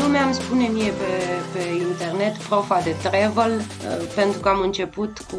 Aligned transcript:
Lumea 0.00 0.24
îmi 0.24 0.34
spune 0.34 0.66
mie 0.68 0.90
pe, 0.90 1.12
pe 1.52 1.62
internet 1.88 2.36
profa 2.36 2.80
de 2.80 2.96
travel, 3.02 3.56
uh, 3.56 4.08
pentru 4.14 4.40
că 4.40 4.48
am 4.48 4.60
început 4.60 5.18
cu 5.18 5.36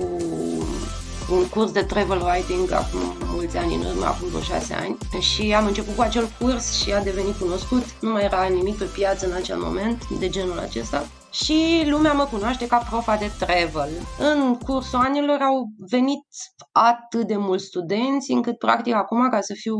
un 1.31 1.49
curs 1.49 1.71
de 1.71 1.83
travel 1.83 2.21
writing 2.21 2.71
acum 2.71 2.99
mulți 3.25 3.57
ani 3.57 3.75
în 3.75 3.85
urmă, 3.85 4.05
acum 4.05 4.27
vreo 4.27 4.41
șase 4.41 4.73
ani 4.73 4.97
și 5.19 5.53
am 5.53 5.65
început 5.65 5.95
cu 5.95 6.01
acel 6.01 6.29
curs 6.39 6.81
și 6.81 6.93
a 6.93 7.03
devenit 7.03 7.35
cunoscut. 7.35 8.01
Nu 8.01 8.11
mai 8.11 8.23
era 8.23 8.43
nimic 8.43 8.77
pe 8.77 8.85
piață 8.85 9.25
în 9.25 9.31
acel 9.31 9.57
moment 9.57 10.09
de 10.09 10.29
genul 10.29 10.59
acesta 10.59 11.05
și 11.31 11.83
lumea 11.89 12.13
mă 12.13 12.25
cunoaște 12.25 12.67
ca 12.67 12.77
profa 12.77 13.15
de 13.15 13.31
travel. 13.39 13.89
În 14.19 14.57
cursul 14.57 14.99
anilor 14.99 15.39
au 15.41 15.67
venit 15.89 16.25
atât 16.71 17.27
de 17.27 17.37
mulți 17.37 17.65
studenți 17.65 18.31
încât 18.31 18.57
practic 18.57 18.93
acum 18.93 19.29
ca 19.29 19.41
să 19.41 19.53
fiu 19.53 19.75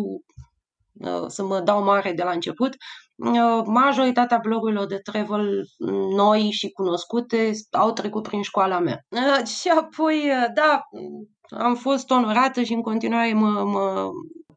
uh, 0.94 1.26
să 1.28 1.44
mă 1.44 1.60
dau 1.60 1.84
mare 1.84 2.14
de 2.14 2.24
la 2.24 2.32
început, 2.32 2.70
uh, 2.70 3.07
majoritatea 3.66 4.40
blogurilor 4.42 4.86
de 4.86 4.98
travel 4.98 5.64
noi 6.16 6.50
și 6.52 6.70
cunoscute 6.70 7.52
au 7.72 7.92
trecut 7.92 8.24
prin 8.24 8.42
școala 8.42 8.80
mea. 8.80 9.00
Uh, 9.10 9.48
și 9.60 9.70
apoi, 9.70 10.32
da, 10.54 10.82
am 11.58 11.76
fost 11.76 12.10
onorată 12.10 12.64
și 12.64 12.74
în 12.74 12.82
continuare 12.82 13.34
mă, 13.34 13.64
mă 13.64 14.10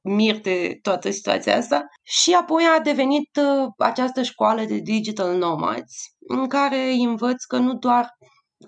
mir 0.03 0.41
de 0.41 0.79
toată 0.83 1.11
situația 1.11 1.57
asta. 1.57 1.87
Și 2.03 2.35
apoi 2.35 2.63
a 2.77 2.81
devenit 2.81 3.29
uh, 3.37 3.69
această 3.79 4.23
școală 4.23 4.65
de 4.65 4.79
digital 4.79 5.37
nomads, 5.37 5.95
în 6.19 6.47
care 6.47 6.77
îi 6.77 7.05
învăț 7.05 7.45
că 7.45 7.57
nu 7.57 7.75
doar 7.75 8.09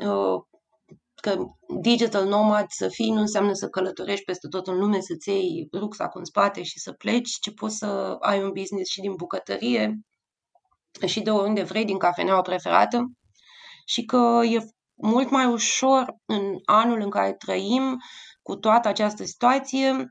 uh, 0.01 0.43
că 1.23 1.37
digital 1.81 2.27
nomad 2.27 2.67
să 2.69 2.89
fii 2.89 3.11
nu 3.11 3.21
înseamnă 3.21 3.53
să 3.53 3.69
călătorești 3.69 4.25
peste 4.25 4.49
tot 4.49 4.67
în 4.67 4.79
lume, 4.79 5.01
să-ți 5.01 5.29
iei 5.29 5.69
rucsacul 5.73 6.21
în 6.21 6.25
spate 6.25 6.63
și 6.63 6.79
să 6.79 6.93
pleci, 6.93 7.39
ci 7.41 7.55
poți 7.55 7.77
să 7.77 8.17
ai 8.21 8.43
un 8.43 8.51
business 8.53 8.91
și 8.91 9.01
din 9.01 9.15
bucătărie 9.15 10.01
și 11.07 11.21
de 11.21 11.31
oriunde 11.31 11.63
vrei, 11.63 11.85
din 11.85 11.99
cafeneaua 11.99 12.43
preferată. 12.43 13.13
Și 13.85 14.05
că 14.05 14.41
e 14.45 14.65
mult 14.95 15.31
mai 15.31 15.47
ușor 15.47 16.15
în 16.27 16.43
anul 16.65 17.01
în 17.01 17.11
care 17.11 17.33
trăim 17.33 17.97
cu 18.43 18.57
toată 18.57 18.89
această 18.89 19.25
situație, 19.25 20.09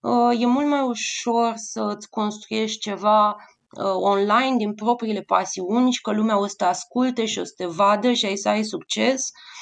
uh, 0.00 0.40
e 0.40 0.46
mult 0.46 0.66
mai 0.66 0.82
ușor 0.82 1.52
să-ți 1.56 2.08
construiești 2.08 2.78
ceva 2.78 3.28
uh, 3.30 3.94
online 3.94 4.56
din 4.56 4.74
propriile 4.74 5.20
pasiuni 5.20 5.92
și 5.92 6.00
că 6.00 6.12
lumea 6.12 6.38
o 6.38 6.46
să 6.46 6.54
te 6.56 6.64
asculte 6.64 7.26
și 7.26 7.38
o 7.38 7.44
să 7.44 7.52
te 7.56 7.66
vadă 7.66 8.12
și 8.12 8.26
ai 8.26 8.36
să 8.36 8.48
ai 8.48 8.64
succes, 8.64 9.20
uh, 9.20 9.52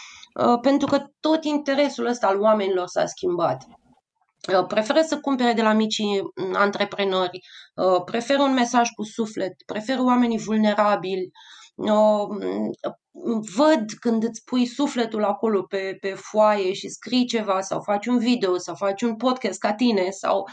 pentru 0.60 0.86
că 0.86 1.04
tot 1.20 1.44
interesul 1.44 2.06
ăsta 2.06 2.26
al 2.26 2.40
oamenilor 2.40 2.86
s-a 2.86 3.06
schimbat. 3.06 3.64
Preferă 4.68 5.00
să 5.00 5.20
cumpere 5.20 5.52
de 5.52 5.62
la 5.62 5.72
micii 5.72 6.22
antreprenori, 6.52 7.40
preferă 8.04 8.42
un 8.42 8.52
mesaj 8.52 8.88
cu 8.88 9.02
suflet, 9.02 9.52
preferă 9.66 10.02
oamenii 10.02 10.38
vulnerabili, 10.38 11.30
văd 13.56 13.84
când 14.00 14.22
îți 14.22 14.44
pui 14.44 14.66
sufletul 14.66 15.24
acolo 15.24 15.62
pe, 15.62 15.96
pe 16.00 16.08
foaie 16.08 16.72
și 16.72 16.88
scrii 16.88 17.24
ceva 17.24 17.60
sau 17.60 17.80
faci 17.80 18.06
un 18.06 18.18
video 18.18 18.56
sau 18.56 18.74
faci 18.74 19.02
un 19.02 19.16
podcast 19.16 19.58
ca 19.58 19.74
tine 19.74 20.10
sau 20.10 20.48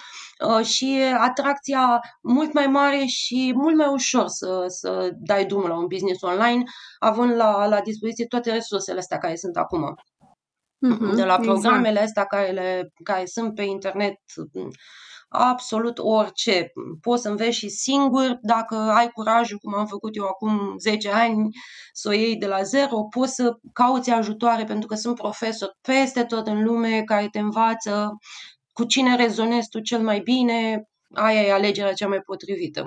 uh, 0.47 0.65
și 0.65 0.99
atracția 1.17 1.99
mult 2.21 2.53
mai 2.53 2.67
mare 2.67 3.05
și 3.05 3.51
mult 3.55 3.75
mai 3.75 3.87
ușor 3.87 4.27
să, 4.27 4.65
să 4.67 5.09
dai 5.13 5.45
drumul 5.45 5.69
la 5.69 5.77
un 5.77 5.87
business 5.87 6.21
online 6.21 6.63
având 6.99 7.35
la, 7.35 7.67
la 7.67 7.81
dispoziție 7.81 8.25
toate 8.25 8.51
resursele 8.51 8.99
astea 8.99 9.17
care 9.17 9.35
sunt 9.35 9.57
acum. 9.57 9.95
Mm-hmm, 10.85 11.15
de 11.15 11.23
la 11.23 11.37
programele 11.39 11.89
exact. 11.89 12.07
astea 12.07 12.25
care, 12.25 12.52
le, 12.52 12.91
care 13.03 13.25
sunt 13.25 13.55
pe 13.55 13.63
internet 13.63 14.15
absolut 15.28 15.97
orice. 15.97 16.72
Poți 17.02 17.22
să 17.22 17.30
înveți 17.30 17.58
și 17.58 17.70
singur, 17.70 18.38
dacă 18.42 18.75
ai 18.75 19.09
curajul, 19.09 19.58
cum 19.58 19.73
am 19.73 19.86
făcut 19.86 20.16
eu 20.16 20.25
acum 20.25 20.75
10 20.78 21.09
ani, 21.11 21.50
să 21.93 22.10
o 22.10 22.11
iei 22.11 22.38
de 22.38 22.48
la 22.48 22.61
zero, 22.61 23.04
poți 23.04 23.33
să 23.33 23.58
cauți 23.73 24.11
ajutoare, 24.11 24.64
pentru 24.64 24.87
că 24.87 24.95
sunt 24.95 25.16
profesori 25.16 25.77
peste 25.82 26.23
tot 26.23 26.48
în 26.48 26.64
lume 26.64 27.04
care 27.04 27.27
te 27.32 27.39
învață 27.39 28.17
cu 28.73 28.83
cine 28.83 29.16
rezonezi 29.16 29.70
tu 29.70 29.80
cel 29.80 30.02
mai 30.02 30.20
bine, 30.20 30.83
aia 31.14 31.42
e 31.42 31.52
alegerea 31.54 31.93
cea 31.93 32.08
mai 32.08 32.20
potrivită. 32.20 32.86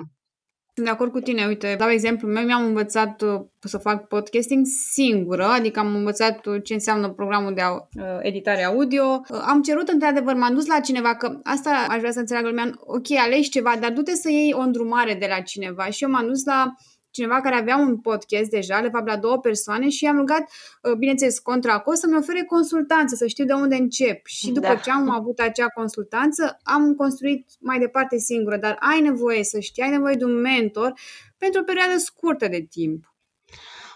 Sunt 0.73 0.85
de 0.85 0.91
acord 0.91 1.11
cu 1.11 1.19
tine. 1.19 1.45
Uite, 1.45 1.75
dau 1.79 1.89
exemplu 1.89 2.27
meu, 2.27 2.43
mi-am 2.43 2.65
învățat 2.65 3.21
uh, 3.21 3.41
să 3.59 3.77
fac 3.77 4.07
podcasting 4.07 4.65
singură, 4.91 5.45
adică 5.45 5.79
am 5.79 5.95
învățat 5.95 6.45
uh, 6.45 6.63
ce 6.63 6.73
înseamnă 6.73 7.09
programul 7.09 7.53
de 7.53 7.61
uh, 7.61 8.03
editare 8.21 8.63
audio. 8.63 9.21
Am 9.47 9.61
cerut, 9.61 9.87
într-adevăr, 9.87 10.35
m-am 10.35 10.53
dus 10.53 10.65
la 10.65 10.79
cineva, 10.79 11.15
că 11.15 11.39
asta 11.43 11.85
aș 11.89 11.99
vrea 11.99 12.11
să 12.11 12.19
înțeleagă 12.19 12.47
lumea, 12.47 12.71
ok, 12.79 13.11
alegi 13.25 13.49
ceva, 13.49 13.73
dar 13.79 13.91
du-te 13.91 14.15
să 14.15 14.29
iei 14.29 14.53
o 14.53 14.59
îndrumare 14.59 15.13
de 15.13 15.25
la 15.29 15.39
cineva. 15.39 15.85
Și 15.85 16.03
eu 16.03 16.09
m-am 16.09 16.27
dus 16.27 16.45
la 16.45 16.73
cineva 17.11 17.41
care 17.41 17.55
avea 17.55 17.77
un 17.77 17.97
podcast 17.99 18.49
deja, 18.49 18.81
de 18.81 18.89
fapt 18.89 19.07
la 19.07 19.17
două 19.17 19.37
persoane 19.37 19.89
și 19.89 20.05
am 20.05 20.17
rugat, 20.17 20.41
uh, 20.81 20.93
bineînțeles, 20.97 21.39
contra 21.39 21.79
cost 21.79 21.99
să-mi 21.99 22.17
ofere 22.17 22.43
consultanță, 22.43 23.15
să 23.15 23.27
știu 23.27 23.45
de 23.45 23.53
unde 23.53 23.75
încep. 23.75 24.25
Și 24.25 24.51
după 24.51 24.67
da. 24.67 24.75
ce 24.75 24.91
am 24.91 25.09
avut 25.09 25.39
acea 25.39 25.67
consultanță, 25.67 26.59
am 26.63 26.93
construit 26.93 27.47
mai 27.59 27.79
departe 27.79 28.17
singură, 28.17 28.57
dar 28.57 28.77
ai 28.79 29.01
nevoie 29.01 29.43
să 29.43 29.59
știi, 29.59 29.83
ai 29.83 29.89
nevoie 29.89 30.15
de 30.15 30.25
un 30.25 30.41
mentor 30.41 30.93
pentru 31.37 31.61
o 31.61 31.63
perioadă 31.63 31.97
scurtă 31.97 32.47
de 32.47 32.65
timp. 32.69 33.11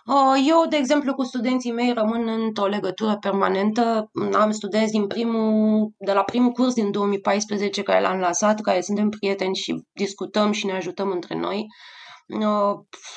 Uh, 0.05 0.43
eu, 0.47 0.65
de 0.69 0.75
exemplu, 0.75 1.13
cu 1.13 1.23
studenții 1.23 1.71
mei 1.71 1.93
rămân 1.93 2.27
într-o 2.27 2.65
legătură 2.65 3.17
permanentă. 3.21 4.11
Am 4.33 4.51
studenți 4.51 4.91
din 4.91 5.07
primul, 5.07 5.93
de 5.97 6.11
la 6.11 6.23
primul 6.23 6.51
curs 6.51 6.73
din 6.73 6.91
2014 6.91 7.83
care 7.83 8.01
l-am 8.01 8.19
lansat, 8.19 8.61
care 8.61 8.81
suntem 8.81 9.09
prieteni 9.09 9.55
și 9.55 9.83
discutăm 9.93 10.51
și 10.51 10.65
ne 10.65 10.71
ajutăm 10.71 11.09
între 11.09 11.35
noi. 11.35 11.67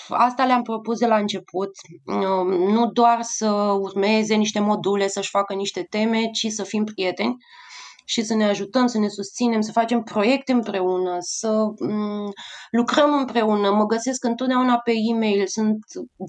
Asta 0.09 0.45
le-am 0.45 0.63
propus 0.63 0.99
de 0.99 1.07
la 1.07 1.17
început, 1.17 1.71
nu 2.49 2.91
doar 2.93 3.19
să 3.23 3.51
urmeze 3.81 4.35
niște 4.35 4.61
module, 4.61 5.09
să-și 5.09 5.31
facă 5.31 5.55
niște 5.55 5.87
teme, 5.91 6.31
ci 6.31 6.47
să 6.47 6.63
fim 6.63 6.85
prieteni 6.85 7.37
și 8.05 8.23
să 8.23 8.35
ne 8.35 8.45
ajutăm, 8.45 8.87
să 8.87 8.99
ne 8.99 9.09
susținem, 9.09 9.61
să 9.61 9.73
facem 9.73 10.03
proiecte 10.03 10.53
împreună, 10.53 11.17
să 11.21 11.67
mm, 11.79 12.31
lucrăm 12.71 13.13
împreună. 13.13 13.71
Mă 13.71 13.87
găsesc 13.87 14.25
întotdeauna 14.25 14.79
pe 14.79 14.93
e-mail, 15.11 15.47
sunt 15.47 15.79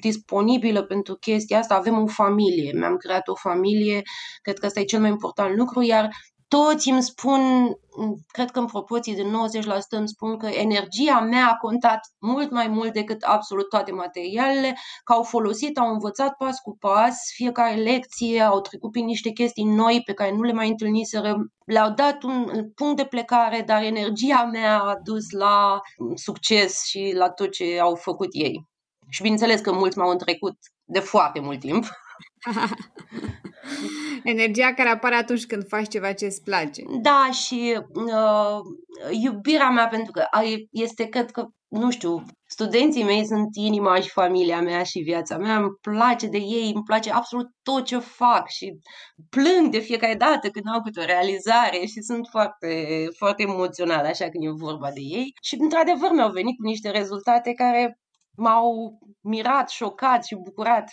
disponibilă 0.01 0.83
pentru 0.83 1.15
chestia 1.15 1.59
asta. 1.59 1.75
Avem 1.75 2.01
o 2.01 2.07
familie, 2.07 2.71
mi-am 2.75 2.95
creat 2.97 3.27
o 3.27 3.35
familie, 3.35 4.01
cred 4.41 4.57
că 4.57 4.65
asta 4.65 4.79
e 4.79 4.83
cel 4.83 4.99
mai 4.99 5.09
important 5.09 5.55
lucru, 5.55 5.81
iar 5.81 6.09
toți 6.49 6.89
îmi 6.89 7.03
spun, 7.03 7.71
cred 8.27 8.51
că 8.51 8.59
în 8.59 8.65
proporție 8.65 9.13
de 9.13 9.23
90% 9.23 9.25
îmi 9.89 10.07
spun 10.07 10.37
că 10.37 10.47
energia 10.47 11.19
mea 11.19 11.47
a 11.47 11.55
contat 11.55 11.99
mult 12.19 12.51
mai 12.51 12.67
mult 12.67 12.93
decât 12.93 13.21
absolut 13.21 13.69
toate 13.69 13.91
materialele, 13.91 14.77
că 15.03 15.13
au 15.13 15.23
folosit, 15.23 15.77
au 15.77 15.93
învățat 15.93 16.35
pas 16.37 16.59
cu 16.59 16.77
pas 16.79 17.17
fiecare 17.33 17.75
lecție, 17.75 18.41
au 18.41 18.61
trecut 18.61 18.91
prin 18.91 19.05
niște 19.05 19.29
chestii 19.29 19.63
noi 19.63 20.01
pe 20.05 20.13
care 20.13 20.31
nu 20.31 20.41
le 20.41 20.53
mai 20.53 20.69
întâlniseră, 20.69 21.35
le-au 21.65 21.93
dat 21.93 22.23
un 22.23 22.69
punct 22.75 22.95
de 22.95 23.05
plecare, 23.05 23.61
dar 23.61 23.83
energia 23.83 24.49
mea 24.51 24.79
a 24.79 24.95
dus 25.03 25.29
la 25.31 25.79
succes 26.13 26.83
și 26.85 27.13
la 27.15 27.29
tot 27.29 27.51
ce 27.51 27.79
au 27.79 27.95
făcut 27.95 28.29
ei. 28.31 28.67
Și 29.09 29.21
bineînțeles 29.21 29.61
că 29.61 29.71
mulți 29.71 29.97
m-au 29.97 30.09
întrecut 30.09 30.57
de 30.85 30.99
foarte 30.99 31.39
mult 31.39 31.59
timp. 31.59 31.85
Energia 34.23 34.73
care 34.73 34.89
apare 34.89 35.15
atunci 35.15 35.45
când 35.45 35.67
faci 35.67 35.87
ceva 35.87 36.13
ce 36.13 36.25
îți 36.25 36.43
place. 36.43 36.81
Da, 37.01 37.29
și 37.31 37.79
uh, 37.93 38.59
iubirea 39.23 39.69
mea, 39.69 39.87
pentru 39.87 40.11
că 40.11 40.23
este, 40.71 41.05
cred 41.05 41.31
că, 41.31 41.45
nu 41.67 41.91
știu, 41.91 42.23
studenții 42.45 43.03
mei 43.03 43.25
sunt 43.25 43.47
inima 43.51 43.99
și 43.99 44.09
familia 44.09 44.61
mea 44.61 44.83
și 44.83 44.99
viața 44.99 45.37
mea, 45.37 45.57
îmi 45.57 45.69
place 45.81 46.27
de 46.27 46.37
ei, 46.37 46.71
îmi 46.73 46.83
place 46.83 47.11
absolut 47.11 47.47
tot 47.63 47.85
ce 47.85 47.97
fac 47.97 48.47
și 48.47 48.79
plâng 49.29 49.71
de 49.71 49.79
fiecare 49.79 50.15
dată 50.15 50.49
când 50.49 50.65
au 50.73 50.81
câte 50.81 50.99
o 50.99 51.05
realizare 51.05 51.85
și 51.85 52.01
sunt 52.01 52.27
foarte, 52.29 53.07
foarte 53.17 53.43
emoțională 53.43 54.07
așa 54.07 54.29
când 54.29 54.43
e 54.43 54.49
vorba 54.49 54.91
de 54.91 55.01
ei. 55.01 55.33
Și, 55.41 55.55
într-adevăr, 55.59 56.11
mi-au 56.11 56.31
venit 56.31 56.57
cu 56.57 56.63
niște 56.63 56.89
rezultate 56.89 57.53
care 57.53 57.99
m-au 58.35 58.99
mirat, 59.21 59.69
șocat 59.69 60.25
și 60.25 60.35
bucurat. 60.35 60.91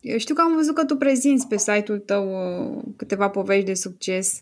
Eu 0.00 0.18
știu 0.18 0.34
că 0.34 0.40
am 0.40 0.54
văzut 0.54 0.74
că 0.74 0.84
tu 0.84 0.96
prezinți 0.96 1.46
pe 1.46 1.58
site-ul 1.58 1.98
tău 1.98 2.24
uh, 2.76 2.82
câteva 2.96 3.30
povești 3.30 3.64
de 3.64 3.74
succes. 3.74 4.40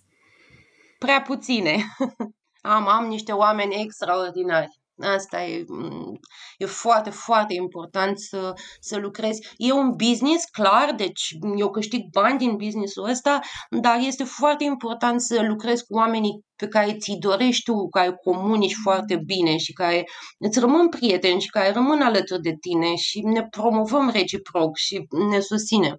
Prea 0.98 1.22
puține. 1.22 1.76
am, 2.62 2.88
am 2.88 3.06
niște 3.06 3.32
oameni 3.32 3.82
extraordinari. 3.82 4.78
Asta 4.98 5.44
e, 5.44 5.64
mm, 5.68 6.18
e 6.58 6.66
foarte, 6.66 7.10
foarte 7.10 7.54
important 7.54 8.18
să, 8.18 8.52
să 8.80 8.96
lucrezi. 8.96 9.48
E 9.56 9.72
un 9.72 9.90
business, 9.96 10.44
clar, 10.44 10.92
deci 10.94 11.36
eu 11.56 11.70
câștig 11.70 12.00
bani 12.12 12.38
din 12.38 12.56
businessul 12.56 13.08
ăsta, 13.08 13.40
dar 13.70 13.98
este 14.00 14.24
foarte 14.24 14.64
important 14.64 15.20
să 15.20 15.42
lucrezi 15.42 15.84
cu 15.84 15.94
oamenii 15.94 16.44
pe 16.56 16.68
care 16.68 16.96
ți-i 16.96 17.18
dorești 17.18 17.62
tu, 17.62 17.74
cu 17.74 17.88
care 17.88 18.18
comunici 18.22 18.74
foarte 18.82 19.16
bine 19.16 19.56
și 19.56 19.72
care 19.72 20.04
îți 20.38 20.58
rămân 20.58 20.88
prieteni 20.88 21.40
și 21.40 21.50
care 21.50 21.72
rămân 21.72 22.00
alături 22.00 22.42
de 22.42 22.56
tine 22.60 22.94
și 22.94 23.20
ne 23.20 23.46
promovăm 23.48 24.10
reciproc 24.10 24.76
și 24.76 25.06
ne 25.30 25.40
susținem. 25.40 25.96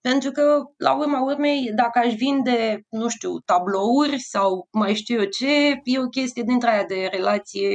Pentru 0.00 0.30
că, 0.30 0.62
la 0.76 0.96
urma 0.96 1.20
urmei, 1.20 1.70
dacă 1.74 1.98
aș 1.98 2.14
vinde, 2.14 2.80
nu 2.88 3.08
știu, 3.08 3.38
tablouri 3.38 4.18
sau 4.20 4.68
mai 4.72 4.94
știu 4.94 5.20
eu 5.20 5.24
ce, 5.24 5.80
e 5.84 5.98
o 5.98 6.08
chestie 6.08 6.42
dintre 6.46 6.70
aia 6.70 6.84
de 6.84 7.08
relație 7.12 7.68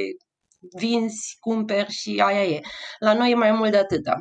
vinzi, 0.78 1.38
cumperi 1.40 1.92
și 1.92 2.22
aia 2.26 2.44
e. 2.46 2.60
La 3.00 3.14
noi 3.14 3.32
e 3.32 3.36
mai 3.36 3.52
mult 3.52 3.72
de 3.72 3.78
atâta. 3.78 4.18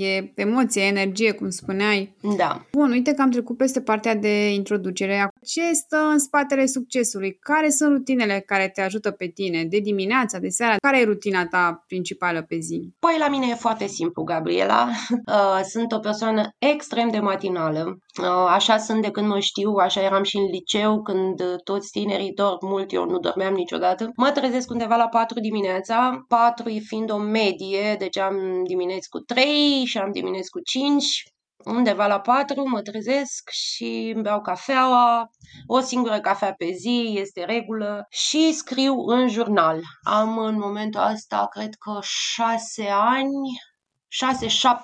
E 0.00 0.32
emoție, 0.34 0.82
energie, 0.82 1.32
cum 1.32 1.50
spuneai. 1.50 2.16
Da. 2.36 2.66
Bun, 2.72 2.90
uite 2.90 3.12
că 3.12 3.22
am 3.22 3.30
trecut 3.30 3.56
peste 3.56 3.80
partea 3.80 4.14
de 4.14 4.52
introducere. 4.52 5.28
Ce 5.44 5.72
stă 5.72 5.96
în 6.12 6.18
spatele 6.18 6.66
succesului? 6.66 7.36
Care 7.40 7.68
sunt 7.68 7.90
rutinele 7.90 8.42
care 8.46 8.68
te 8.68 8.80
ajută 8.80 9.10
pe 9.10 9.26
tine? 9.26 9.64
De 9.64 9.78
dimineața, 9.78 10.38
de 10.38 10.48
seara? 10.48 10.76
Care 10.76 11.00
e 11.00 11.04
rutina 11.04 11.46
ta 11.46 11.84
principală 11.86 12.42
pe 12.42 12.58
zi? 12.58 12.94
Păi 12.98 13.16
la 13.18 13.28
mine 13.28 13.46
e 13.50 13.54
foarte 13.54 13.86
simplu, 13.86 14.22
Gabriela. 14.22 14.88
Uh, 15.26 15.60
sunt 15.68 15.92
o 15.92 15.98
persoană 15.98 16.48
extrem 16.58 17.08
de 17.08 17.18
matinală. 17.18 17.98
Uh, 18.20 18.46
așa 18.48 18.76
sunt 18.76 19.02
de 19.02 19.10
când 19.10 19.26
mă 19.26 19.38
știu, 19.38 19.72
așa 19.72 20.02
eram 20.02 20.22
și 20.22 20.36
în 20.36 20.44
liceu, 20.44 21.02
când 21.02 21.42
toți 21.64 21.90
tinerii 21.90 22.32
dorm 22.32 22.66
mult, 22.66 22.92
eu 22.92 23.04
nu 23.04 23.18
dormeam 23.18 23.54
niciodată. 23.54 24.10
Mă 24.16 24.30
trezesc 24.30 24.70
undeva 24.70 24.96
la 24.96 25.08
4 25.08 25.40
dimineața, 25.40 26.24
4 26.28 26.64
fiind 26.86 27.10
o 27.10 27.16
medie, 27.16 27.96
deci 27.98 28.18
am 28.18 28.36
dimineți 28.66 29.08
cu 29.08 29.18
3, 29.18 29.83
și 29.84 29.98
am 29.98 30.12
dimineți 30.12 30.50
cu 30.50 30.60
5, 30.60 31.22
undeva 31.64 32.06
la 32.06 32.20
4 32.20 32.68
mă 32.68 32.82
trezesc 32.82 33.50
și 33.50 34.12
îmi 34.14 34.22
beau 34.22 34.40
cafeaua, 34.40 35.30
o 35.66 35.80
singură 35.80 36.20
cafea 36.20 36.52
pe 36.52 36.70
zi, 36.72 37.14
este 37.20 37.44
regulă 37.44 38.06
și 38.10 38.52
scriu 38.52 38.94
în 39.06 39.28
jurnal. 39.28 39.80
Am 40.02 40.38
în 40.38 40.58
momentul 40.58 41.00
ăsta, 41.12 41.46
cred 41.50 41.74
că 41.74 41.98
6 42.02 42.88
ani, 42.90 43.58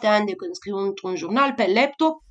6-7 0.04 0.08
ani 0.08 0.26
de 0.26 0.34
când 0.34 0.54
scriu 0.54 0.76
într-un 0.76 1.16
jurnal 1.16 1.52
pe 1.52 1.72
laptop, 1.74 2.22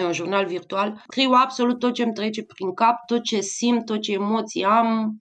e 0.00 0.04
un 0.04 0.12
jurnal 0.12 0.46
virtual, 0.46 1.04
scriu 1.08 1.30
absolut 1.32 1.78
tot 1.78 1.94
ce 1.94 2.02
îmi 2.02 2.12
trece 2.12 2.42
prin 2.42 2.74
cap, 2.74 2.96
tot 3.06 3.22
ce 3.22 3.40
simt, 3.40 3.84
tot 3.84 4.00
ce 4.00 4.12
emoții 4.12 4.64
am. 4.64 5.18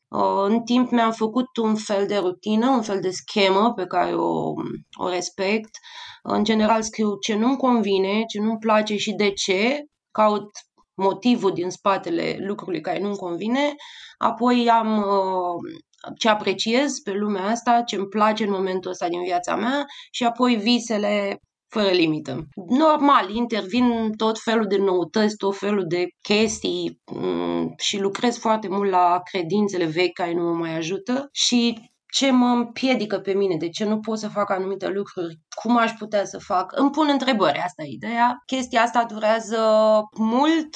În 0.48 0.62
timp 0.62 0.92
mi-am 0.92 1.12
făcut 1.12 1.58
un 1.58 1.76
fel 1.76 2.08
de 2.08 2.18
rutină, 2.18 2.70
un 2.70 2.82
fel 2.82 3.00
de 3.02 3.10
schemă 3.10 3.74
pe 3.74 3.86
care 3.86 4.16
o, 4.16 4.54
o 5.00 5.10
respect. 5.10 5.70
În 6.24 6.44
general 6.44 6.82
scriu 6.82 7.18
ce 7.18 7.36
nu-mi 7.36 7.58
convine, 7.58 8.24
ce 8.28 8.40
nu-mi 8.40 8.58
place 8.58 8.96
și 8.96 9.12
de 9.12 9.32
ce. 9.32 9.86
Caut 10.12 10.50
motivul 10.94 11.52
din 11.52 11.70
spatele 11.70 12.38
lucrului 12.40 12.82
care 12.82 13.00
nu-mi 13.00 13.16
convine. 13.16 13.76
Apoi 14.18 14.70
am 14.70 15.06
ce 16.18 16.30
apreciez 16.30 17.00
pe 17.00 17.12
lumea 17.12 17.46
asta, 17.46 17.82
ce 17.82 17.96
îmi 17.96 18.08
place 18.08 18.44
în 18.44 18.52
momentul 18.52 18.92
ăsta 18.92 19.08
din 19.08 19.24
viața 19.24 19.56
mea 19.56 19.86
și 20.12 20.24
apoi 20.24 20.56
visele 20.56 21.40
fără 21.80 21.89
limită. 21.89 22.48
Normal, 22.69 23.30
intervin 23.30 24.12
tot 24.18 24.39
felul 24.39 24.68
de 24.68 24.77
noutăți, 24.77 25.36
tot 25.36 25.57
felul 25.57 25.86
de 25.88 26.07
chestii 26.22 27.01
mm, 27.12 27.74
și 27.77 28.00
lucrez 28.00 28.38
foarte 28.38 28.68
mult 28.68 28.89
la 28.89 29.22
credințele 29.31 29.86
vechi 29.86 30.13
care 30.13 30.33
nu 30.33 30.44
mă 30.44 30.54
mai 30.54 30.75
ajută 30.75 31.30
și 31.31 31.89
ce 32.13 32.31
mă 32.31 32.45
împiedică 32.45 33.19
pe 33.19 33.33
mine, 33.33 33.56
de 33.57 33.69
ce 33.69 33.86
nu 33.86 34.00
pot 34.00 34.18
să 34.19 34.27
fac 34.27 34.50
anumite 34.50 34.88
lucruri, 34.88 35.39
cum 35.63 35.77
aș 35.77 35.92
putea 35.92 36.25
să 36.25 36.38
fac. 36.39 36.72
Îmi 36.75 36.89
pun 36.89 37.07
întrebări, 37.12 37.60
asta 37.60 37.83
e 37.83 37.88
ideea. 37.89 38.42
Chestia 38.45 38.81
asta 38.81 39.06
durează 39.07 39.60
mult, 40.18 40.75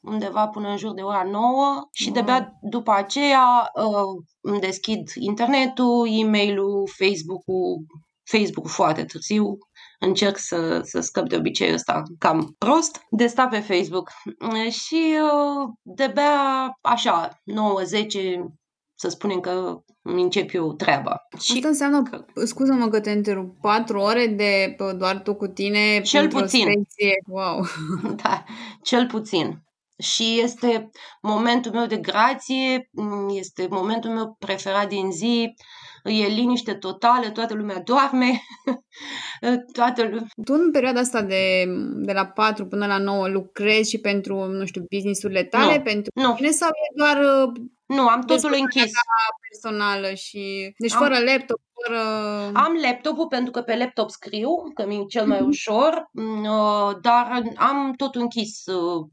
undeva 0.00 0.48
până 0.48 0.68
în 0.68 0.76
jur 0.76 0.94
de 0.94 1.02
ora 1.02 1.22
9 1.22 1.88
și 1.92 2.10
de-abia 2.10 2.52
după 2.60 2.92
aceea 2.92 3.70
uh, 3.74 4.24
îmi 4.40 4.60
deschid 4.60 5.08
internetul, 5.14 6.08
e-mail-ul, 6.10 6.88
Facebook-ul, 6.98 7.86
Facebook 8.30 8.68
foarte 8.68 9.04
târziu, 9.04 9.58
încerc 9.98 10.38
să, 10.38 10.80
să 10.84 11.00
scăp 11.00 11.28
de 11.28 11.36
obiceiul 11.36 11.74
ăsta 11.74 12.02
cam 12.18 12.54
prost, 12.58 13.00
de 13.10 13.26
sta 13.26 13.46
pe 13.46 13.58
Facebook. 13.58 14.10
Și 14.70 15.16
uh, 15.22 15.68
de-abia 15.82 16.78
așa, 16.80 17.28
9-10, 17.28 18.06
să 18.94 19.08
spunem 19.08 19.40
că 19.40 19.80
îmi 20.02 20.22
încep 20.22 20.54
eu 20.54 20.72
treaba. 20.72 21.26
Și 21.40 21.52
Asta 21.52 21.68
înseamnă, 21.68 22.02
că... 22.02 22.24
scuză-mă 22.44 22.88
că 22.88 23.00
te 23.00 23.10
întrerup, 23.10 23.60
4 23.60 23.98
ore 23.98 24.26
de 24.26 24.76
doar 24.96 25.20
tu 25.22 25.34
cu 25.34 25.46
tine, 25.46 26.00
cel 26.00 26.28
puțin. 26.28 26.86
Wow. 27.26 27.64
Da, 28.22 28.44
cel 28.82 29.06
puțin. 29.06 29.60
Și 29.98 30.40
este 30.42 30.90
momentul 31.22 31.72
meu 31.72 31.86
de 31.86 31.96
grație, 31.96 32.90
este 33.28 33.66
momentul 33.70 34.10
meu 34.10 34.36
preferat 34.38 34.88
din 34.88 35.10
zi, 35.10 35.54
e 36.06 36.26
liniște 36.26 36.74
totală, 36.74 37.30
toată 37.30 37.54
lumea 37.54 37.80
doarme, 37.80 38.42
toată 39.78 40.02
lumea... 40.02 40.26
Tu 40.44 40.52
în 40.52 40.70
perioada 40.70 41.00
asta 41.00 41.22
de, 41.22 41.64
de 41.94 42.12
la 42.12 42.26
4 42.26 42.66
până 42.66 42.86
la 42.86 42.98
9 42.98 43.28
lucrezi 43.28 43.90
și 43.90 43.98
pentru, 43.98 44.44
nu 44.44 44.66
știu, 44.66 44.84
businessurile 44.90 45.44
tale, 45.44 45.76
nu, 45.76 45.82
pentru 45.82 46.10
nu. 46.14 46.34
tine 46.34 46.50
sau 46.50 46.68
e 46.68 46.96
doar 46.96 47.16
nu, 47.86 48.08
am 48.08 48.20
totul 48.20 48.54
închis. 48.58 48.92
personală 49.48 50.14
și... 50.14 50.72
Deci 50.78 50.92
am, 50.92 50.98
fără 51.02 51.18
laptop, 51.24 51.60
fără... 51.86 52.00
Am 52.54 52.78
laptopul 52.82 53.26
pentru 53.26 53.50
că 53.50 53.60
pe 53.60 53.76
laptop 53.76 54.10
scriu, 54.10 54.50
că 54.74 54.86
mi-e 54.86 55.04
cel 55.08 55.26
mai 55.26 55.38
mhm. 55.38 55.48
ușor, 55.48 56.08
mm, 56.12 56.44
uh, 56.44 56.96
dar 57.00 57.42
am 57.56 57.92
tot 57.96 58.14
închis. 58.14 58.66
Uh, 58.66 59.06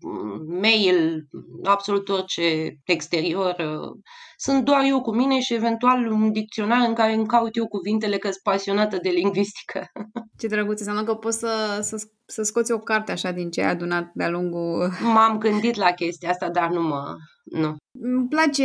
mail, 0.62 1.28
absolut 1.64 2.10
orice 2.10 2.78
exterior. 2.84 3.56
Uh, 3.60 3.92
sunt 4.38 4.64
doar 4.64 4.84
eu 4.86 5.02
cu 5.02 5.16
mine 5.16 5.40
și 5.40 5.54
eventual 5.54 6.12
un 6.12 6.32
dicționar 6.32 6.88
în 6.88 6.94
care 6.94 7.14
îmi 7.14 7.28
caut 7.28 7.56
eu 7.56 7.68
cuvintele 7.68 8.18
că 8.18 8.28
sunt 8.28 8.44
pasionată 8.44 8.98
de 9.02 9.10
lingvistică. 9.10 9.92
Ce 10.40 10.48
drăguț, 10.48 10.80
înseamnă 10.80 11.04
că 11.04 11.16
poți 11.16 11.40
să, 11.40 11.80
să, 11.82 12.08
să 12.26 12.44
scoți 12.44 12.72
o 12.72 12.80
carte 12.80 13.12
așa 13.12 13.32
din 13.32 13.50
ce 13.50 13.62
ai 13.62 13.70
adunat 13.70 14.12
de-a 14.14 14.30
lungul... 14.30 14.92
M-am 15.14 15.38
gândit 15.38 15.76
la 15.76 15.92
chestia 15.92 16.30
asta, 16.30 16.50
dar 16.50 16.70
nu 16.70 16.82
mă... 16.82 17.16
Nu. 17.44 17.76
Îmi 18.00 18.28
place 18.28 18.64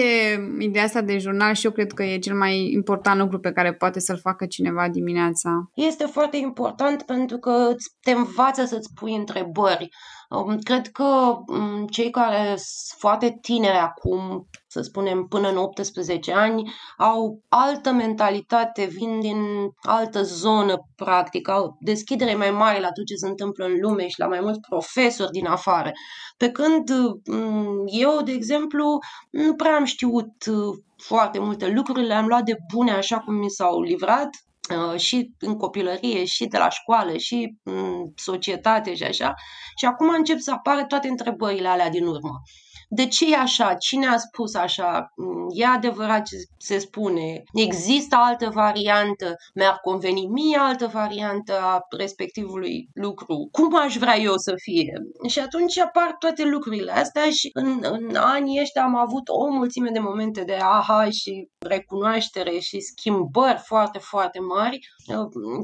ideea 0.58 0.84
asta 0.84 1.00
de 1.00 1.18
jurnal 1.18 1.54
și 1.54 1.66
eu 1.66 1.72
cred 1.72 1.92
că 1.92 2.02
e 2.02 2.18
cel 2.18 2.36
mai 2.36 2.70
important 2.72 3.20
lucru 3.20 3.38
pe 3.38 3.52
care 3.52 3.74
poate 3.74 4.00
să-l 4.00 4.18
facă 4.18 4.46
cineva 4.46 4.88
dimineața. 4.88 5.70
Este 5.74 6.04
foarte 6.04 6.36
important 6.36 7.02
pentru 7.02 7.38
că 7.38 7.74
te 8.00 8.10
învață 8.10 8.64
să-ți 8.64 8.92
pui 8.94 9.14
întrebări. 9.14 9.88
Um, 10.28 10.58
cred 10.58 10.88
că 10.88 11.04
um, 11.46 11.86
cei 11.86 12.10
care 12.10 12.44
sunt 12.46 12.98
foarte 12.98 13.38
tineri 13.40 13.76
acum, 13.76 14.48
să 14.78 14.84
spunem 14.84 15.26
până 15.26 15.48
în 15.48 15.56
18 15.56 16.32
ani, 16.32 16.72
au 16.96 17.42
altă 17.48 17.92
mentalitate, 17.92 18.84
vin 18.84 19.20
din 19.20 19.38
altă 19.82 20.22
zonă, 20.22 20.76
practic, 20.96 21.48
au 21.48 21.76
deschidere 21.80 22.34
mai 22.34 22.50
mare 22.50 22.80
la 22.80 22.92
tot 22.92 23.06
ce 23.06 23.14
se 23.14 23.28
întâmplă 23.28 23.64
în 23.64 23.78
lume 23.80 24.08
și 24.08 24.18
la 24.18 24.26
mai 24.26 24.40
mulți 24.40 24.60
profesori 24.68 25.30
din 25.30 25.46
afară. 25.46 25.90
Pe 26.36 26.50
când 26.50 26.90
um, 26.90 27.84
eu, 27.86 28.22
de 28.22 28.32
exemplu, 28.32 28.98
nu 29.30 29.54
prea 29.54 29.74
am 29.74 29.84
știut 29.84 30.46
uh, 30.46 30.78
foarte 30.96 31.38
multe 31.38 31.68
lucruri, 31.68 32.06
le-am 32.06 32.26
luat 32.26 32.44
de 32.44 32.56
bune 32.72 32.90
așa 32.92 33.18
cum 33.18 33.34
mi 33.34 33.50
s-au 33.50 33.82
livrat 33.82 34.28
uh, 34.76 35.00
și 35.00 35.30
în 35.40 35.56
copilărie, 35.56 36.24
și 36.24 36.46
de 36.46 36.58
la 36.58 36.68
școală, 36.68 37.16
și 37.16 37.56
în 37.62 38.12
societate 38.14 38.94
și 38.94 39.02
așa. 39.02 39.34
Și 39.76 39.84
acum 39.84 40.08
încep 40.08 40.38
să 40.38 40.50
apară 40.50 40.84
toate 40.84 41.08
întrebările 41.08 41.68
alea 41.68 41.90
din 41.90 42.06
urmă. 42.06 42.42
De 42.88 43.06
ce 43.06 43.32
e 43.32 43.36
așa? 43.36 43.74
Cine 43.74 44.06
a 44.06 44.16
spus 44.16 44.54
așa? 44.54 45.12
Mm, 45.16 45.46
e 45.50 45.66
adevărat 45.66 46.26
ce 46.26 46.36
se 46.58 46.78
spune? 46.78 47.42
Există 47.52 48.16
altă 48.16 48.50
variantă? 48.54 49.34
Mi-ar 49.54 49.78
conveni 49.82 50.26
mie 50.26 50.58
altă 50.58 50.86
variantă 50.86 51.60
a 51.60 51.80
respectivului 51.96 52.88
lucru? 52.94 53.48
Cum 53.52 53.76
aș 53.76 53.96
vrea 53.96 54.18
eu 54.18 54.36
să 54.36 54.54
fie? 54.56 54.92
Și 55.28 55.38
atunci 55.38 55.78
apar 55.78 56.16
toate 56.18 56.44
lucrurile 56.44 56.92
astea 56.92 57.30
și 57.30 57.50
în, 57.52 57.78
în 57.82 58.16
anii 58.16 58.60
ăștia 58.60 58.82
am 58.82 58.96
avut 58.96 59.28
o 59.28 59.50
mulțime 59.50 59.90
de 59.90 59.98
momente 59.98 60.44
de 60.44 60.54
aha 60.54 61.10
și 61.10 61.48
recunoaștere 61.58 62.58
și 62.58 62.80
schimbări 62.80 63.62
foarte, 63.64 63.98
foarte 63.98 64.38
mari. 64.40 64.78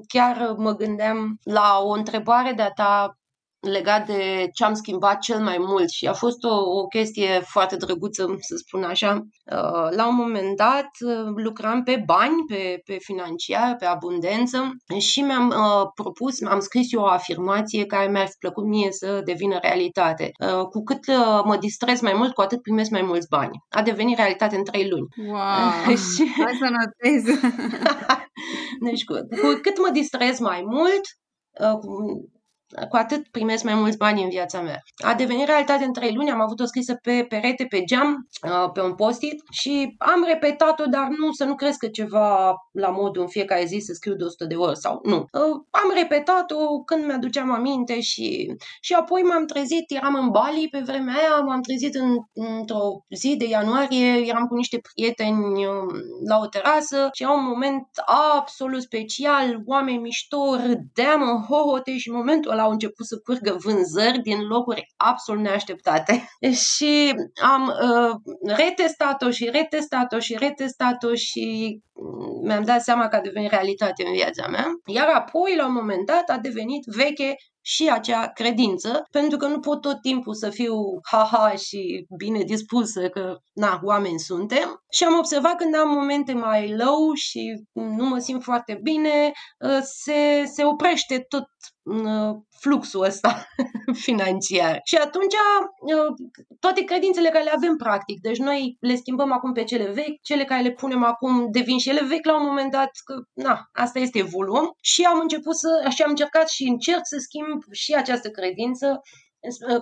Chiar 0.09 0.55
mă 0.57 0.75
gândeam 0.77 1.39
la 1.43 1.81
o 1.83 1.91
întrebare 1.91 2.53
de-a 2.53 2.71
ta 2.71 3.19
legat 3.67 4.07
de 4.07 4.49
ce 4.55 4.65
am 4.65 4.75
schimbat 4.75 5.19
cel 5.19 5.41
mai 5.41 5.57
mult 5.59 5.91
și 5.91 6.07
a 6.07 6.13
fost 6.13 6.45
o, 6.45 6.79
o 6.79 6.87
chestie 6.87 7.41
foarte 7.45 7.77
drăguță, 7.77 8.37
să 8.41 8.57
spun 8.57 8.83
așa. 8.83 9.13
Uh, 9.53 9.97
la 9.97 10.09
un 10.09 10.15
moment 10.15 10.57
dat 10.57 10.89
uh, 11.07 11.33
lucram 11.35 11.83
pe 11.83 12.03
bani, 12.07 12.45
pe, 12.49 12.81
pe 12.85 12.97
financiar, 13.01 13.77
pe 13.79 13.85
abundență 13.85 14.71
și 14.99 15.21
mi-am 15.21 15.49
uh, 15.49 15.91
propus, 15.95 16.43
am 16.43 16.61
scris 16.61 16.93
eu 16.93 17.01
o 17.01 17.07
afirmație 17.07 17.87
care 17.87 18.11
mi-a 18.11 18.29
plăcut 18.39 18.65
mie 18.65 18.91
să 18.91 19.21
devină 19.25 19.59
realitate. 19.63 20.31
Cu 20.71 20.83
cât 20.83 21.07
mă 21.45 21.57
distrez 21.61 22.01
mai 22.01 22.13
mult, 22.17 22.35
cu 22.35 22.41
atât 22.41 22.63
primesc 22.63 22.91
mai 22.91 23.03
mulți 23.03 23.29
bani. 23.29 23.65
A 23.69 23.83
devenit 23.83 24.17
realitate 24.17 24.57
în 24.57 24.65
trei 24.65 24.89
luni. 24.89 25.07
Wow! 25.29 25.97
și... 26.15 26.33
Hai 26.43 26.59
să 26.59 26.69
notez! 26.71 27.41
deci 28.87 29.05
cu, 29.05 29.15
cu 29.15 29.59
cât 29.63 29.79
mă 29.79 29.89
distrez 29.93 30.39
mai 30.39 30.63
mult, 30.67 31.03
cu 31.81 31.89
atât 32.91 33.29
primesc 33.29 33.65
mai 33.65 33.75
mulți 33.75 33.97
bani 33.97 34.23
în 34.23 34.29
viața 34.29 34.61
mea. 34.61 34.83
A 35.05 35.15
devenit 35.15 35.47
realitate 35.47 35.85
în 35.85 35.93
trei 35.93 36.15
luni, 36.15 36.31
am 36.31 36.41
avut-o 36.41 36.65
scrisă 36.65 36.99
pe 37.03 37.27
perete, 37.29 37.65
pe 37.65 37.83
geam, 37.85 38.29
uh, 38.43 38.71
pe 38.73 38.81
un 38.81 38.95
post-it 38.95 39.43
și 39.51 39.95
am 39.99 40.25
repetat-o, 40.27 40.85
dar 40.85 41.09
nu 41.09 41.33
să 41.33 41.45
nu 41.45 41.55
crezi 41.55 41.79
că 41.79 41.87
ceva 41.87 42.55
la 42.73 42.89
modul 42.89 43.23
în 43.23 43.29
fiecare 43.29 43.65
zi 43.65 43.79
să 43.79 43.93
scriu 43.93 44.15
de 44.15 44.25
100 44.25 44.45
de 44.45 44.55
ori 44.55 44.79
sau 44.79 45.01
nu. 45.03 45.17
Uh, 45.17 45.61
am 45.71 45.93
repetat-o 45.95 46.83
când 46.85 47.05
mi-aduceam 47.05 47.53
aminte 47.53 48.01
și, 48.01 48.55
și 48.81 48.93
apoi 48.93 49.23
m-am 49.23 49.47
trezit, 49.47 49.85
eram 49.87 50.15
în 50.15 50.31
Bali 50.31 50.69
pe 50.71 50.83
vremea 50.85 51.15
aia, 51.15 51.41
m-am 51.41 51.61
trezit 51.61 51.95
în, 51.95 52.17
într-o 52.33 53.05
zi 53.17 53.37
de 53.37 53.49
ianuarie, 53.49 54.27
eram 54.27 54.47
cu 54.47 54.55
niște 54.55 54.81
prieteni 54.93 55.67
um, 55.67 55.89
la 56.29 56.39
o 56.39 56.47
terasă 56.47 57.09
și 57.13 57.23
era 57.23 57.33
un 57.33 57.45
moment 57.45 57.87
absolut 58.37 58.83
special, 58.83 59.63
oameni 59.67 59.99
mișto, 59.99 60.57
râdeam 60.57 61.23
în 61.23 61.43
hohote 61.43 61.97
și 61.97 62.09
în 62.09 62.17
momentul 62.17 62.54
ăla 62.55 62.63
au 62.63 62.71
început 62.71 63.07
să 63.07 63.17
curgă 63.25 63.57
vânzări 63.59 64.19
din 64.19 64.41
locuri 64.41 64.93
absolut 64.97 65.43
neașteptate. 65.43 66.29
și 66.69 67.15
am 67.43 67.67
uh, 67.67 68.15
retestat-o 68.57 69.31
și 69.31 69.49
retestat-o 69.53 70.19
și 70.19 70.37
retestat-o 70.39 71.15
și 71.15 71.79
mm, 71.93 72.47
mi-am 72.47 72.65
dat 72.65 72.83
seama 72.83 73.09
că 73.09 73.17
a 73.17 73.21
devenit 73.21 73.51
realitate 73.51 74.05
în 74.07 74.13
viața 74.13 74.47
mea. 74.47 74.67
Iar 74.87 75.09
apoi, 75.09 75.57
la 75.57 75.67
un 75.67 75.73
moment 75.73 76.07
dat, 76.07 76.31
a 76.31 76.39
devenit 76.39 76.85
veche 76.85 77.35
și 77.67 77.91
acea 77.91 78.27
credință, 78.29 79.07
pentru 79.11 79.39
că 79.39 79.47
nu 79.47 79.61
pot 79.61 79.81
tot 79.81 80.01
timpul 80.01 80.35
să 80.35 80.51
fiu 80.51 80.75
ha-ha 81.11 81.55
și 81.57 82.07
bine 82.17 82.43
dispusă 82.43 83.09
că, 83.09 83.37
na, 83.53 83.81
oameni 83.83 84.19
suntem. 84.19 84.83
Și 84.91 85.05
am 85.05 85.19
observat 85.19 85.57
când 85.57 85.75
am 85.75 85.89
momente 85.89 86.33
mai 86.33 86.77
low 86.77 87.13
și 87.15 87.65
nu 87.73 88.05
mă 88.09 88.19
simt 88.19 88.43
foarte 88.43 88.79
bine, 88.83 89.33
ă, 89.63 89.81
se, 89.83 90.45
se 90.53 90.65
oprește 90.65 91.25
tot 91.29 91.43
ă, 91.43 91.54
fluxul 92.61 93.05
ăsta 93.05 93.47
financiar. 94.07 94.81
Și 94.85 94.97
atunci 94.97 95.35
ă, 95.35 96.15
toate 96.61 96.85
credințele 96.85 97.29
care 97.29 97.45
le 97.45 97.53
avem 97.55 97.77
practic, 97.77 98.21
deci 98.21 98.39
noi 98.39 98.77
le 98.81 98.97
schimbăm 98.97 99.33
acum 99.33 99.53
pe 99.53 99.65
cele 99.65 99.91
vechi, 99.91 100.21
cele 100.23 100.45
care 100.45 100.63
le 100.63 100.73
punem 100.73 101.05
acum 101.05 101.49
devin 101.51 101.79
și 101.79 101.89
ele 101.89 102.05
vechi 102.05 102.27
la 102.27 102.37
un 102.41 102.47
moment 102.47 102.71
dat, 102.71 102.91
că 103.05 103.15
na, 103.33 103.69
asta 103.73 103.99
este 103.99 104.23
volum 104.23 104.75
și 104.81 105.03
am 105.03 105.19
început 105.21 105.57
să, 105.57 105.87
și 105.95 106.03
am 106.03 106.11
încercat 106.11 106.49
și 106.49 106.65
încerc 106.65 107.01
să 107.03 107.17
schimb 107.19 107.63
și 107.71 107.93
această 107.95 108.29
credință 108.31 109.01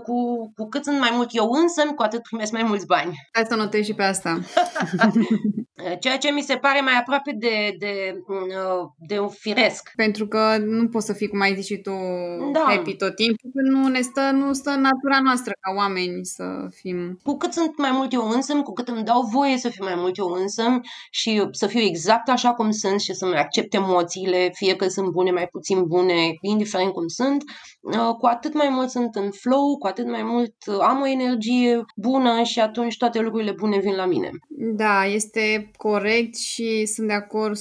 cu, 0.04 0.50
cu 0.56 0.68
cât 0.68 0.84
sunt 0.84 0.98
mai 0.98 1.10
mult 1.12 1.28
eu 1.32 1.50
însă, 1.50 1.82
cu 1.94 2.02
atât 2.02 2.22
primesc 2.22 2.52
mai 2.52 2.62
mulți 2.62 2.86
bani. 2.86 3.12
Hai 3.32 3.44
să 3.48 3.54
notez 3.54 3.84
și 3.84 3.94
pe 3.94 4.02
asta. 4.02 4.38
Ceea 6.00 6.18
ce 6.18 6.30
mi 6.30 6.42
se 6.42 6.56
pare 6.56 6.80
mai 6.80 6.92
aproape 7.00 7.36
de, 7.38 7.76
de, 7.78 8.22
uh, 8.28 8.88
de 9.08 9.18
un 9.18 9.28
firesc. 9.28 9.90
Pentru 9.96 10.26
că 10.26 10.56
nu 10.58 10.88
poți 10.88 11.06
să 11.06 11.12
fii, 11.12 11.28
cum 11.28 11.40
ai 11.40 11.54
zis 11.54 11.64
și 11.64 11.76
tu, 11.76 11.90
da. 12.52 12.64
happy 12.66 12.96
tot 12.96 13.14
timpul, 13.14 13.50
că 13.54 13.60
nu 13.70 13.88
ne 13.88 14.00
stă, 14.00 14.30
nu 14.32 14.52
stă 14.52 14.70
natura 14.70 15.20
noastră 15.22 15.52
ca 15.60 15.72
oameni 15.76 16.20
să 16.22 16.44
fim... 16.74 17.18
Cu 17.22 17.36
cât 17.36 17.52
sunt 17.52 17.78
mai 17.78 17.90
mult 17.92 18.12
eu 18.12 18.28
însă, 18.28 18.54
cu 18.54 18.72
cât 18.72 18.88
îmi 18.88 19.04
dau 19.04 19.22
voie 19.32 19.56
să 19.56 19.68
fiu 19.68 19.84
mai 19.84 19.94
mult 19.96 20.16
eu 20.16 20.26
însă 20.26 20.80
și 21.10 21.48
să 21.50 21.66
fiu 21.66 21.80
exact 21.80 22.28
așa 22.28 22.52
cum 22.54 22.70
sunt 22.70 23.00
și 23.00 23.14
să-mi 23.14 23.36
accept 23.36 23.74
emoțiile, 23.74 24.50
fie 24.52 24.76
că 24.76 24.88
sunt 24.88 25.08
bune, 25.08 25.30
mai 25.30 25.46
puțin 25.46 25.86
bune, 25.86 26.36
indiferent 26.40 26.92
cum 26.92 27.06
sunt, 27.06 27.42
uh, 27.80 28.14
cu 28.18 28.26
atât 28.26 28.54
mai 28.54 28.68
mult 28.68 28.90
sunt 28.90 29.14
în 29.14 29.30
flow 29.30 29.51
flow, 29.52 29.76
cu 29.78 29.86
atât 29.86 30.08
mai 30.10 30.22
mult 30.22 30.54
uh, 30.66 30.76
am 30.80 31.00
o 31.00 31.06
energie 31.06 31.84
bună 31.96 32.42
și 32.42 32.60
atunci 32.60 32.96
toate 32.96 33.20
lucrurile 33.20 33.52
bune 33.52 33.78
vin 33.78 33.94
la 33.94 34.06
mine. 34.06 34.30
Da, 34.48 35.04
este 35.04 35.70
corect 35.76 36.36
și 36.36 36.86
sunt 36.86 37.06
de 37.06 37.12
acord 37.12 37.56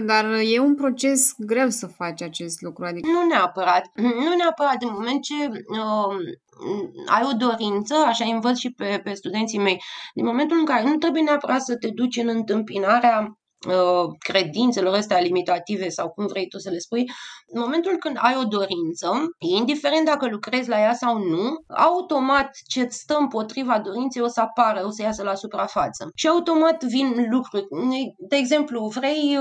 100%, 0.00 0.04
dar 0.04 0.24
e 0.54 0.58
un 0.58 0.74
proces 0.74 1.32
greu 1.38 1.68
să 1.68 1.86
faci 1.86 2.22
acest 2.22 2.60
lucru. 2.60 2.84
Adică... 2.84 3.08
Nu 3.08 3.26
neapărat. 3.26 3.90
Nu 4.24 4.34
neapărat. 4.36 4.82
În 4.82 4.90
moment 4.92 5.22
ce 5.22 5.34
uh, 5.48 6.16
ai 7.06 7.22
o 7.32 7.36
dorință, 7.36 7.94
așa 8.06 8.24
învăț 8.24 8.56
și 8.56 8.72
pe, 8.72 9.00
pe 9.04 9.14
studenții 9.14 9.58
mei, 9.58 9.82
din 10.14 10.24
momentul 10.24 10.58
în 10.58 10.64
care 10.64 10.82
nu 10.82 10.96
trebuie 10.96 11.22
neapărat 11.22 11.60
să 11.60 11.76
te 11.76 11.88
duci 11.88 12.16
în 12.16 12.28
întâmpinarea 12.28 13.38
Uh, 13.64 14.14
credințelor 14.18 14.94
astea 14.94 15.20
limitative 15.20 15.88
sau 15.88 16.08
cum 16.08 16.26
vrei 16.26 16.48
tu 16.48 16.58
să 16.58 16.70
le 16.70 16.78
spui, 16.78 17.04
în 17.46 17.60
momentul 17.60 17.96
când 17.98 18.16
ai 18.20 18.36
o 18.36 18.44
dorință, 18.44 19.12
indiferent 19.38 20.04
dacă 20.04 20.28
lucrezi 20.28 20.68
la 20.68 20.80
ea 20.80 20.94
sau 20.94 21.18
nu, 21.18 21.54
automat 21.68 22.50
ce 22.66 22.86
stă 22.90 23.16
împotriva 23.20 23.78
dorinței 23.78 24.22
o 24.22 24.28
să 24.28 24.40
apară, 24.40 24.84
o 24.86 24.90
să 24.90 25.02
iasă 25.02 25.22
la 25.22 25.34
suprafață. 25.34 26.10
Și 26.14 26.28
automat 26.28 26.84
vin 26.84 27.26
lucruri. 27.30 27.66
De 28.28 28.36
exemplu, 28.36 28.86
vrei 28.86 29.38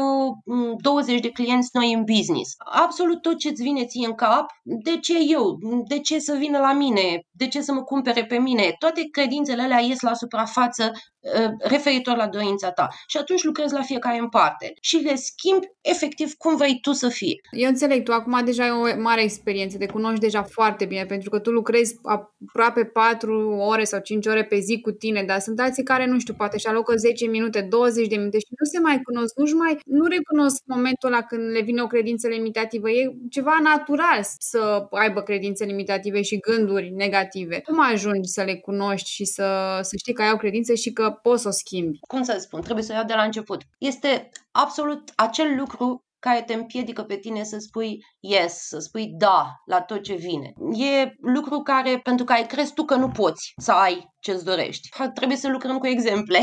20 0.78 1.16
uh, 1.16 1.22
de 1.22 1.30
clienți 1.30 1.70
noi 1.74 1.94
în 1.94 2.04
business. 2.04 2.54
Absolut 2.58 3.22
tot 3.22 3.38
ce-ți 3.38 3.62
vine 3.62 3.86
ție 3.86 4.08
în 4.08 4.14
cap, 4.14 4.46
de 4.64 4.98
ce 4.98 5.18
eu? 5.28 5.58
De 5.88 6.00
ce 6.00 6.20
să 6.20 6.36
vină 6.36 6.60
la 6.60 6.74
mine? 6.74 7.26
De 7.32 7.48
ce 7.48 7.62
să 7.62 7.74
mă 7.74 7.84
cumpere 7.84 8.26
pe 8.26 8.38
mine? 8.38 8.76
Toate 8.80 9.02
credințele 9.12 9.62
alea 9.62 9.80
ies 9.80 10.00
la 10.00 10.14
suprafață 10.14 10.92
uh, 10.92 11.50
referitor 11.60 12.16
la 12.16 12.28
dorința 12.28 12.72
ta. 12.72 12.88
Și 13.08 13.18
atunci 13.18 13.44
lucrezi 13.44 13.74
la 13.74 13.82
fiecare 13.82 13.94
fiecare 13.96 14.20
în 14.20 14.30
parte 14.30 14.74
și 14.82 14.96
le 14.98 15.16
schimbi 15.16 15.68
efectiv 15.82 16.34
cum 16.34 16.56
vrei 16.56 16.80
tu 16.80 16.92
să 16.92 17.10
fie. 17.10 17.36
Eu 17.52 17.70
înțeleg, 17.70 17.95
tu 18.02 18.12
acum 18.12 18.46
deja 18.46 18.64
ai 18.64 18.72
o 18.72 19.02
mare 19.02 19.24
experiență, 19.24 19.78
te 19.78 19.86
cunoști 19.86 20.20
deja 20.20 20.44
foarte 20.44 20.86
bine, 20.86 21.06
pentru 21.06 21.30
că 21.30 21.40
tu 21.40 21.52
lucrezi 21.52 21.96
aproape 22.04 22.84
4 22.84 23.50
ore 23.50 23.84
sau 23.84 24.00
5 24.00 24.26
ore 24.26 24.44
pe 24.44 24.60
zi 24.60 24.82
cu 24.82 24.92
tine, 24.92 25.24
dar 25.24 25.40
sunt 25.40 25.60
alții 25.60 25.84
care, 25.84 26.06
nu 26.06 26.20
știu, 26.20 26.34
poate 26.34 26.58
și 26.58 26.68
alocă 26.68 26.96
10 26.96 27.26
minute, 27.26 27.62
20 27.62 28.08
de 28.08 28.16
minute 28.16 28.38
și 28.38 28.46
nu 28.60 28.66
se 28.66 28.80
mai 28.80 29.02
cunosc, 29.02 29.38
nu 29.38 29.58
mai, 29.58 29.78
nu 29.86 30.06
recunosc 30.06 30.62
momentul 30.66 31.10
ăla 31.14 31.22
când 31.22 31.52
le 31.52 31.62
vine 31.62 31.82
o 31.82 31.88
credință 31.88 32.28
limitativă. 32.28 32.90
E 32.90 33.16
ceva 33.30 33.60
natural 33.64 34.20
să 34.40 34.88
aibă 34.92 35.22
credințe 35.22 35.66
limitative 35.66 36.22
și 36.22 36.38
gânduri 36.38 36.90
negative. 36.90 37.60
Cum 37.60 37.80
ajungi 37.92 38.30
să 38.30 38.44
le 38.44 38.56
cunoști 38.56 39.10
și 39.10 39.26
să, 39.26 39.80
să 39.82 39.96
știi 39.98 40.14
că 40.14 40.22
ai 40.22 40.32
o 40.34 40.38
credință 40.38 40.74
și 40.74 40.92
că 40.92 41.20
poți 41.22 41.42
să 41.42 41.48
o 41.48 41.52
schimbi? 41.52 41.98
Cum 42.08 42.24
să 42.24 42.38
spun? 42.40 42.62
Trebuie 42.62 42.84
să 42.84 42.92
o 42.92 42.96
iau 42.96 43.06
de 43.06 43.14
la 43.14 43.24
început. 43.24 43.62
Este 43.78 44.06
este 44.06 44.30
absolut 44.52 45.12
acel 45.16 45.56
lucru 45.58 46.05
care 46.20 46.44
te 46.44 46.54
împiedică 46.54 47.04
pe 47.04 47.18
tine 47.18 47.44
să 47.44 47.58
spui 47.60 47.98
yes, 48.20 48.54
să 48.54 48.80
spui 48.80 49.08
da 49.18 49.54
la 49.66 49.82
tot 49.82 50.04
ce 50.04 50.14
vine. 50.14 50.54
E 50.74 51.12
lucru 51.22 51.62
care, 51.62 52.00
pentru 52.04 52.26
care 52.26 52.42
crezi 52.42 52.74
tu 52.74 52.86
că 52.86 52.96
nu 52.96 53.10
poți 53.10 53.54
să 53.58 53.72
ai 53.72 54.14
ce-ți 54.20 54.46
dorești. 54.46 54.90
Trebuie 55.14 55.38
să 55.38 55.48
lucrăm 55.50 55.78
cu 55.78 55.88
exemple. 55.88 56.40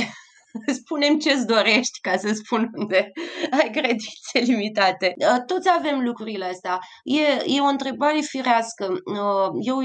Spunem 0.83 1.19
ce-ți 1.19 1.47
dorești, 1.47 2.00
ca 2.00 2.17
să 2.17 2.31
spun 2.33 2.71
unde 2.75 3.12
ai 3.61 3.71
credințe 3.71 4.38
limitate. 4.52 5.14
Uh, 5.17 5.45
toți 5.47 5.69
avem 5.79 6.00
lucrurile 6.00 6.45
astea. 6.45 6.79
E, 7.05 7.55
e 7.57 7.61
o 7.61 7.64
întrebare 7.64 8.21
firească. 8.21 8.87
Uh, 9.05 9.49
eu 9.61 9.79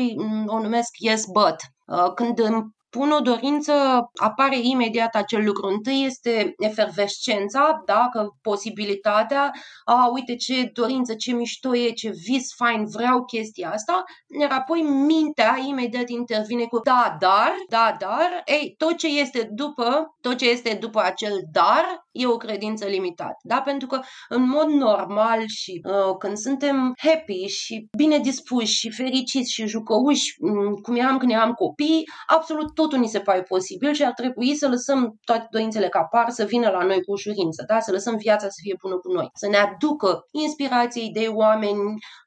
o 0.45 0.61
numesc 0.61 0.89
yes, 0.99 1.25
but. 1.25 1.55
Uh, 1.85 2.13
când 2.13 2.39
îmi 2.39 2.75
pun 2.97 3.11
o 3.11 3.19
dorință, 3.19 3.73
apare 4.15 4.57
imediat 4.61 5.15
acel 5.15 5.43
lucru. 5.43 5.67
Întâi 5.67 6.03
este 6.05 6.53
efervescența, 6.57 7.81
da? 7.85 8.07
că 8.11 8.27
posibilitatea, 8.41 9.51
a, 9.85 10.09
uite 10.13 10.35
ce 10.35 10.69
dorință, 10.73 11.13
ce 11.13 11.33
mișto 11.33 11.75
e, 11.75 11.91
ce 11.91 12.09
vis 12.09 12.53
fain, 12.55 12.85
vreau 12.85 13.25
chestia 13.25 13.71
asta, 13.71 14.03
iar 14.39 14.51
apoi 14.51 14.81
mintea 14.81 15.57
imediat 15.67 16.09
intervine 16.09 16.63
cu 16.63 16.79
da, 16.83 17.15
dar, 17.19 17.53
da, 17.69 17.95
dar, 17.99 18.41
ei, 18.45 18.75
tot 18.77 18.97
ce 18.97 19.07
este 19.07 19.49
după, 19.51 20.15
tot 20.21 20.37
ce 20.37 20.49
este 20.49 20.77
după 20.81 21.01
acel 21.01 21.39
dar, 21.51 22.05
e 22.11 22.27
o 22.27 22.37
credință 22.37 22.85
limitată, 22.85 23.37
da? 23.41 23.61
Pentru 23.61 23.87
că 23.87 23.99
în 24.29 24.47
mod 24.47 24.67
normal 24.67 25.43
și 25.47 25.81
uh, 25.83 26.15
când 26.19 26.37
suntem 26.37 26.93
happy 26.97 27.45
și 27.45 27.87
bine 27.97 28.17
dispuși 28.19 28.77
și 28.77 28.91
fericiți 28.91 29.53
și 29.53 29.67
jucăuși, 29.67 30.35
um, 30.39 30.73
cum 30.73 30.95
eram 30.95 31.17
când 31.17 31.31
eram 31.31 31.51
copii, 31.51 32.03
absolut 32.27 32.73
totul 32.87 33.03
ni 33.03 33.07
se 33.07 33.19
pare 33.19 33.41
posibil 33.43 33.93
și 33.93 34.03
ar 34.03 34.11
trebui 34.11 34.55
să 34.55 34.67
lăsăm 34.67 35.17
toate 35.23 35.47
dorințele 35.51 35.89
ca 35.89 36.03
par 36.03 36.29
să 36.29 36.43
vină 36.43 36.69
la 36.69 36.83
noi 36.83 37.03
cu 37.03 37.11
ușurință, 37.11 37.63
da? 37.67 37.79
Să 37.79 37.91
lăsăm 37.91 38.15
viața 38.17 38.47
să 38.47 38.59
fie 38.61 38.75
bună 38.81 38.97
cu 38.97 39.11
noi, 39.11 39.29
să 39.33 39.47
ne 39.47 39.57
aducă 39.57 40.25
inspirație, 40.31 41.03
idei, 41.03 41.27
oameni, 41.27 41.79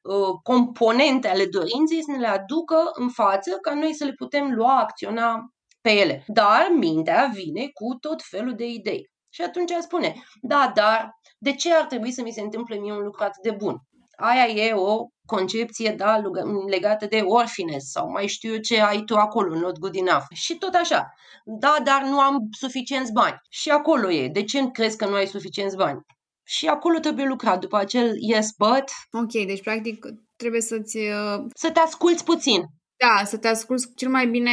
uh, 0.02 0.28
componente 0.42 1.28
ale 1.28 1.46
dorinței, 1.46 2.02
să 2.02 2.10
ne 2.10 2.18
le 2.18 2.26
aducă 2.26 2.90
în 2.92 3.08
față 3.08 3.50
ca 3.50 3.74
noi 3.74 3.94
să 3.94 4.04
le 4.04 4.12
putem 4.12 4.52
lua, 4.52 4.78
acționa 4.78 5.52
pe 5.80 5.90
ele. 5.90 6.24
Dar 6.26 6.68
mintea 6.74 7.30
vine 7.34 7.66
cu 7.72 7.94
tot 8.00 8.22
felul 8.22 8.54
de 8.54 8.66
idei. 8.66 9.10
Și 9.32 9.42
atunci 9.42 9.72
spune, 9.80 10.14
da, 10.40 10.72
dar 10.74 11.10
de 11.38 11.52
ce 11.52 11.74
ar 11.74 11.84
trebui 11.84 12.10
să 12.10 12.22
mi 12.22 12.32
se 12.32 12.40
întâmple 12.40 12.76
mie 12.76 12.92
un 12.92 13.02
lucru 13.02 13.24
atât 13.24 13.42
de 13.42 13.50
bun? 13.50 13.76
Aia 14.20 14.46
e 14.46 14.72
o 14.72 15.06
concepție 15.26 15.94
da, 15.96 16.22
legată 16.68 17.06
de 17.06 17.20
orfines 17.20 17.90
sau 17.90 18.10
mai 18.10 18.26
știu 18.26 18.52
eu 18.52 18.58
ce 18.58 18.80
ai 18.80 19.02
tu 19.04 19.16
acolo, 19.16 19.58
not 19.58 19.78
good 19.78 19.94
enough. 19.94 20.24
Și 20.32 20.54
tot 20.54 20.74
așa. 20.74 21.14
Da, 21.44 21.76
dar 21.84 22.02
nu 22.02 22.20
am 22.20 22.48
suficienți 22.50 23.12
bani. 23.12 23.36
Și 23.48 23.70
acolo 23.70 24.10
e. 24.10 24.28
De 24.28 24.44
ce 24.44 24.70
crezi 24.70 24.96
că 24.96 25.06
nu 25.06 25.14
ai 25.14 25.26
suficienți 25.26 25.76
bani? 25.76 26.00
Și 26.46 26.66
acolo 26.66 26.98
trebuie 26.98 27.26
lucrat 27.26 27.60
după 27.60 27.76
acel 27.76 28.14
yes, 28.20 28.48
but. 28.58 28.84
Ok, 29.10 29.46
deci 29.46 29.62
practic 29.62 30.06
trebuie 30.36 30.60
să-ți... 30.60 30.96
Uh... 30.96 31.44
Să 31.54 31.70
te 31.70 31.80
asculți 31.80 32.24
puțin 32.24 32.64
Da, 33.06 33.24
să 33.24 33.36
te 33.38 33.48
asculți 33.48 33.92
cel 33.94 34.08
mai 34.10 34.26
bine, 34.26 34.50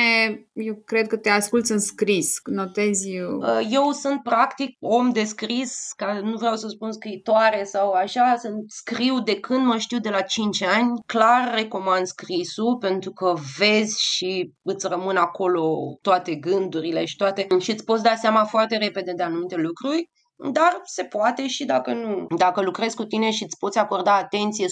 eu 0.53 0.75
cred 0.85 1.07
că 1.07 1.17
te 1.17 1.29
asculți 1.29 1.71
în 1.71 1.79
scris, 1.79 2.39
notezi... 2.45 3.19
Uh, 3.19 3.67
eu 3.69 3.91
sunt 3.91 4.23
practic 4.23 4.75
om 4.79 5.09
de 5.09 5.23
scris, 5.23 5.91
ca 5.95 6.19
nu 6.19 6.37
vreau 6.37 6.55
să 6.55 6.67
spun 6.67 6.91
scritoare 6.91 7.63
sau 7.63 7.91
așa, 7.91 8.35
sunt 8.39 8.71
scriu 8.71 9.19
de 9.19 9.39
când 9.39 9.65
mă 9.65 9.77
știu 9.77 9.99
de 9.99 10.09
la 10.09 10.21
5 10.21 10.63
ani. 10.63 10.99
Clar 11.05 11.53
recomand 11.53 12.05
scrisul 12.05 12.77
pentru 12.77 13.11
că 13.11 13.33
vezi 13.57 14.01
și 14.01 14.51
îți 14.63 14.87
rămân 14.87 15.15
acolo 15.15 15.75
toate 16.01 16.35
gândurile 16.35 17.05
și 17.05 17.15
toate 17.15 17.47
și 17.59 17.71
îți 17.71 17.83
poți 17.83 18.03
da 18.03 18.15
seama 18.15 18.43
foarte 18.43 18.77
repede 18.77 19.13
de 19.15 19.23
anumite 19.23 19.55
lucruri 19.55 20.09
dar 20.37 20.81
se 20.83 21.03
poate 21.03 21.47
și 21.47 21.65
dacă 21.65 21.93
nu. 21.93 22.25
Dacă 22.37 22.61
lucrezi 22.61 22.95
cu 22.95 23.03
tine 23.03 23.31
și 23.31 23.43
îți 23.43 23.57
poți 23.57 23.77
acorda 23.77 24.15
atenție 24.15 24.65
100% 24.65 24.69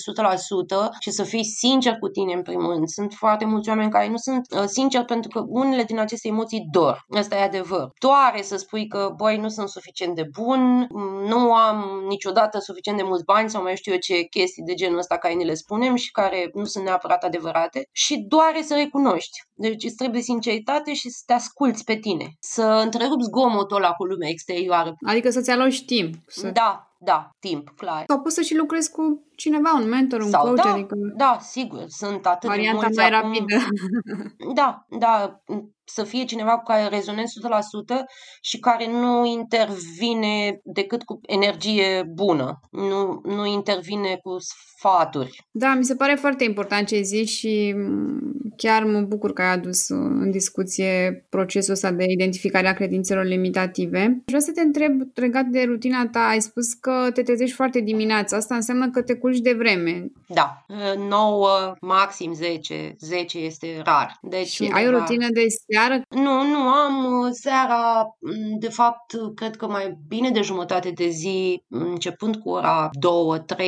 și 1.00 1.12
să 1.12 1.24
fii 1.24 1.44
sincer 1.44 1.98
cu 1.98 2.08
tine 2.08 2.34
în 2.34 2.42
primul 2.42 2.72
rând. 2.72 2.88
Sunt 2.88 3.14
foarte 3.14 3.46
mulți 3.46 3.70
oameni 3.70 3.92
care 3.92 4.10
nu 4.10 4.18
sunt 4.18 4.48
uh, 4.52 4.64
sinceri 4.66 5.06
pentru 5.06 5.30
că 5.30 5.44
unele 5.48 5.84
din 5.84 6.00
aceste 6.00 6.28
emoții 6.28 6.68
dor. 6.72 7.06
Asta 7.10 7.36
e 7.36 7.44
adevăr. 7.44 7.90
Doare 8.00 8.42
să 8.42 8.58
spui 8.58 8.88
că, 8.88 9.14
băi, 9.18 9.38
nu 9.38 9.48
sunt 9.48 9.70
suficient 9.70 10.16
de 10.16 10.30
bun, 10.40 10.88
nu 11.28 11.54
am 11.54 12.06
niciodată 12.08 12.60
suficient 12.60 12.98
de 12.98 13.04
mulți 13.04 13.24
bani 13.24 13.50
sau 13.50 13.62
mai 13.62 13.76
știu 13.76 13.92
eu 13.92 13.98
ce 13.98 14.22
chestii 14.22 14.64
de 14.64 14.74
genul 14.74 14.98
ăsta 14.98 15.18
care 15.18 15.34
ni 15.34 15.46
le 15.46 15.54
spunem 15.54 15.96
și 15.96 16.12
care 16.12 16.50
nu 16.54 16.64
sunt 16.64 16.84
neapărat 16.84 17.24
adevărate 17.24 17.90
și 17.92 18.26
doare 18.28 18.62
să 18.62 18.76
recunoști. 18.76 19.40
Deci 19.58 19.84
îți 19.84 19.96
trebuie 19.96 20.22
sinceritate 20.22 20.94
și 20.94 21.10
să 21.10 21.22
te 21.26 21.34
asculți 21.34 21.84
pe 21.84 21.96
tine. 21.96 22.30
Să 22.40 22.64
întrerupi 22.84 23.24
zgomotul 23.24 23.78
ăla 23.78 23.92
cu 23.92 24.06
lumea 24.06 24.30
exterioară. 24.30 24.94
Adică 25.06 25.30
să-ți 25.30 25.50
aloci 25.50 25.86
timp. 25.86 26.16
Să... 26.28 26.50
Da, 26.50 26.96
da, 27.00 27.30
timp, 27.40 27.70
clar. 27.78 28.04
Sau 28.08 28.22
poți 28.22 28.36
să 28.36 28.42
și 28.42 28.56
lucrezi 28.56 28.92
cu 28.92 29.24
cineva, 29.36 29.74
un 29.82 29.90
mentor, 29.90 30.22
un 30.22 30.30
Sau, 30.30 30.46
coach, 30.46 30.64
da, 30.64 30.72
adică... 30.72 30.96
Da, 31.16 31.38
sigur, 31.42 31.86
sunt 31.88 32.26
atât 32.26 32.50
Varianta 32.50 32.80
de 32.80 32.86
mulți 32.86 32.98
mai 32.98 33.10
acum... 33.10 33.32
rapidă. 33.32 33.56
Da, 34.54 34.86
da, 35.00 35.42
să 35.86 36.04
fie 36.04 36.24
cineva 36.24 36.58
cu 36.58 36.64
care 36.64 36.88
rezonezi 36.88 37.34
100% 37.94 37.96
și 38.42 38.60
care 38.60 38.88
nu 38.92 39.26
intervine 39.26 40.60
decât 40.64 41.04
cu 41.04 41.20
energie 41.22 42.04
bună, 42.14 42.60
nu, 42.72 43.22
nu 43.24 43.46
intervine 43.46 44.20
cu 44.24 44.36
sfaturi. 44.40 45.48
Da, 45.52 45.74
mi 45.74 45.86
se 45.86 45.96
pare 45.96 46.16
foarte 46.16 46.44
important 46.44 46.88
ce 46.88 47.02
zici 47.02 47.30
și 47.30 47.76
chiar 48.56 48.84
mă 48.84 49.02
bucur 49.02 49.34
că 49.34 49.42
ai 49.42 49.52
adus 49.52 49.90
în 49.90 50.32
discuție 50.32 51.26
procesul 51.30 51.74
ăsta 51.74 51.92
de 51.92 52.06
identificare 52.08 52.68
a 52.68 52.74
credințelor 52.74 53.26
limitative. 53.26 54.22
Vreau 54.26 54.42
să 54.42 54.52
te 54.52 54.62
întreb, 54.62 55.02
legat 55.14 55.46
de 55.46 55.64
rutina 55.64 56.08
ta, 56.08 56.20
ai 56.20 56.42
spus 56.42 56.74
că 56.74 57.10
te 57.14 57.22
trezești 57.22 57.56
foarte 57.56 57.80
dimineața. 57.80 58.38
Asta 58.38 58.56
înseamnă 58.56 58.90
că 58.90 59.02
te 59.02 59.16
culci 59.26 59.40
de 59.40 59.54
vreme. 59.54 60.06
Da, 60.28 60.66
9, 60.98 61.74
maxim 61.82 62.34
10. 62.34 62.96
10 63.00 63.38
este 63.38 63.82
rar. 63.84 64.18
Deci 64.22 64.48
și 64.48 64.72
ai 64.74 64.88
o 64.88 64.92
rutină 64.92 65.28
de 65.34 65.46
seară? 65.72 66.02
Nu, 66.10 66.44
nu 66.44 66.58
am. 66.58 67.30
Seara, 67.32 68.06
de 68.60 68.70
fapt, 68.70 69.14
cred 69.36 69.56
că 69.56 69.68
mai 69.68 69.98
bine 70.08 70.30
de 70.30 70.42
jumătate 70.42 70.90
de 70.90 71.08
zi, 71.08 71.64
începând 71.70 72.36
cu 72.36 72.50
ora 72.50 72.90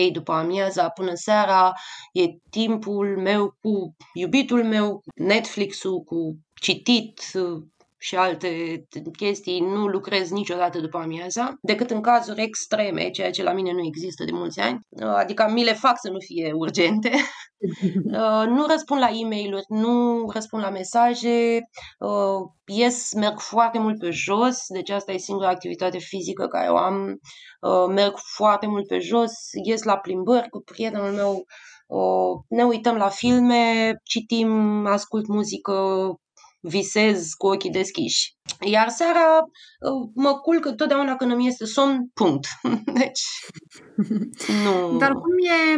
2-3 0.08 0.12
după 0.12 0.32
amiaza 0.32 0.90
până 0.90 1.12
seara, 1.14 1.74
e 2.12 2.24
timpul 2.50 3.18
meu 3.22 3.56
cu 3.62 3.96
iubitul 4.14 4.64
meu, 4.64 5.02
Netflix-ul, 5.16 6.00
cu 6.00 6.38
citit, 6.62 7.22
și 8.00 8.16
alte 8.16 8.84
chestii, 9.18 9.60
nu 9.60 9.88
lucrez 9.88 10.30
niciodată 10.30 10.80
după 10.80 10.98
amiaza, 10.98 11.58
decât 11.62 11.90
în 11.90 12.02
cazuri 12.02 12.42
extreme, 12.42 13.10
ceea 13.10 13.32
ce 13.32 13.44
la 13.44 13.54
mine 13.54 13.72
nu 13.72 13.86
există 13.86 14.24
de 14.24 14.32
mulți 14.34 14.60
ani, 14.60 14.80
adică 15.16 15.50
mi 15.54 15.64
le 15.64 15.74
fac 15.74 15.98
să 16.00 16.10
nu 16.10 16.20
fie 16.20 16.52
urgente. 16.54 17.12
Uh, 18.06 18.44
nu 18.48 18.66
răspund 18.66 19.00
la 19.02 19.10
e 19.10 19.28
mail 19.28 19.64
nu 19.68 20.26
răspund 20.34 20.64
la 20.64 20.70
mesaje, 20.70 21.60
uh, 22.00 22.50
ies, 22.66 23.14
merg 23.14 23.40
foarte 23.40 23.80
mult 23.80 24.00
pe 24.00 24.10
jos, 24.10 24.58
deci 24.68 24.90
asta 24.90 25.12
e 25.12 25.18
singura 25.18 25.50
activitate 25.50 25.98
fizică 25.98 26.48
care 26.48 26.70
o 26.70 26.78
am, 26.78 27.20
uh, 27.62 27.86
merg 27.88 28.14
foarte 28.18 28.68
mult 28.68 28.88
pe 28.88 29.00
jos, 29.00 29.32
ies 29.64 29.84
la 29.84 29.98
plimbări 29.98 30.50
cu 30.50 30.60
prietenul 30.60 31.12
meu, 31.12 31.46
ne 32.48 32.64
uităm 32.64 32.96
la 32.96 33.10
filme, 33.10 33.94
citim, 34.04 34.86
ascult 34.86 35.28
muzică, 35.28 35.74
visez 36.68 37.34
cu 37.34 37.48
ochii 37.48 37.70
deschiși. 37.70 38.36
Iar 38.66 38.90
seara 38.90 39.40
uh, 39.40 40.10
mă 40.16 40.40
culc 40.40 40.76
totdeauna 40.76 41.16
când 41.16 41.32
îmi 41.32 41.48
este 41.48 41.66
somn, 41.66 42.10
punct. 42.14 42.46
Deci, 43.00 43.22
nu... 44.64 44.98
Dar 44.98 45.12
cum 45.12 45.34
e, 45.38 45.78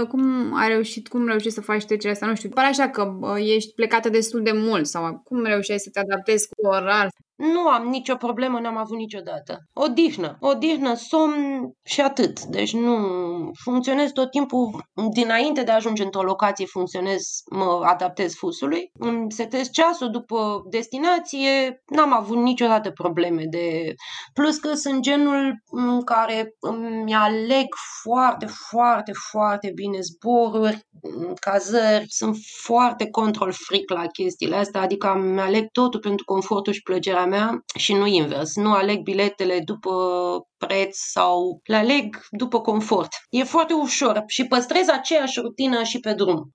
uh, 0.00 0.06
cum 0.08 0.54
ai 0.54 0.68
reușit, 0.68 1.08
cum 1.08 1.26
reușești 1.26 1.54
să 1.54 1.60
faci 1.60 1.84
trecerea 1.84 2.12
asta? 2.12 2.26
Nu 2.26 2.34
știu, 2.34 2.48
pare 2.48 2.66
așa 2.66 2.90
că 2.90 3.16
uh, 3.20 3.36
ești 3.38 3.72
plecată 3.74 4.08
destul 4.08 4.42
de 4.42 4.52
mult 4.52 4.86
sau 4.86 5.20
cum 5.24 5.44
reușeai 5.44 5.78
să 5.78 5.90
te 5.92 5.98
adaptezi 5.98 6.48
cu 6.48 6.66
orar? 6.66 7.08
Nu 7.36 7.68
am 7.68 7.86
nicio 7.86 8.16
problemă, 8.16 8.58
n-am 8.60 8.76
avut 8.76 8.96
niciodată. 8.96 9.58
O 9.72 9.86
dihnă, 9.86 10.36
o 10.40 10.52
dihnă, 10.54 10.94
somn 10.94 11.70
și 11.84 12.00
atât. 12.00 12.40
Deci 12.44 12.72
nu 12.72 12.96
funcționez 13.64 14.10
tot 14.12 14.30
timpul, 14.30 14.82
dinainte 15.12 15.62
de 15.62 15.70
a 15.70 15.74
ajunge 15.74 16.02
într-o 16.02 16.22
locație, 16.22 16.66
funcționez, 16.66 17.22
mă 17.50 17.80
adaptez 17.84 18.34
fusului. 18.34 18.90
Îmi 18.98 19.32
setez 19.32 19.70
ceasul 19.70 20.10
după 20.10 20.62
destinație, 20.70 21.82
n-am 21.86 22.12
avut 22.12 22.36
niciodată 22.36 22.90
probleme 22.90 23.42
de... 23.50 23.94
Plus 24.32 24.58
că 24.58 24.74
sunt 24.74 25.00
genul 25.00 25.54
în 25.70 26.02
care 26.02 26.54
îmi 26.60 27.14
aleg 27.14 27.66
foarte, 28.02 28.46
foarte, 28.70 29.12
foarte 29.30 29.72
bine 29.74 29.98
zboruri, 30.00 30.86
cazări, 31.40 32.04
sunt 32.08 32.36
foarte 32.62 33.10
control 33.10 33.52
freak 33.52 33.90
la 34.02 34.06
chestiile 34.06 34.56
astea, 34.56 34.80
adică 34.80 35.12
îmi 35.12 35.40
aleg 35.40 35.66
totul 35.72 36.00
pentru 36.00 36.24
confortul 36.24 36.72
și 36.72 36.82
plăcerea 36.82 37.21
mea 37.26 37.64
și 37.76 37.92
nu 37.92 38.06
invers. 38.06 38.56
Nu 38.56 38.72
aleg 38.72 39.02
biletele 39.02 39.60
după 39.64 39.92
preț 40.56 40.96
sau 40.96 41.60
le 41.64 41.76
aleg 41.76 42.20
după 42.30 42.60
confort. 42.60 43.08
E 43.30 43.44
foarte 43.44 43.72
ușor 43.72 44.22
și 44.26 44.46
păstrez 44.46 44.88
aceeași 44.88 45.40
rutină 45.40 45.82
și 45.82 46.00
pe 46.00 46.12
drum. 46.12 46.52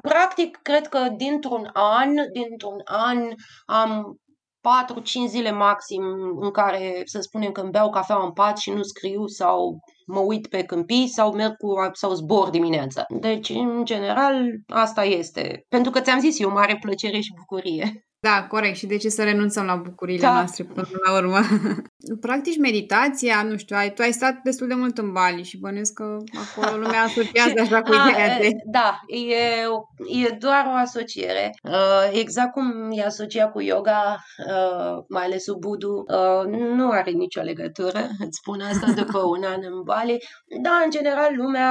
Practic, 0.00 0.58
cred 0.62 0.86
că 0.88 1.08
dintr-un 1.16 1.70
an, 1.72 2.10
dintr-un 2.32 2.80
an 2.84 3.18
am 3.66 4.18
4-5 4.64 5.28
zile 5.28 5.50
maxim 5.50 6.02
în 6.40 6.50
care 6.50 7.02
să 7.04 7.20
spunem 7.20 7.52
că 7.52 7.60
îmi 7.60 7.70
beau 7.70 7.90
cafea 7.90 8.16
în 8.16 8.32
pat 8.32 8.58
și 8.58 8.70
nu 8.70 8.82
scriu 8.82 9.26
sau 9.26 9.78
mă 10.06 10.20
uit 10.20 10.46
pe 10.46 10.62
câmpii 10.62 11.08
sau 11.08 11.34
merg 11.34 11.56
cu, 11.56 11.72
sau 11.92 12.12
zbor 12.12 12.50
dimineața. 12.50 13.04
Deci, 13.08 13.48
în 13.48 13.84
general, 13.84 14.44
asta 14.66 15.04
este. 15.04 15.64
Pentru 15.68 15.90
că 15.90 16.00
ți-am 16.00 16.20
zis, 16.20 16.38
e 16.38 16.44
o 16.44 16.50
mare 16.50 16.78
plăcere 16.80 17.20
și 17.20 17.34
bucurie. 17.38 18.06
Da, 18.24 18.46
corect. 18.48 18.76
Și 18.76 18.86
de 18.86 18.96
ce 18.96 19.08
să 19.08 19.22
renunțăm 19.22 19.64
la 19.64 19.76
bucurile 19.76 20.20
da. 20.20 20.32
noastre 20.32 20.64
până 20.64 20.88
la 21.06 21.16
urmă? 21.16 21.38
Practici 22.26 22.58
meditația, 22.58 23.42
nu 23.42 23.56
știu, 23.56 23.76
ai, 23.76 23.92
tu 23.92 24.02
ai 24.02 24.12
stat 24.12 24.40
destul 24.42 24.68
de 24.68 24.74
mult 24.74 24.98
în 24.98 25.12
Bali 25.12 25.42
și 25.42 25.58
bănesc 25.58 25.92
că 25.92 26.16
acolo 26.44 26.76
lumea 26.82 27.02
asociază 27.02 27.60
așa 27.60 27.82
cu 27.82 27.92
ideea 27.92 28.38
de... 28.38 28.50
Da, 28.64 29.00
e, 29.06 30.24
e 30.24 30.36
doar 30.38 30.64
o 30.66 30.76
asociere. 30.76 31.50
Uh, 31.62 32.10
exact 32.12 32.52
cum 32.52 32.90
e 32.90 33.04
asociat 33.04 33.52
cu 33.52 33.60
yoga, 33.60 34.24
uh, 34.48 35.04
mai 35.08 35.24
ales 35.24 35.44
cu 35.44 35.58
Budu, 35.58 36.04
uh, 36.08 36.46
nu 36.76 36.90
are 36.90 37.10
nicio 37.10 37.40
legătură, 37.40 37.98
îți 38.26 38.38
spun 38.40 38.60
asta 38.60 38.92
după 39.02 39.18
un 39.18 39.42
an 39.44 39.60
în 39.62 39.82
Bali. 39.82 40.18
Da, 40.62 40.80
în 40.84 40.90
general, 40.90 41.30
lumea 41.36 41.68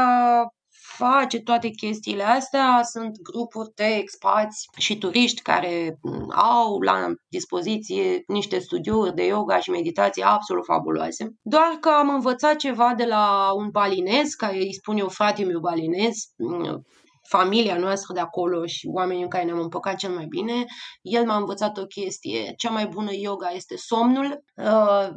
face 0.97 1.39
toate 1.39 1.69
chestiile 1.69 2.23
astea. 2.23 2.79
Sunt 2.83 3.21
grupuri 3.21 3.71
de 3.75 3.83
expați 3.83 4.67
și 4.77 4.97
turiști 4.97 5.41
care 5.41 5.97
mm, 6.01 6.31
au 6.35 6.79
la 6.79 7.07
dispoziție 7.29 8.23
niște 8.27 8.59
studiuri 8.59 9.15
de 9.15 9.25
yoga 9.25 9.59
și 9.59 9.69
meditație 9.69 10.23
absolut 10.23 10.65
fabuloase. 10.65 11.29
Doar 11.41 11.77
că 11.79 11.89
am 11.89 12.09
învățat 12.09 12.55
ceva 12.55 12.93
de 12.97 13.05
la 13.05 13.51
un 13.55 13.69
balinez, 13.71 14.29
care 14.33 14.57
îi 14.57 14.73
spun 14.73 14.97
eu 14.97 15.07
frate 15.07 15.43
meu 15.43 15.59
balinez, 15.59 16.15
mm, 16.37 16.81
familia 17.29 17.77
noastră 17.77 18.13
de 18.13 18.19
acolo 18.19 18.65
și 18.65 18.87
oamenii 18.93 19.23
în 19.23 19.29
care 19.29 19.43
ne-am 19.43 19.59
împăcat 19.59 19.95
cel 19.95 20.11
mai 20.11 20.25
bine, 20.25 20.65
el 21.01 21.25
m-a 21.25 21.37
învățat 21.37 21.77
o 21.77 21.85
chestie. 21.85 22.53
Cea 22.57 22.69
mai 22.69 22.87
bună 22.87 23.09
yoga 23.13 23.49
este 23.49 23.75
somnul. 23.77 24.43
Uh, 24.55 25.07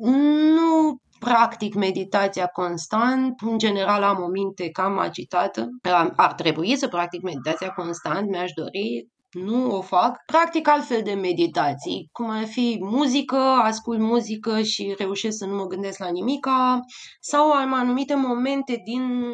nu 0.54 0.96
practic 1.24 1.74
meditația 1.74 2.46
constant, 2.46 3.40
în 3.40 3.58
general 3.58 4.02
am 4.02 4.22
o 4.22 4.26
minte 4.26 4.70
cam 4.70 4.98
agitată, 4.98 5.68
ar 6.16 6.32
trebui 6.32 6.76
să 6.76 6.88
practic 6.88 7.22
meditația 7.22 7.68
constant, 7.70 8.28
mi-aș 8.30 8.50
dori, 8.52 9.06
nu 9.30 9.76
o 9.76 9.80
fac. 9.80 10.16
Practic 10.26 10.68
altfel 10.68 11.00
de 11.04 11.12
meditații, 11.12 12.08
cum 12.12 12.30
ar 12.30 12.44
fi 12.44 12.78
muzică, 12.80 13.36
ascult 13.62 14.00
muzică 14.00 14.62
și 14.62 14.94
reușesc 14.98 15.36
să 15.36 15.46
nu 15.46 15.54
mă 15.54 15.66
gândesc 15.66 15.98
la 15.98 16.10
nimica, 16.10 16.80
sau 17.20 17.50
am 17.50 17.74
anumite 17.74 18.14
momente 18.14 18.80
din 18.84 19.24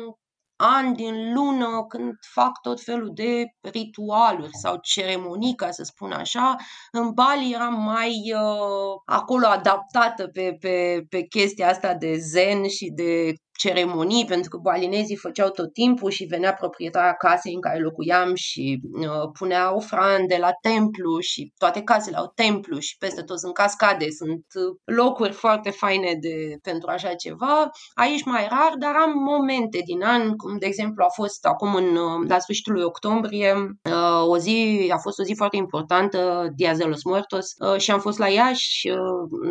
ani 0.61 0.95
din 0.95 1.33
lună 1.35 1.85
când 1.89 2.13
fac 2.33 2.61
tot 2.61 2.81
felul 2.83 3.11
de 3.15 3.45
ritualuri 3.61 4.57
sau 4.63 4.79
ceremonii, 4.83 5.55
ca 5.55 5.71
să 5.71 5.83
spun 5.83 6.13
așa. 6.13 6.57
În 6.93 7.13
Bali 7.13 7.53
eram 7.55 7.83
mai 7.83 8.33
uh, 8.35 9.01
acolo 9.05 9.47
adaptată 9.47 10.27
pe, 10.27 10.57
pe, 10.61 11.05
pe 11.09 11.23
chestia 11.23 11.69
asta 11.69 11.95
de 11.95 12.17
zen 12.17 12.69
și 12.69 12.91
de 12.95 13.33
ceremonii, 13.59 14.25
pentru 14.25 14.51
că 14.51 14.57
balinezii 14.57 15.17
făceau 15.17 15.49
tot 15.49 15.73
timpul 15.73 16.11
și 16.11 16.25
venea 16.25 16.55
proprietarea 16.55 17.13
casei 17.13 17.55
în 17.55 17.61
care 17.61 17.79
locuiam 17.79 18.35
și 18.35 18.81
uh, 18.93 19.31
punea 19.39 19.75
ofrande 19.75 20.37
la 20.41 20.53
templu 20.61 21.19
și 21.19 21.53
toate 21.57 21.83
casele 21.83 22.17
au 22.17 22.33
templu 22.35 22.79
și 22.79 22.97
peste 22.99 23.23
tot 23.23 23.39
sunt 23.39 23.55
cascade, 23.55 24.07
sunt 24.11 24.45
uh, 24.55 24.97
locuri 24.97 25.33
foarte 25.33 25.71
faine 25.71 26.17
de, 26.21 26.59
pentru 26.63 26.91
așa 26.91 27.15
ceva. 27.15 27.71
Aici 27.95 28.25
mai 28.25 28.47
rar, 28.51 28.73
dar 28.79 28.95
am 28.95 29.13
momente 29.19 29.81
din 29.85 30.03
an, 30.03 30.37
cum 30.37 30.59
de 30.59 30.67
exemplu 30.67 31.05
a 31.05 31.13
fost 31.15 31.47
acum 31.47 31.75
în, 31.75 31.97
uh, 31.97 32.29
la 32.29 32.39
sfârșitul 32.39 32.73
lui 32.73 32.83
octombrie, 32.83 33.53
uh, 33.91 34.29
o 34.29 34.39
zi, 34.39 34.89
a 34.93 34.99
fost 34.99 35.19
o 35.19 35.23
zi 35.23 35.35
foarte 35.37 35.57
importantă, 35.57 36.49
Dia 36.57 36.75
de 36.75 36.85
los 36.85 37.05
Muertos, 37.05 37.47
uh, 37.59 37.81
și 37.81 37.91
am 37.91 38.01
fost 38.01 38.19
la 38.19 38.29
Iași, 38.29 38.89
uh, 38.91 38.99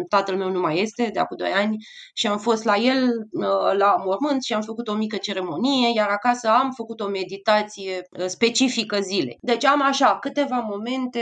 tatăl 0.09 0.37
meu 0.37 0.49
nu 0.49 0.59
mai 0.59 0.81
este, 0.81 1.09
de 1.13 1.19
acum 1.19 1.37
2 1.37 1.51
ani, 1.51 1.75
și 2.13 2.27
am 2.27 2.37
fost 2.37 2.63
la 2.63 2.75
el 2.75 3.03
uh, 3.31 3.77
la 3.77 3.96
mormânt 4.05 4.43
și 4.43 4.53
am 4.53 4.61
făcut 4.61 4.87
o 4.87 4.95
mică 4.95 5.17
ceremonie, 5.17 5.91
iar 5.95 6.09
acasă 6.09 6.47
am 6.47 6.71
făcut 6.71 6.99
o 6.99 7.07
meditație 7.07 8.07
uh, 8.19 8.25
specifică 8.25 8.99
zilei. 8.99 9.37
Deci 9.41 9.65
am 9.65 9.81
așa 9.81 10.17
câteva 10.19 10.65
momente 10.69 11.21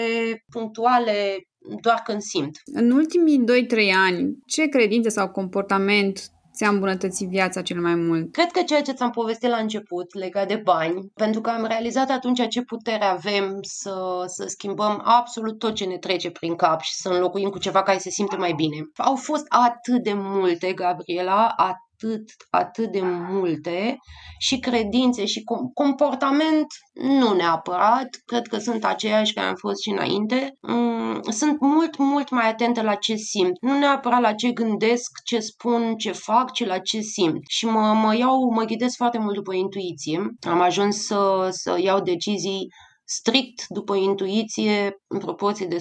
punctuale 0.51 1.47
doar 1.81 2.01
când 2.03 2.21
simt. 2.21 2.57
În 2.65 2.91
ultimii 2.91 3.43
2-3 3.43 3.93
ani, 3.95 4.38
ce 4.45 4.67
credințe 4.67 5.09
sau 5.09 5.29
comportament 5.29 6.29
ți-a 6.55 6.69
îmbunătățit 6.69 7.27
viața 7.27 7.61
cel 7.61 7.81
mai 7.81 7.95
mult? 7.95 8.31
Cred 8.31 8.51
că 8.51 8.61
ceea 8.61 8.81
ce 8.81 8.91
ți-am 8.91 9.09
povestit 9.09 9.49
la 9.49 9.57
început, 9.57 10.13
legat 10.13 10.47
de 10.47 10.55
bani, 10.55 11.11
pentru 11.13 11.41
că 11.41 11.49
am 11.49 11.65
realizat 11.65 12.09
atunci 12.09 12.47
ce 12.47 12.61
putere 12.61 13.03
avem 13.03 13.57
să, 13.61 14.23
să 14.25 14.45
schimbăm 14.47 15.01
absolut 15.03 15.59
tot 15.59 15.73
ce 15.73 15.85
ne 15.85 15.97
trece 15.97 16.31
prin 16.31 16.55
cap 16.55 16.81
și 16.81 16.93
să 16.93 17.09
înlocuim 17.09 17.49
cu 17.49 17.59
ceva 17.59 17.83
care 17.83 17.97
se 17.97 18.09
simte 18.09 18.35
mai 18.35 18.53
bine. 18.53 18.77
Au 18.95 19.15
fost 19.15 19.45
atât 19.47 20.03
de 20.03 20.13
multe, 20.15 20.73
Gabriela, 20.73 21.47
atât 21.55 21.85
atât, 21.95 22.23
atât 22.49 22.91
de 22.91 23.01
multe 23.03 23.97
și 24.39 24.60
credințe 24.60 25.25
și 25.25 25.43
comportament 25.73 26.65
nu 26.93 27.34
neapărat, 27.34 28.08
cred 28.25 28.47
că 28.47 28.58
sunt 28.58 28.86
aceiași 28.86 29.34
care 29.34 29.47
am 29.47 29.55
fost 29.55 29.81
și 29.81 29.89
înainte. 29.89 30.53
Mm, 30.62 31.21
sunt 31.29 31.60
mult, 31.60 31.97
mult 31.97 32.29
mai 32.29 32.49
atentă 32.49 32.81
la 32.81 32.95
ce 32.95 33.15
simt, 33.15 33.62
nu 33.62 33.77
neapărat 33.77 34.21
la 34.21 34.34
ce 34.34 34.51
gândesc, 34.51 35.12
ce 35.23 35.39
spun, 35.39 35.95
ce 35.95 36.12
fac, 36.12 36.51
ci 36.51 36.65
la 36.65 36.79
ce 36.79 36.99
simt. 36.99 37.41
Și 37.47 37.65
mă, 37.65 37.93
mă 37.93 38.15
iau, 38.15 38.51
mă 38.53 38.63
ghidez 38.63 38.93
foarte 38.95 39.17
mult 39.17 39.36
după 39.36 39.53
intuiție. 39.53 40.19
Am 40.49 40.62
ajuns 40.62 41.05
să, 41.05 41.47
să 41.51 41.75
iau 41.79 42.01
decizii 42.01 42.67
strict 43.08 43.65
după 43.67 43.95
intuiție 43.95 44.95
în 45.08 45.19
proporție 45.19 45.65
de 45.65 45.77
100%. 45.77 45.79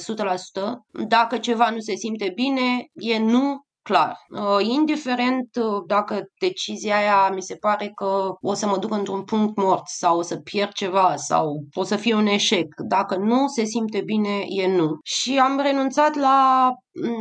Dacă 1.08 1.38
ceva 1.38 1.70
nu 1.70 1.78
se 1.78 1.94
simte 1.94 2.32
bine, 2.34 2.86
e 2.94 3.18
nu 3.18 3.64
clar. 3.84 4.16
Uh, 4.28 4.66
indiferent 4.66 5.56
uh, 5.56 5.82
dacă 5.86 6.24
decizia 6.38 6.96
aia 6.96 7.30
mi 7.34 7.42
se 7.42 7.56
pare 7.56 7.92
că 7.94 8.32
o 8.40 8.54
să 8.54 8.66
mă 8.66 8.78
duc 8.78 8.92
într-un 8.92 9.24
punct 9.24 9.56
mort 9.56 9.86
sau 9.86 10.18
o 10.18 10.22
să 10.22 10.36
pierd 10.36 10.72
ceva 10.72 11.16
sau 11.16 11.64
o 11.74 11.84
să 11.84 11.96
fie 11.96 12.14
un 12.14 12.26
eșec, 12.26 12.74
dacă 12.88 13.16
nu 13.16 13.46
se 13.46 13.64
simte 13.64 14.00
bine, 14.00 14.44
e 14.46 14.76
nu. 14.76 14.98
Și 15.02 15.38
am 15.38 15.60
renunțat 15.60 16.14
la 16.14 16.68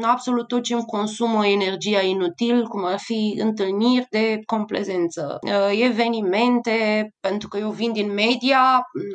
absolut 0.02 0.48
tot 0.48 0.64
ce 0.64 0.74
îmi 0.74 0.86
consumă 0.86 1.46
energia 1.46 2.02
inutil, 2.02 2.68
cum 2.68 2.86
ar 2.86 3.00
fi 3.00 3.40
întâlniri 3.40 4.06
de 4.10 4.40
complezență, 4.46 5.38
uh, 5.42 5.80
evenimente, 5.82 7.10
pentru 7.20 7.48
că 7.48 7.58
eu 7.58 7.70
vin 7.70 7.92
din 7.94 8.14
media, 8.14 8.62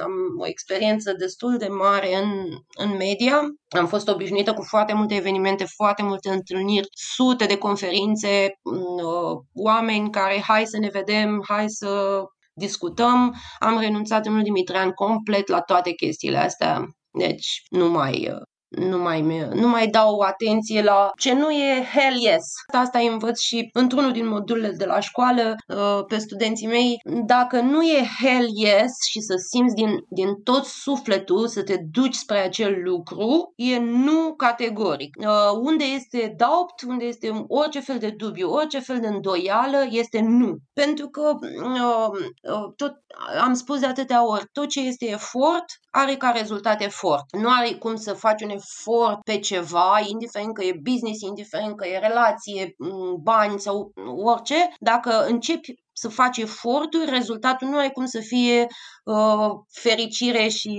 am 0.03 0.13
o 0.39 0.47
experiență 0.47 1.13
destul 1.19 1.57
de 1.57 1.69
mare 1.69 2.17
în, 2.17 2.31
în 2.77 2.97
media, 2.97 3.41
am 3.77 3.87
fost 3.87 4.09
obișnuită 4.09 4.55
cu 4.55 4.63
foarte 4.63 4.93
multe 4.93 5.15
evenimente, 5.15 5.65
foarte 5.65 6.03
multe 6.03 6.29
întâlniri, 6.29 6.89
sute 6.91 7.45
de 7.45 7.59
conferințe, 7.59 8.53
mm, 8.63 8.81
uh, 8.81 9.37
oameni 9.55 10.11
care 10.11 10.43
hai 10.47 10.67
să 10.67 10.79
ne 10.79 10.89
vedem, 10.93 11.45
hai 11.49 11.65
să 11.69 12.23
discutăm. 12.53 13.35
Am 13.59 13.79
renunțat 13.79 14.27
în 14.27 14.35
ultimii 14.35 14.63
trei 14.63 14.81
ani 14.81 14.93
complet 14.93 15.49
la 15.49 15.61
toate 15.61 15.91
chestiile 15.91 16.39
astea. 16.39 16.85
Deci 17.11 17.63
nu 17.71 17.91
mai, 17.91 18.29
uh, 18.31 18.48
nu 18.69 18.99
mai, 18.99 19.47
nu 19.55 19.69
mai 19.69 19.87
dau 19.87 20.19
atenție 20.19 20.83
la 20.83 21.11
ce 21.17 21.35
nu 21.35 21.51
e 21.51 21.89
hell 21.95 22.17
yes. 22.21 22.45
Asta 22.73 22.99
îi 22.99 23.07
învăț 23.07 23.41
și 23.41 23.69
într-unul 23.73 24.13
din 24.13 24.29
modulele 24.29 24.73
de 24.73 24.85
la 24.85 25.01
școală 25.01 25.55
uh, 25.69 26.05
pe 26.09 26.19
studenții 26.19 26.67
mei. 26.67 26.97
Dacă 27.27 27.61
nu 27.61 27.83
e 27.83 28.09
hell 28.23 28.47
yes 28.55 28.93
și 29.11 29.21
să 29.21 29.35
simți 29.51 29.75
din, 29.75 30.05
din 30.09 30.43
tot 30.43 30.65
sufletul 30.65 31.49
să 31.49 31.63
te 31.63 31.77
duci 31.93 32.15
spre 32.15 32.39
acel 32.39 32.83
lucru, 32.85 33.53
e 33.57 33.79
nu 33.79 34.35
categoric. 34.37 35.17
Uh, 35.19 35.59
unde 35.61 35.85
este 35.85 36.35
doubt, 36.37 36.83
unde 36.87 37.05
este 37.05 37.45
orice 37.49 37.81
fel 37.81 37.99
de 37.99 38.15
dubiu, 38.17 38.51
orice 38.51 38.79
fel 38.79 39.01
de 39.01 39.07
îndoială, 39.07 39.87
este 39.91 40.21
nu. 40.21 40.57
Pentru 40.73 41.09
că 41.09 41.35
uh, 41.41 42.73
tot, 42.77 42.93
am 43.41 43.55
spus 43.55 43.81
de 43.81 43.87
atâtea 43.87 44.27
ori, 44.27 44.45
tot 44.53 44.69
ce 44.69 44.81
este 44.81 45.11
efort 45.11 45.65
are 45.91 46.17
ca 46.17 46.31
rezultat 46.31 46.83
efort. 46.83 47.25
Nu 47.37 47.49
are 47.51 47.71
cum 47.71 47.97
să 47.97 48.13
faci 48.13 48.43
un 48.43 48.51
efort 48.59 49.23
pe 49.23 49.39
ceva, 49.39 50.01
indiferent 50.09 50.55
că 50.55 50.65
e 50.65 50.81
business, 50.83 51.21
indiferent 51.21 51.77
că 51.77 51.87
e 51.87 51.99
relație, 51.99 52.75
bani 53.23 53.61
sau 53.61 53.93
orice, 54.25 54.75
dacă 54.79 55.27
începi 55.27 55.75
să 55.93 56.09
faci 56.09 56.37
eforturi, 56.37 57.11
rezultatul 57.11 57.69
nu 57.69 57.79
are 57.79 57.91
cum 57.91 58.07
să 58.07 58.21
fie 58.21 58.67
uh, 59.05 59.51
fericire 59.71 60.49
și 60.49 60.73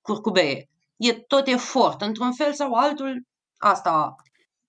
curcubeie. 0.00 0.68
E 0.96 1.12
tot 1.12 1.46
efort. 1.46 2.02
Într-un 2.02 2.32
fel 2.32 2.52
sau 2.52 2.72
altul, 2.72 3.22
asta 3.58 4.14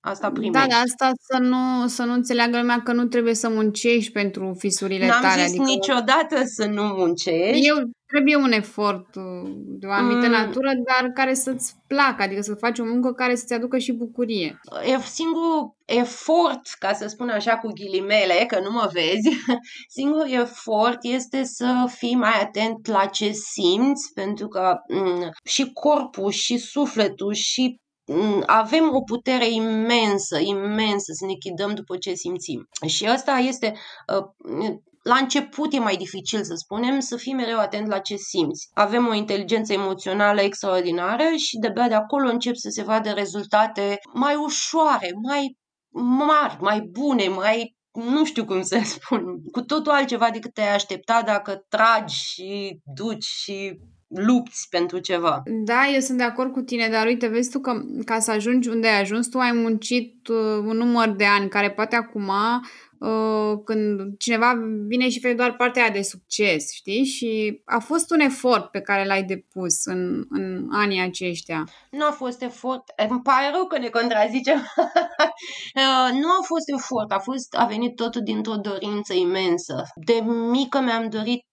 Asta 0.05 0.31
primești. 0.31 0.67
Da, 0.67 0.75
de 0.75 0.81
asta 0.85 1.11
să 1.19 1.37
nu, 1.37 1.87
să 1.87 2.03
nu 2.03 2.13
înțeleagă 2.13 2.57
lumea 2.57 2.81
că 2.83 2.93
nu 2.93 3.05
trebuie 3.05 3.33
să 3.33 3.49
muncești 3.49 4.11
pentru 4.11 4.55
fisurile 4.57 5.07
N-am 5.07 5.21
tale. 5.21 5.41
N-am 5.41 5.47
zis 5.47 5.59
adică 5.59 5.63
niciodată 5.63 6.41
să 6.45 6.65
nu 6.65 6.83
muncești. 6.83 7.67
Eu 7.67 7.75
trebuie 8.05 8.35
un 8.35 8.51
efort 8.51 9.15
uh, 9.15 9.51
de 9.79 9.87
o 9.87 9.91
anumită 9.91 10.25
mm. 10.25 10.31
natură, 10.31 10.69
dar 10.87 11.09
care 11.09 11.33
să-ți 11.33 11.73
placă, 11.87 12.21
adică 12.23 12.41
să 12.41 12.53
faci 12.53 12.79
o 12.79 12.83
muncă 12.83 13.11
care 13.11 13.35
să-ți 13.35 13.53
aducă 13.53 13.77
și 13.77 13.91
bucurie. 13.91 14.59
E 14.85 14.97
singurul 14.99 15.75
efort, 15.85 16.61
ca 16.79 16.93
să 16.93 17.07
spun 17.07 17.29
așa 17.29 17.57
cu 17.57 17.71
ghilimele, 17.73 18.45
că 18.47 18.59
nu 18.59 18.71
mă 18.71 18.89
vezi, 18.93 19.29
singurul 19.97 20.29
efort 20.29 20.97
este 21.01 21.43
să 21.43 21.85
fii 21.87 22.15
mai 22.15 22.41
atent 22.41 22.87
la 22.87 23.05
ce 23.05 23.31
simți, 23.31 24.13
pentru 24.13 24.47
că 24.47 24.75
m- 24.93 25.29
și 25.43 25.71
corpul, 25.73 26.31
și 26.31 26.57
sufletul, 26.57 27.33
și 27.33 27.63
Mm, 27.63 27.84
avem 28.45 28.95
o 28.95 29.01
putere 29.01 29.49
imensă, 29.49 30.39
imensă 30.39 31.11
să 31.11 31.25
ne 31.25 31.33
chidăm 31.33 31.73
după 31.73 31.97
ce 31.97 32.13
simțim. 32.13 32.67
Și 32.87 33.05
asta 33.05 33.31
este, 33.31 33.73
uh, 34.07 34.75
la 35.03 35.15
început 35.15 35.73
e 35.73 35.79
mai 35.79 35.95
dificil 35.95 36.43
să 36.43 36.53
spunem, 36.55 36.99
să 36.99 37.15
fii 37.15 37.33
mereu 37.33 37.59
atent 37.59 37.87
la 37.87 37.99
ce 37.99 38.15
simți. 38.15 38.69
Avem 38.73 39.07
o 39.07 39.13
inteligență 39.13 39.73
emoțională 39.73 40.41
extraordinară 40.41 41.23
și 41.37 41.57
de-abia 41.57 41.87
de 41.87 41.93
acolo 41.93 42.29
încep 42.29 42.55
să 42.55 42.69
se 42.69 42.83
vadă 42.83 43.09
rezultate 43.09 43.99
mai 44.13 44.35
ușoare, 44.35 45.09
mai 45.27 45.57
mari, 46.27 46.57
mai 46.59 46.81
bune, 46.91 47.27
mai 47.27 47.75
nu 47.95 48.25
știu 48.25 48.45
cum 48.45 48.61
să 48.61 48.81
spun, 48.95 49.23
cu 49.51 49.61
totul 49.61 49.91
altceva 49.91 50.29
decât 50.29 50.53
te-ai 50.53 50.73
aștepta 50.73 51.21
dacă 51.25 51.65
tragi 51.69 52.15
și 52.15 52.79
duci 52.83 53.23
și 53.23 53.79
lupți 54.07 54.67
pentru 54.69 54.99
ceva. 54.99 55.43
Da, 55.65 55.87
eu 55.93 55.99
sunt 55.99 56.17
de 56.17 56.23
acord 56.23 56.51
cu 56.51 56.61
tine, 56.61 56.87
dar 56.91 57.05
uite, 57.05 57.27
vezi 57.27 57.49
tu 57.49 57.59
că 57.59 57.81
ca 58.05 58.19
să 58.19 58.31
ajungi 58.31 58.69
unde 58.69 58.87
ai 58.87 59.01
ajuns, 59.01 59.27
tu 59.27 59.37
ai 59.37 59.51
muncit 59.51 60.27
uh, 60.27 60.57
un 60.65 60.77
număr 60.77 61.09
de 61.09 61.25
ani 61.25 61.49
care 61.49 61.71
poate 61.71 61.95
acum 61.95 62.31
uh, 62.99 63.59
când 63.65 64.17
cineva 64.17 64.53
vine 64.87 65.09
și 65.09 65.19
face 65.19 65.33
doar 65.33 65.55
partea 65.55 65.83
aia 65.83 65.91
de 65.91 66.01
succes, 66.01 66.71
știi? 66.71 67.03
Și 67.03 67.61
a 67.65 67.79
fost 67.79 68.11
un 68.11 68.19
efort 68.19 68.71
pe 68.71 68.81
care 68.81 69.05
l-ai 69.05 69.23
depus 69.23 69.85
în, 69.85 70.25
în 70.29 70.67
anii 70.71 71.01
aceștia. 71.01 71.63
Nu 71.91 72.05
a 72.05 72.11
fost 72.11 72.41
efort. 72.41 72.83
Îmi 73.09 73.21
pare 73.21 73.51
rău 73.53 73.65
că 73.65 73.77
ne 73.77 73.87
contrazicem. 73.87 74.65
Uh, 75.75 76.11
nu 76.11 76.27
a 76.27 76.43
fost 76.43 76.69
efort, 76.69 77.11
a, 77.11 77.19
fost, 77.19 77.55
a 77.55 77.65
venit 77.65 77.95
totul 77.95 78.21
dintr-o 78.23 78.55
dorință 78.55 79.13
imensă. 79.13 79.83
De 80.05 80.13
mică 80.51 80.79
mi-am 80.79 81.09
dorit 81.09 81.45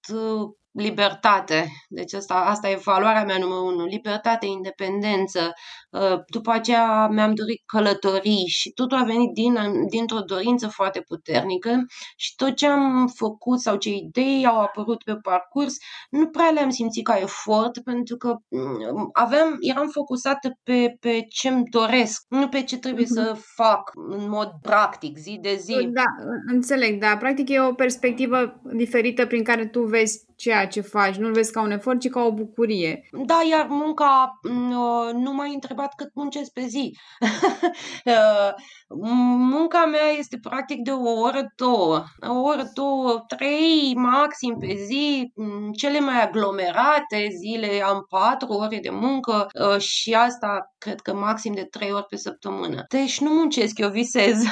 libertate. 0.72 1.68
Deci 1.88 2.12
asta, 2.12 2.34
asta 2.34 2.68
e 2.68 2.80
valoarea 2.84 3.24
mea 3.24 3.38
numărul 3.38 3.72
unu. 3.72 3.84
Libertate, 3.84 4.46
independență. 4.46 5.52
Uh, 5.92 6.20
după 6.26 6.50
aceea 6.50 7.08
mi-am 7.08 7.34
dorit 7.34 7.62
călătorii 7.66 8.46
și 8.46 8.70
totul 8.70 8.98
a 8.98 9.04
venit 9.04 9.32
din, 9.32 9.58
dintr-o 9.88 10.20
dorință 10.20 10.68
foarte 10.68 11.00
puternică 11.00 11.84
și 12.16 12.34
tot 12.36 12.54
ce 12.56 12.66
am 12.66 13.06
făcut 13.14 13.60
sau 13.60 13.76
ce 13.76 13.90
idei 13.90 14.46
au 14.46 14.60
apărut 14.60 15.02
pe 15.02 15.14
parcurs, 15.14 15.76
nu 16.10 16.28
prea 16.28 16.50
le-am 16.50 16.70
simțit 16.70 17.04
ca 17.04 17.18
efort 17.18 17.78
pentru 17.78 18.16
că 18.16 18.36
mm, 18.48 19.08
aveam, 19.12 19.56
eram 19.60 19.88
focusată 19.88 20.58
pe, 20.62 20.96
pe 21.00 21.26
ce-mi 21.28 21.64
doresc, 21.70 22.24
nu 22.28 22.48
pe 22.48 22.62
ce 22.62 22.78
trebuie 22.78 23.04
uh-huh. 23.04 23.24
să 23.24 23.36
fac 23.54 23.90
în 23.94 24.28
mod 24.28 24.50
practic, 24.62 25.16
zi 25.16 25.38
de 25.42 25.56
zi. 25.60 25.88
Da, 25.92 26.04
înțeleg, 26.52 27.00
da. 27.00 27.16
Practic 27.16 27.48
e 27.48 27.60
o 27.60 27.72
perspectivă 27.72 28.60
diferită 28.74 29.26
prin 29.26 29.44
care 29.44 29.66
tu 29.66 29.82
vezi 29.82 30.24
ceea 30.36 30.66
ce 30.66 30.80
faci. 30.80 31.16
Nu-l 31.16 31.32
vezi 31.32 31.52
ca 31.52 31.62
un 31.62 31.70
efort, 31.70 32.00
ci 32.00 32.08
ca 32.08 32.24
o 32.24 32.32
bucurie. 32.32 33.08
Da, 33.26 33.40
iar 33.50 33.66
munca 33.68 34.38
mm, 34.50 34.70
uh, 34.70 35.12
nu 35.12 35.32
m-a 35.32 35.44
întrebat 35.52 35.81
întrebat 35.82 35.94
cât 35.96 36.14
muncesc 36.14 36.52
pe 36.52 36.66
zi. 36.66 36.92
Uh, 38.04 38.52
munca 39.38 39.84
mea 39.84 40.08
este 40.18 40.38
practic 40.42 40.82
de 40.82 40.90
o 40.90 41.10
oră, 41.20 41.52
două. 41.56 42.04
O 42.28 42.40
oră, 42.40 42.70
două, 42.74 43.24
trei 43.26 43.94
maxim 43.94 44.56
pe 44.58 44.74
zi. 44.86 45.32
Cele 45.76 46.00
mai 46.00 46.22
aglomerate 46.22 47.28
zile 47.38 47.82
am 47.82 48.04
patru 48.08 48.52
ore 48.52 48.78
de 48.78 48.90
muncă 48.90 49.46
uh, 49.60 49.78
și 49.78 50.14
asta 50.14 50.72
cred 50.78 51.00
că 51.00 51.14
maxim 51.14 51.54
de 51.54 51.64
trei 51.64 51.92
ori 51.92 52.06
pe 52.06 52.16
săptămână. 52.16 52.84
Deci 52.88 53.20
nu 53.20 53.30
muncesc, 53.30 53.78
eu 53.78 53.90
visez. 53.90 54.42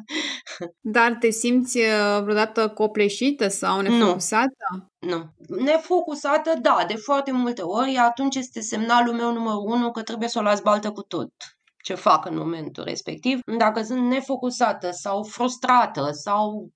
Dar 0.94 1.16
te 1.20 1.30
simți 1.30 1.78
uh, 1.78 2.22
vreodată 2.22 2.68
copleșită 2.68 3.48
sau 3.48 3.80
nefocusată? 3.80 4.54
Nu. 4.72 4.89
Nefocusată, 5.48 6.58
da, 6.60 6.84
de 6.86 6.94
foarte 6.94 7.32
multe 7.32 7.62
ori. 7.62 7.96
Atunci 7.96 8.36
este 8.36 8.60
semnalul 8.60 9.14
meu 9.14 9.32
numărul 9.32 9.64
unu 9.66 9.90
că 9.90 10.02
trebuie 10.02 10.28
să 10.28 10.38
o 10.38 10.42
las 10.42 10.60
baltă 10.60 10.90
cu 10.90 11.02
tot 11.02 11.32
ce 11.82 11.94
fac 11.94 12.26
în 12.26 12.36
momentul 12.36 12.84
respectiv. 12.84 13.40
Dacă 13.58 13.82
sunt 13.82 14.08
nefocusată 14.08 14.90
sau 14.90 15.22
frustrată 15.22 16.08
sau 16.12 16.68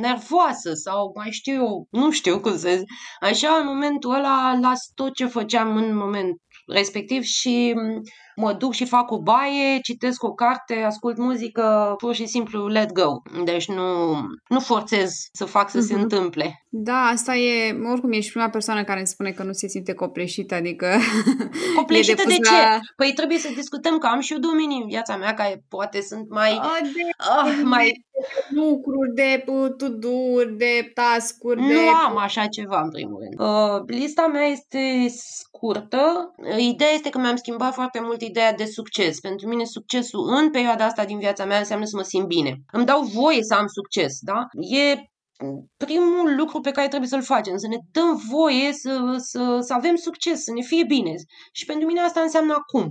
nervoasă 0.00 0.72
sau 0.74 1.12
mai 1.14 1.30
știu 1.30 1.54
eu, 1.54 1.86
nu 1.90 2.10
știu 2.10 2.40
cum 2.40 2.58
să 2.58 2.68
zic, 2.76 2.88
așa 3.20 3.48
în 3.48 3.66
momentul 3.66 4.14
ăla 4.14 4.58
las 4.60 4.90
tot 4.94 5.14
ce 5.14 5.26
făceam 5.26 5.76
în 5.76 5.96
moment 5.96 6.40
respectiv 6.68 7.22
și 7.22 7.74
mă 8.36 8.52
duc 8.52 8.72
și 8.72 8.84
fac 8.84 9.10
o 9.10 9.20
baie, 9.20 9.80
citesc 9.82 10.22
o 10.22 10.32
carte, 10.32 10.74
ascult 10.74 11.16
muzică, 11.16 11.94
pur 11.98 12.14
și 12.14 12.26
simplu 12.26 12.66
let 12.66 12.92
go. 12.92 13.22
Deci 13.44 13.68
nu, 13.68 14.12
nu 14.48 14.60
forțez 14.60 15.12
să 15.32 15.44
fac 15.44 15.70
să 15.70 15.78
uh-huh. 15.78 15.86
se 15.86 15.92
mhm. 15.92 16.02
întâmple. 16.02 16.64
Da, 16.68 17.10
asta 17.12 17.36
e, 17.36 17.78
oricum 17.92 18.12
ești 18.12 18.30
prima 18.30 18.48
persoană 18.48 18.84
care 18.84 18.98
îmi 18.98 19.06
spune 19.06 19.30
că 19.30 19.42
nu 19.42 19.52
se 19.52 19.68
simte 19.68 19.92
copleșită, 19.92 20.54
adică... 20.54 20.86
Copleșită 21.76 22.22
de 22.26 22.34
ce? 22.34 22.50
La... 22.50 22.78
Păi 22.96 23.12
trebuie 23.12 23.38
să 23.38 23.48
discutăm 23.54 23.98
că 23.98 24.06
am 24.06 24.20
și 24.20 24.32
eu 24.32 24.38
domenii 24.38 24.80
în 24.80 24.88
viața 24.88 25.16
mea 25.16 25.34
care 25.34 25.64
poate 25.68 26.00
sunt 26.00 26.28
mai... 26.28 26.58
A, 26.60 26.78
de, 26.82 27.02
ah, 27.16 27.60
mai... 27.64 28.04
lucruri, 28.50 29.14
de 29.14 29.44
to-do-uri, 29.78 30.56
de 30.56 30.90
task-uri, 30.94 31.60
Nu 31.60 31.66
de... 31.66 31.74
am 32.06 32.16
așa 32.16 32.46
ceva, 32.46 32.80
în 32.80 32.90
primul 32.90 33.20
rând. 33.20 33.50
Uh, 33.50 33.82
lista 33.86 34.26
mea 34.26 34.46
este 34.46 35.06
scurtă. 35.58 36.34
Ideea 36.58 36.90
este 36.90 37.08
că 37.08 37.18
mi-am 37.18 37.36
schimbat 37.36 37.74
foarte 37.74 38.00
mult 38.00 38.22
ideea 38.22 38.52
de 38.52 38.64
succes. 38.64 39.20
Pentru 39.20 39.48
mine 39.48 39.64
succesul 39.64 40.28
în 40.28 40.50
perioada 40.50 40.84
asta 40.84 41.04
din 41.04 41.18
viața 41.18 41.44
mea 41.44 41.58
înseamnă 41.58 41.84
să 41.84 41.96
mă 41.96 42.02
simt 42.02 42.26
bine. 42.26 42.56
Îmi 42.72 42.84
dau 42.84 43.02
voie 43.02 43.42
să 43.42 43.54
am 43.54 43.66
succes, 43.66 44.18
da? 44.20 44.46
E 44.60 44.96
primul 45.76 46.36
lucru 46.36 46.60
pe 46.60 46.70
care 46.70 46.88
trebuie 46.88 47.08
să-l 47.08 47.22
facem, 47.22 47.56
să 47.56 47.66
ne 47.68 47.76
dăm 47.92 48.22
voie 48.30 48.72
să, 48.72 49.14
să, 49.18 49.58
să 49.60 49.72
avem 49.74 49.96
succes, 49.96 50.42
să 50.42 50.52
ne 50.52 50.62
fie 50.62 50.84
bine. 50.84 51.14
Și 51.52 51.64
pentru 51.64 51.86
mine 51.86 52.00
asta 52.00 52.20
înseamnă 52.20 52.54
acum. 52.54 52.90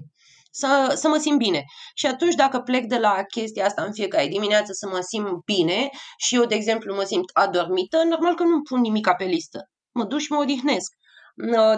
Să, 0.51 0.93
să 0.95 1.08
mă 1.08 1.17
simt 1.17 1.38
bine. 1.38 1.63
Și 1.95 2.06
atunci 2.06 2.36
dacă 2.36 2.60
plec 2.60 2.86
de 2.86 2.97
la 2.97 3.23
chestia 3.34 3.65
asta 3.65 3.84
în 3.84 3.91
fiecare 3.93 4.27
dimineață 4.27 4.71
să 4.71 4.88
mă 4.88 4.99
simt 5.01 5.43
bine 5.45 5.89
și 6.17 6.36
eu, 6.36 6.45
de 6.45 6.56
exemplu, 6.56 6.95
mă 6.95 7.03
simt 7.03 7.30
adormită, 7.34 8.03
normal 8.10 8.36
că 8.36 8.43
nu 8.43 8.62
pun 8.62 8.80
nimic 8.80 9.10
pe 9.17 9.23
listă. 9.23 9.69
Mă 9.91 10.03
duc 10.03 10.19
și 10.19 10.32
mă 10.32 10.38
odihnesc 10.38 10.91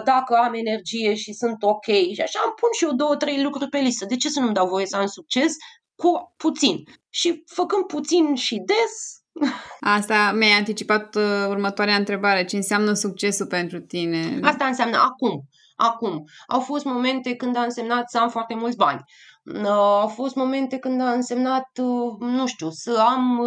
dacă 0.04 0.34
am 0.34 0.54
energie 0.54 1.14
și 1.14 1.32
sunt 1.32 1.62
ok 1.62 1.84
și 1.84 2.20
așa, 2.22 2.40
îmi 2.44 2.54
pun 2.60 2.68
și 2.78 2.84
eu 2.84 2.92
două, 2.92 3.16
trei 3.16 3.42
lucruri 3.42 3.70
pe 3.70 3.78
listă. 3.78 4.04
De 4.04 4.16
ce 4.16 4.28
să 4.28 4.40
nu-mi 4.40 4.54
dau 4.54 4.68
voie 4.68 4.86
să 4.86 4.96
am 4.96 5.06
succes 5.06 5.52
cu 5.94 6.34
puțin? 6.36 6.76
Și 7.08 7.42
făcând 7.46 7.84
puțin 7.84 8.34
și 8.34 8.62
des, 8.66 9.20
Asta 9.96 10.32
mi-ai 10.32 10.50
anticipat 10.58 11.14
uh, 11.14 11.46
următoarea 11.48 11.96
întrebare. 11.96 12.44
Ce 12.44 12.56
înseamnă 12.56 12.92
succesul 12.92 13.46
pentru 13.46 13.80
tine? 13.80 14.38
Asta 14.42 14.64
înseamnă 14.64 14.96
acum. 14.96 15.48
Acum. 15.76 16.24
Au 16.46 16.60
fost 16.60 16.84
momente 16.84 17.34
când 17.34 17.56
a 17.56 17.62
însemnat 17.62 18.10
să 18.10 18.18
am 18.18 18.28
foarte 18.28 18.54
mulți 18.54 18.76
bani. 18.76 19.00
Au 19.64 20.08
fost 20.08 20.34
momente 20.34 20.78
când 20.78 21.00
a 21.00 21.12
însemnat, 21.12 21.68
uh, 21.82 22.16
nu 22.18 22.46
știu, 22.46 22.70
să 22.70 23.04
am 23.08 23.40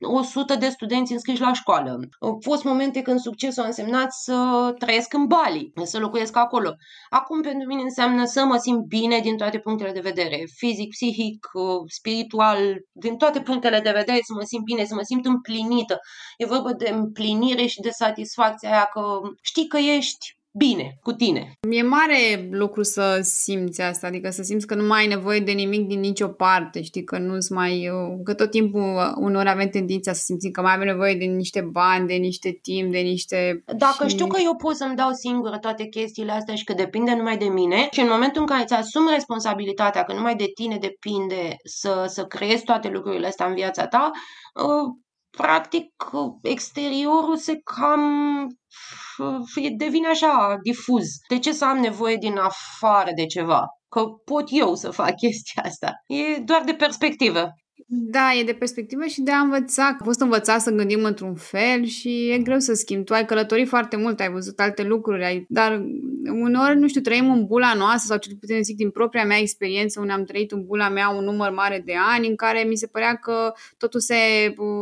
100 0.00 0.52
uh, 0.52 0.58
de 0.58 0.68
studenți 0.68 1.12
înscriși 1.12 1.40
la 1.40 1.52
școală. 1.52 1.98
Au 2.20 2.38
fost 2.40 2.64
momente 2.64 3.02
când 3.02 3.20
succesul 3.20 3.62
a 3.62 3.66
însemnat 3.66 4.12
să 4.12 4.70
trăiesc 4.78 5.12
în 5.12 5.26
Bali, 5.26 5.72
să 5.82 5.98
locuiesc 5.98 6.36
acolo. 6.36 6.74
Acum 7.08 7.40
pentru 7.40 7.68
mine 7.68 7.82
înseamnă 7.82 8.24
să 8.24 8.44
mă 8.44 8.56
simt 8.56 8.86
bine 8.86 9.18
din 9.18 9.36
toate 9.36 9.58
punctele 9.58 9.92
de 9.92 10.00
vedere, 10.00 10.44
fizic, 10.56 10.88
psihic, 10.88 11.46
uh, 11.52 11.82
spiritual, 11.86 12.58
din 12.92 13.16
toate 13.16 13.40
punctele 13.40 13.80
de 13.80 13.90
vedere, 13.90 14.18
să 14.22 14.32
mă 14.34 14.42
simt 14.42 14.64
bine, 14.64 14.84
să 14.84 14.94
mă 14.94 15.02
simt 15.02 15.26
împlinită. 15.26 15.98
E 16.36 16.46
vorba 16.46 16.72
de 16.72 16.88
împlinire 16.88 17.66
și 17.66 17.80
de 17.80 17.90
satisfacția 17.90 18.70
aia 18.70 18.84
că 18.92 19.20
știi 19.42 19.66
că 19.66 19.76
ești 19.78 20.39
bine 20.52 20.98
cu 21.02 21.12
tine. 21.12 21.52
E 21.70 21.82
mare 21.82 22.48
lucru 22.50 22.82
să 22.82 23.18
simți 23.22 23.80
asta, 23.80 24.06
adică 24.06 24.30
să 24.30 24.42
simți 24.42 24.66
că 24.66 24.74
nu 24.74 24.86
mai 24.86 25.00
ai 25.00 25.06
nevoie 25.06 25.40
de 25.40 25.52
nimic 25.52 25.86
din 25.86 26.00
nicio 26.00 26.28
parte, 26.28 26.82
știi, 26.82 27.04
că 27.04 27.18
nu-ți 27.18 27.52
mai... 27.52 27.90
că 28.24 28.34
tot 28.34 28.50
timpul 28.50 29.14
unor 29.16 29.46
avem 29.46 29.68
tendința 29.68 30.12
să 30.12 30.20
simțim 30.24 30.50
că 30.50 30.60
mai 30.60 30.74
avem 30.74 30.86
nevoie 30.86 31.14
de 31.14 31.24
niște 31.24 31.60
bani, 31.60 32.06
de 32.06 32.14
niște 32.14 32.58
timp, 32.62 32.92
de 32.92 32.98
niște... 32.98 33.64
Dacă 33.76 34.06
și... 34.06 34.14
știu 34.14 34.26
că 34.26 34.38
eu 34.44 34.56
pot 34.56 34.76
să-mi 34.76 34.96
dau 34.96 35.10
singură 35.12 35.58
toate 35.58 35.84
chestiile 35.84 36.32
astea 36.32 36.54
și 36.54 36.64
că 36.64 36.72
depinde 36.72 37.14
numai 37.14 37.36
de 37.36 37.48
mine 37.48 37.88
și 37.90 38.00
în 38.00 38.08
momentul 38.10 38.40
în 38.40 38.46
care 38.46 38.62
îți 38.62 38.74
asumi 38.74 39.10
responsabilitatea 39.12 40.04
că 40.04 40.12
numai 40.12 40.36
de 40.36 40.50
tine 40.54 40.76
depinde 40.76 41.56
să, 41.64 42.04
să 42.06 42.24
creezi 42.24 42.64
toate 42.64 42.88
lucrurile 42.88 43.26
astea 43.26 43.46
în 43.46 43.54
viața 43.54 43.86
ta, 43.86 44.10
uh, 44.54 44.94
practic 45.30 45.92
exteriorul 46.42 47.36
se 47.36 47.60
cam 47.64 48.00
devine 49.76 50.08
așa 50.08 50.56
difuz. 50.62 51.06
De 51.28 51.38
ce 51.38 51.52
să 51.52 51.64
am 51.64 51.78
nevoie 51.78 52.16
din 52.16 52.38
afară 52.38 53.10
de 53.14 53.26
ceva? 53.26 53.66
Că 53.88 54.04
pot 54.24 54.44
eu 54.50 54.74
să 54.74 54.90
fac 54.90 55.16
chestia 55.22 55.62
asta. 55.66 55.92
E 56.06 56.38
doar 56.38 56.62
de 56.64 56.74
perspectivă. 56.74 57.48
Da, 57.86 58.32
e 58.40 58.44
de 58.44 58.52
perspectivă 58.52 59.04
și 59.04 59.20
de 59.20 59.30
a 59.30 59.38
învăța. 59.38 59.86
Am 59.86 60.00
fost 60.04 60.20
învățat 60.20 60.60
să 60.60 60.70
gândim 60.70 61.04
într-un 61.04 61.34
fel 61.34 61.84
și 61.84 62.30
e 62.30 62.38
greu 62.38 62.58
să 62.58 62.74
schimbi. 62.74 63.04
Tu 63.04 63.14
ai 63.14 63.24
călătorit 63.24 63.68
foarte 63.68 63.96
mult, 63.96 64.20
ai 64.20 64.30
văzut 64.30 64.60
alte 64.60 64.82
lucruri, 64.82 65.24
ai... 65.24 65.44
dar 65.48 65.84
uneori, 66.30 66.78
nu 66.78 66.88
știu, 66.88 67.00
trăim 67.00 67.30
în 67.30 67.46
bula 67.46 67.74
noastră 67.74 68.06
sau 68.06 68.18
cel 68.18 68.36
puțin 68.40 68.62
zic 68.62 68.76
din 68.76 68.90
propria 68.90 69.24
mea 69.24 69.38
experiență, 69.38 70.00
unde 70.00 70.12
am 70.12 70.24
trăit 70.24 70.52
în 70.52 70.64
bula 70.64 70.88
mea 70.88 71.08
un 71.08 71.24
număr 71.24 71.50
mare 71.50 71.82
de 71.84 71.94
ani 72.14 72.28
în 72.28 72.36
care 72.36 72.62
mi 72.62 72.76
se 72.76 72.86
părea 72.86 73.14
că 73.14 73.52
totul 73.76 74.00
se, 74.00 74.14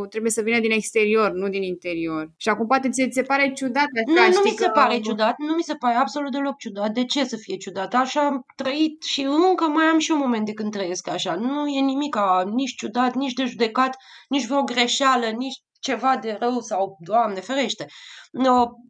trebuie 0.09 0.31
să 0.31 0.41
vină 0.41 0.59
din 0.59 0.71
exterior, 0.71 1.31
nu 1.31 1.49
din 1.49 1.63
interior. 1.63 2.31
Și 2.37 2.49
acum 2.49 2.67
poate 2.67 2.89
ți 2.89 3.07
se 3.11 3.21
pare 3.21 3.51
ciudat 3.55 3.87
așa, 4.07 4.27
Nu, 4.27 4.33
nu 4.33 4.41
mi 4.43 4.49
se 4.49 4.63
că... 4.63 4.71
pare 4.73 4.99
ciudat, 4.99 5.35
nu 5.37 5.53
mi 5.53 5.63
se 5.63 5.73
pare 5.73 5.95
absolut 5.95 6.31
deloc 6.31 6.57
ciudat. 6.57 6.91
De 6.91 7.05
ce 7.05 7.23
să 7.23 7.35
fie 7.35 7.57
ciudat? 7.57 7.93
Așa 7.93 8.25
am 8.25 8.45
trăit 8.55 9.03
și 9.03 9.21
încă 9.49 9.63
mai 9.63 9.85
am 9.85 9.99
și 9.99 10.11
un 10.11 10.17
moment 10.17 10.45
de 10.45 10.53
când 10.53 10.71
trăiesc 10.71 11.09
așa. 11.09 11.35
Nu 11.35 11.67
e 11.67 11.79
nimic 11.79 12.15
nici 12.53 12.75
ciudat, 12.75 12.88
nici 13.13 13.33
de 13.33 13.45
judecat, 13.45 13.95
nici 14.29 14.45
vreo 14.45 14.63
greșeală, 14.63 15.25
nici 15.25 15.61
ceva 15.79 16.17
de 16.17 16.37
rău 16.39 16.59
sau, 16.59 16.97
Doamne 16.99 17.39
ferește. 17.39 17.85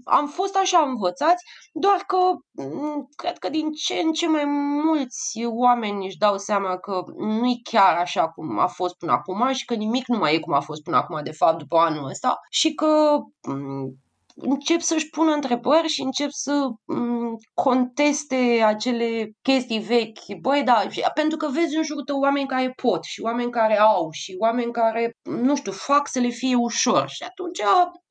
Am 0.04 0.28
fost 0.28 0.56
așa 0.56 0.80
învățați, 0.80 1.44
doar 1.74 1.98
că 2.08 2.18
mm, 2.52 3.10
cred 3.16 3.38
că 3.38 3.50
din 3.50 3.72
ce 3.72 3.94
în 3.94 4.12
ce 4.12 4.28
mai 4.28 4.46
mulți 4.84 5.46
oameni 5.46 6.06
își 6.06 6.18
dau 6.18 6.38
seama 6.38 6.78
că 6.78 7.04
nu 7.18 7.46
e 7.46 7.60
chiar 7.64 7.96
așa 7.96 8.30
cum 8.30 8.60
a 8.60 8.68
fost 8.68 8.96
până 8.98 9.12
acum 9.12 9.52
și 9.52 9.66
că 9.66 9.74
nimic 9.74 10.08
nu 10.08 10.18
mai 10.18 10.36
e 10.36 10.40
cum 10.40 10.54
a 10.54 10.60
fost 10.60 10.84
până 10.84 10.98
acum, 10.98 11.24
de 11.24 11.32
fapt, 11.32 11.58
după 11.58 11.78
anul 11.78 12.10
ăsta 12.10 12.40
și 12.50 12.74
că 12.74 13.18
mm, 13.48 13.96
încep 14.42 14.82
să-și 14.82 15.10
pună 15.10 15.32
întrebări 15.32 15.88
și 15.88 16.02
încep 16.02 16.30
să 16.30 16.68
m- 16.72 17.54
conteste 17.54 18.64
acele 18.66 19.32
chestii 19.42 19.80
vechi. 19.80 20.40
Băi, 20.42 20.64
da, 20.64 20.88
pentru 21.14 21.38
că 21.38 21.48
vezi 21.48 21.76
în 21.76 21.84
jurul 21.84 22.04
tău 22.04 22.20
oameni 22.20 22.48
care 22.48 22.74
pot 22.82 23.04
și 23.04 23.22
oameni 23.22 23.52
care 23.52 23.80
au 23.80 24.10
și 24.12 24.36
oameni 24.40 24.72
care, 24.72 25.12
nu 25.24 25.56
știu, 25.56 25.72
fac 25.72 26.08
să 26.08 26.20
le 26.20 26.30
fie 26.30 26.56
ușor. 26.56 27.10
Și 27.10 27.24
atunci, 27.24 27.60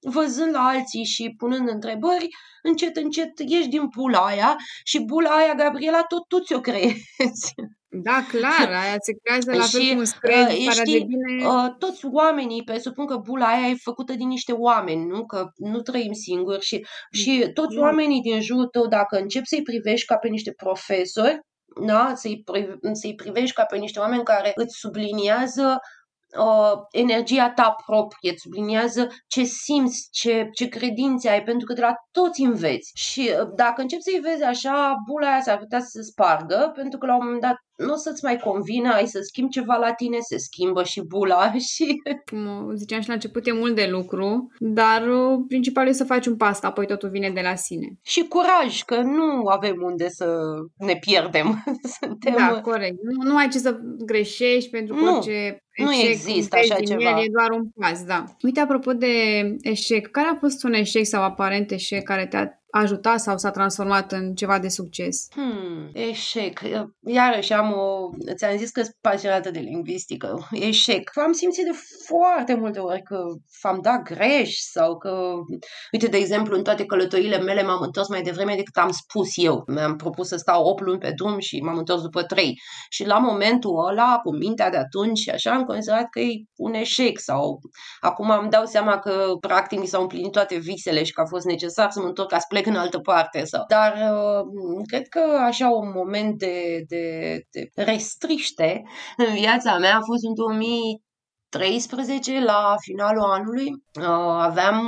văzând 0.00 0.52
la 0.54 0.66
alții 0.66 1.04
și 1.04 1.34
punând 1.36 1.68
întrebări, 1.68 2.28
încet, 2.62 2.96
încet 2.96 3.38
ieși 3.38 3.68
din 3.68 3.88
bula 3.96 4.18
aia 4.18 4.56
și 4.84 5.04
bula 5.04 5.30
aia, 5.30 5.54
Gabriela, 5.54 6.02
tot 6.02 6.26
tu 6.28 6.40
ți-o 6.40 6.60
creezi. 6.60 7.54
Da, 7.90 8.24
clar, 8.28 8.68
aia 8.72 8.96
se 8.98 9.12
creează 9.22 9.54
la 9.54 9.64
fel 9.64 9.94
cum 9.94 10.04
spre 10.04 10.46
uh, 10.48 10.70
știi, 10.70 10.98
de 10.98 11.04
bine. 11.04 11.46
Uh, 11.46 11.74
toți 11.78 12.06
oamenii, 12.06 12.64
presupun 12.64 13.06
că 13.06 13.16
bula 13.16 13.46
aia 13.46 13.68
e 13.68 13.74
făcută 13.82 14.14
din 14.14 14.28
niște 14.28 14.52
oameni, 14.52 15.06
nu? 15.06 15.26
Că 15.26 15.50
nu 15.56 15.80
trăim 15.80 16.12
singuri 16.12 16.64
și, 16.64 16.86
și 17.12 17.50
toți 17.54 17.74
da. 17.74 17.80
oamenii 17.80 18.20
din 18.20 18.40
jurul 18.40 18.66
tău, 18.66 18.86
dacă 18.86 19.18
începi 19.18 19.46
să-i 19.46 19.62
privești 19.62 20.06
ca 20.06 20.16
pe 20.16 20.28
niște 20.28 20.52
profesori, 20.52 21.40
da? 21.86 22.12
să-i, 22.14 22.44
să-i 22.92 23.14
privești 23.14 23.54
ca 23.54 23.64
pe 23.64 23.76
niște 23.76 23.98
oameni 23.98 24.22
care 24.22 24.52
îți 24.54 24.76
subliniază 24.78 25.78
uh, 26.36 26.72
energia 26.90 27.50
ta 27.50 27.76
proprie, 27.86 28.30
îți 28.30 28.40
subliniază 28.40 29.08
ce 29.26 29.44
simți, 29.44 30.08
ce, 30.10 30.48
ce 30.52 30.68
credințe 30.68 31.28
ai, 31.28 31.42
pentru 31.42 31.66
că 31.66 31.72
de 31.72 31.80
la 31.80 31.94
toți 32.10 32.42
înveți. 32.42 32.90
Și 32.94 33.30
uh, 33.40 33.48
dacă 33.54 33.80
începi 33.80 34.02
să-i 34.02 34.20
vezi 34.22 34.42
așa, 34.42 34.94
bula 35.10 35.28
aia 35.30 35.40
s-ar 35.40 35.58
putea 35.58 35.80
să 35.80 35.88
se 35.90 36.02
spargă, 36.02 36.72
pentru 36.74 36.98
că 36.98 37.06
la 37.06 37.14
un 37.16 37.24
moment 37.24 37.42
dat 37.42 37.56
nu 37.76 37.92
o 37.92 37.96
să-ți 37.96 38.24
mai 38.24 38.36
convină, 38.36 38.92
ai 38.92 39.06
să 39.06 39.18
schimbi 39.22 39.52
ceva 39.52 39.76
la 39.76 39.92
tine, 39.92 40.16
se 40.20 40.38
schimbă 40.38 40.82
și 40.82 41.06
bula 41.06 41.52
și... 41.72 41.96
Cum 42.30 42.74
ziceam 42.74 43.00
și 43.00 43.08
la 43.08 43.14
început, 43.14 43.46
e 43.46 43.52
mult 43.52 43.74
de 43.74 43.86
lucru, 43.90 44.52
dar 44.58 45.08
uh, 45.08 45.38
principalul 45.48 45.90
e 45.90 45.92
să 45.92 46.04
faci 46.04 46.26
un 46.26 46.36
pas, 46.36 46.62
apoi 46.62 46.86
totul 46.86 47.10
vine 47.10 47.30
de 47.30 47.40
la 47.40 47.54
sine. 47.54 47.88
Și 48.02 48.28
curaj, 48.28 48.82
că 48.82 49.00
nu 49.00 49.46
avem 49.46 49.82
unde 49.82 50.08
să 50.08 50.38
ne 50.76 50.96
pierdem. 50.96 51.64
Suntem... 52.00 52.34
Da, 52.36 52.60
corect. 52.60 52.96
Nu, 53.02 53.30
nu 53.30 53.36
ai 53.36 53.48
ce 53.48 53.58
să 53.58 53.78
greșești 54.04 54.70
pentru 54.70 54.94
că 54.94 55.00
nu. 55.00 55.14
orice 55.14 55.62
nu 55.84 55.92
eșec, 55.92 56.10
există 56.10 56.56
așa 56.56 56.80
ceva. 56.80 57.18
El, 57.18 57.24
e 57.24 57.30
doar 57.32 57.50
un 57.50 57.68
pas, 57.80 58.04
da. 58.04 58.24
Uite, 58.42 58.60
apropo 58.60 58.92
de 58.92 59.06
eșec, 59.60 60.10
care 60.10 60.28
a 60.28 60.34
fost 60.34 60.64
un 60.64 60.72
eșec 60.72 61.04
sau 61.04 61.22
aparent 61.22 61.70
eșec 61.70 62.02
care 62.02 62.26
te-a 62.26 62.57
ajutat 62.70 63.20
sau 63.20 63.38
s-a 63.38 63.50
transformat 63.50 64.12
în 64.12 64.34
ceva 64.34 64.58
de 64.58 64.68
succes? 64.68 65.26
Hmm, 65.30 65.90
eșec. 65.92 66.60
Iarăși 67.06 67.52
am 67.52 67.72
o... 67.72 68.10
Ți-am 68.34 68.56
zis 68.56 68.70
că 68.70 68.82
sunt 68.82 68.96
pasionată 69.00 69.50
de 69.50 69.58
lingvistică. 69.58 70.48
Eșec. 70.50 71.10
Am 71.18 71.32
simțit 71.32 71.64
de 71.64 71.78
foarte 72.06 72.54
multe 72.54 72.78
ori 72.78 73.02
că 73.02 73.18
am 73.60 73.78
dat 73.82 74.02
greș 74.02 74.54
sau 74.56 74.98
că... 74.98 75.32
Uite, 75.92 76.06
de 76.06 76.16
exemplu, 76.16 76.56
în 76.56 76.62
toate 76.62 76.84
călătorile 76.84 77.38
mele 77.38 77.62
m-am 77.62 77.82
întors 77.82 78.08
mai 78.08 78.22
devreme 78.22 78.54
decât 78.54 78.76
am 78.76 78.90
spus 78.90 79.28
eu. 79.34 79.62
Mi-am 79.66 79.96
propus 79.96 80.28
să 80.28 80.36
stau 80.36 80.64
8 80.64 80.82
luni 80.82 80.98
pe 80.98 81.12
drum 81.16 81.38
și 81.38 81.60
m-am 81.60 81.76
întors 81.78 82.02
după 82.02 82.22
3. 82.22 82.60
Și 82.88 83.06
la 83.06 83.18
momentul 83.18 83.86
ăla, 83.88 84.20
cu 84.22 84.36
mintea 84.36 84.70
de 84.70 84.76
atunci 84.76 85.18
și 85.18 85.30
așa, 85.30 85.50
am 85.50 85.64
considerat 85.64 86.08
că 86.10 86.20
e 86.20 86.44
un 86.56 86.74
eșec 86.74 87.18
sau 87.18 87.58
acum 88.00 88.30
îmi 88.30 88.50
dau 88.50 88.64
seama 88.64 88.98
că 88.98 89.34
practic 89.40 89.78
mi 89.78 89.86
s-au 89.86 90.02
împlinit 90.02 90.32
toate 90.32 90.56
visele 90.56 91.04
și 91.04 91.12
că 91.12 91.20
a 91.20 91.26
fost 91.26 91.44
necesar 91.44 91.90
să 91.90 92.00
mă 92.00 92.06
întorc 92.06 92.28
ca 92.28 92.38
să 92.38 92.46
plec 92.60 92.74
în 92.74 92.80
altă 92.80 92.98
parte. 92.98 93.44
Sau. 93.44 93.64
Dar 93.68 93.92
uh, 93.92 94.82
cred 94.86 95.08
că 95.08 95.20
așa 95.46 95.68
un 95.68 95.92
moment 95.94 96.38
de, 96.38 96.84
de, 96.88 97.42
de 97.50 97.70
restriște 97.74 98.82
în 99.16 99.34
viața 99.34 99.78
mea 99.78 99.96
a 99.96 100.04
fost 100.04 100.24
în 100.24 100.34
2000 100.34 101.06
13 101.48 102.44
la 102.44 102.74
finalul 102.80 103.22
anului 103.22 103.66
uh, 104.00 104.06
aveam, 104.40 104.80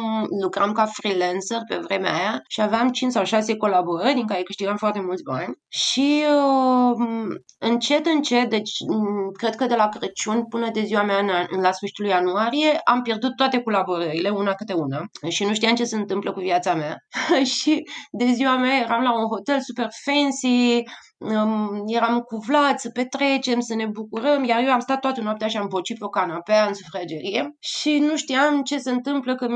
lucram 0.43 0.73
ca 0.73 0.87
freelancer 0.87 1.59
pe 1.69 1.77
vremea 1.77 2.15
aia 2.15 2.43
și 2.49 2.61
aveam 2.61 2.89
5 2.91 3.13
sau 3.13 3.25
6 3.25 3.57
colaborări 3.57 4.15
din 4.15 4.27
care 4.27 4.43
câștigam 4.43 4.77
foarte 4.77 5.01
mulți 5.01 5.23
bani 5.23 5.55
și 5.69 6.25
uh, 6.29 7.37
încet, 7.59 8.07
încet, 8.07 8.51
deci 8.51 8.71
mm, 8.89 9.31
cred 9.33 9.55
că 9.55 9.67
de 9.67 9.75
la 9.75 9.89
Crăciun 9.89 10.47
până 10.47 10.71
de 10.71 10.83
ziua 10.83 11.03
mea 11.03 11.47
la 11.61 11.73
sfârșitul 11.73 12.07
ianuarie 12.07 12.81
am 12.85 13.03
pierdut 13.03 13.37
toate 13.37 13.63
colaborările, 13.63 14.29
una 14.29 14.55
câte 14.55 14.73
una 14.73 15.01
și 15.29 15.45
nu 15.45 15.55
știam 15.55 15.75
ce 15.75 15.85
se 15.85 15.97
întâmplă 15.97 16.33
cu 16.33 16.41
viața 16.41 16.75
mea. 16.75 16.97
Și 17.61 17.83
de 18.11 18.25
ziua 18.25 18.57
mea 18.57 18.77
eram 18.77 19.03
la 19.03 19.19
un 19.19 19.27
hotel 19.27 19.61
super 19.61 19.89
fancy, 20.05 20.83
eram 21.87 22.21
cu 22.21 22.37
Vlad 22.37 22.79
să 22.79 22.91
petrecem, 22.91 23.61
să 23.61 23.75
ne 23.75 23.87
bucurăm, 23.87 24.45
iar 24.45 24.63
eu 24.63 24.73
am 24.73 24.81
stat 24.81 25.01
toată 25.01 25.21
noaptea 25.21 25.49
și 25.49 25.57
am 25.57 25.69
pocit 25.69 25.99
pe 25.99 26.05
o 26.05 26.09
canapea 26.09 26.67
în 26.67 26.75
sufragerie 26.75 27.57
și 27.59 27.99
nu 27.99 28.17
știam 28.17 28.63
ce 28.63 28.79
se 28.79 28.91
întâmplă 28.91 29.35
că 29.35 29.47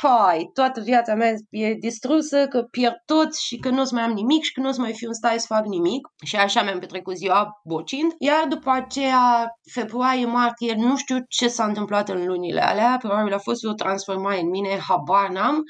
fai, 0.00 0.50
toată 0.52 0.80
viața 0.80 1.14
mea 1.14 1.32
e 1.50 1.74
distrusă, 1.74 2.46
că 2.46 2.62
pierd 2.62 2.94
tot 3.04 3.36
și 3.36 3.56
că 3.56 3.68
nu 3.70 3.80
o 3.80 3.84
să 3.84 3.94
mai 3.94 4.02
am 4.02 4.12
nimic 4.12 4.42
și 4.42 4.52
că 4.52 4.60
nu 4.60 4.68
o 4.68 4.72
să 4.72 4.80
mai 4.80 4.92
fiu 4.92 5.08
în 5.08 5.14
stare 5.14 5.38
să 5.38 5.46
fac 5.48 5.66
nimic. 5.66 6.08
Și 6.24 6.36
așa 6.36 6.62
mi-am 6.62 6.78
petrecut 6.78 7.16
ziua 7.16 7.60
bocind. 7.64 8.12
Iar 8.18 8.46
după 8.48 8.70
aceea, 8.70 9.46
februarie, 9.72 10.26
martie, 10.26 10.74
nu 10.76 10.96
știu 10.96 11.16
ce 11.28 11.48
s-a 11.48 11.64
întâmplat 11.64 12.08
în 12.08 12.26
lunile 12.26 12.60
alea, 12.60 12.96
probabil 12.98 13.34
a 13.34 13.38
fost 13.38 13.64
o 13.64 13.72
transformare 13.72 14.40
în 14.40 14.48
mine, 14.48 14.78
habar 14.88 15.28
n-am, 15.28 15.56
Uh, 15.56 15.62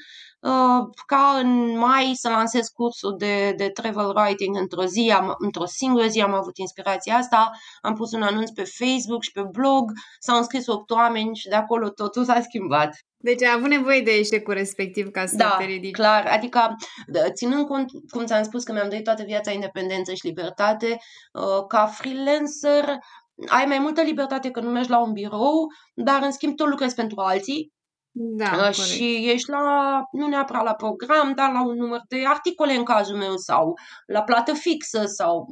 ca 1.05 1.37
în 1.41 1.77
mai 1.77 2.11
să 2.15 2.29
lansez 2.29 2.67
cursul 2.67 3.15
de, 3.17 3.53
de 3.57 3.69
travel 3.69 4.15
writing 4.15 4.57
într-o 4.57 4.85
zi, 4.85 5.11
am, 5.15 5.35
într-o 5.37 5.65
singură 5.65 6.07
zi 6.07 6.21
am 6.21 6.33
avut 6.33 6.57
inspirația 6.57 7.15
asta, 7.15 7.51
am 7.81 7.93
pus 7.93 8.11
un 8.11 8.21
anunț 8.21 8.49
pe 8.49 8.63
Facebook 8.63 9.23
și 9.23 9.31
pe 9.31 9.41
blog, 9.51 9.91
s-au 10.19 10.37
înscris 10.37 10.67
8 10.67 10.91
oameni 10.91 11.35
și 11.35 11.47
de 11.47 11.55
acolo 11.55 11.89
totul 11.89 12.23
s-a 12.23 12.41
schimbat. 12.41 12.95
Deci 13.21 13.43
ai 13.43 13.53
avut 13.55 13.69
nevoie 13.69 14.01
de 14.01 14.11
eșecul 14.11 14.53
respectiv 14.53 15.09
ca 15.09 15.25
să 15.25 15.35
da, 15.35 15.55
te 15.57 15.65
ridici. 15.65 15.95
clar. 15.95 16.25
Adică, 16.25 16.75
ținând 17.33 17.67
cont, 17.67 17.89
cum 18.09 18.25
ți-am 18.25 18.43
spus, 18.43 18.63
că 18.63 18.71
mi-am 18.71 18.89
dorit 18.89 19.03
toată 19.03 19.23
viața 19.23 19.51
independență 19.51 20.13
și 20.13 20.25
libertate, 20.25 20.97
uh, 21.33 21.65
ca 21.67 21.85
freelancer 21.85 22.97
ai 23.47 23.65
mai 23.65 23.79
multă 23.79 24.01
libertate 24.01 24.51
că 24.51 24.59
nu 24.59 24.69
mergi 24.69 24.89
la 24.89 25.01
un 25.01 25.11
birou, 25.11 25.67
dar 25.93 26.21
în 26.23 26.31
schimb 26.31 26.55
tot 26.55 26.67
lucrezi 26.67 26.95
pentru 26.95 27.19
alții 27.19 27.71
da, 28.11 28.67
uh, 28.67 28.73
și 28.73 29.29
ești 29.33 29.49
la, 29.49 30.01
nu 30.11 30.27
neapărat 30.27 30.63
la 30.63 30.73
program, 30.73 31.33
dar 31.35 31.51
la 31.51 31.65
un 31.65 31.75
număr 31.75 32.01
de 32.07 32.23
articole 32.27 32.73
în 32.73 32.83
cazul 32.83 33.17
meu 33.17 33.37
sau 33.37 33.73
la 34.05 34.21
plată 34.21 34.53
fixă 34.53 35.03
sau, 35.05 35.45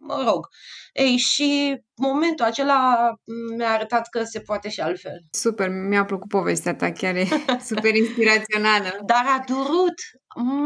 mă 0.00 0.22
rog. 0.26 0.46
Ei, 0.92 1.16
și 1.16 1.80
momentul 1.96 2.44
acela 2.44 3.12
mi-a 3.56 3.70
arătat 3.70 4.08
că 4.08 4.22
se 4.22 4.40
poate 4.40 4.68
și 4.68 4.80
altfel. 4.80 5.20
Super, 5.30 5.68
mi-a 5.88 6.04
plăcut 6.04 6.28
povestea 6.28 6.74
ta, 6.74 6.92
chiar 6.92 7.14
e 7.14 7.26
super 7.70 7.94
inspirațională. 7.94 8.98
Dar 9.06 9.24
a 9.26 9.44
durut, 9.46 9.98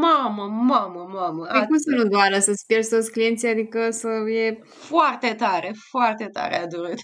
mamă, 0.01 0.47
mamă, 0.47 1.09
mamă. 1.13 1.47
Păi 1.53 1.67
cum 1.67 1.77
să 1.77 1.91
nu 1.97 2.05
doară, 2.05 2.39
să-ți 2.39 2.67
pierzi 2.67 2.91
toți 2.91 3.11
clienții, 3.11 3.49
adică 3.49 3.91
să 3.91 4.09
e... 4.09 4.59
Foarte 4.67 5.35
tare, 5.35 5.73
foarte 5.91 6.29
tare 6.33 6.59
a 6.59 6.67
durut. 6.67 6.99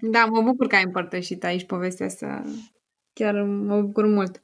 da, 0.00 0.24
mă 0.24 0.42
bucur 0.42 0.66
că 0.66 0.76
ai 0.76 0.84
împărtășit 0.84 1.44
aici 1.44 1.66
povestea 1.66 2.06
asta 2.06 2.42
Chiar 3.12 3.42
mă 3.42 3.80
bucur 3.80 4.06
mult. 4.06 4.42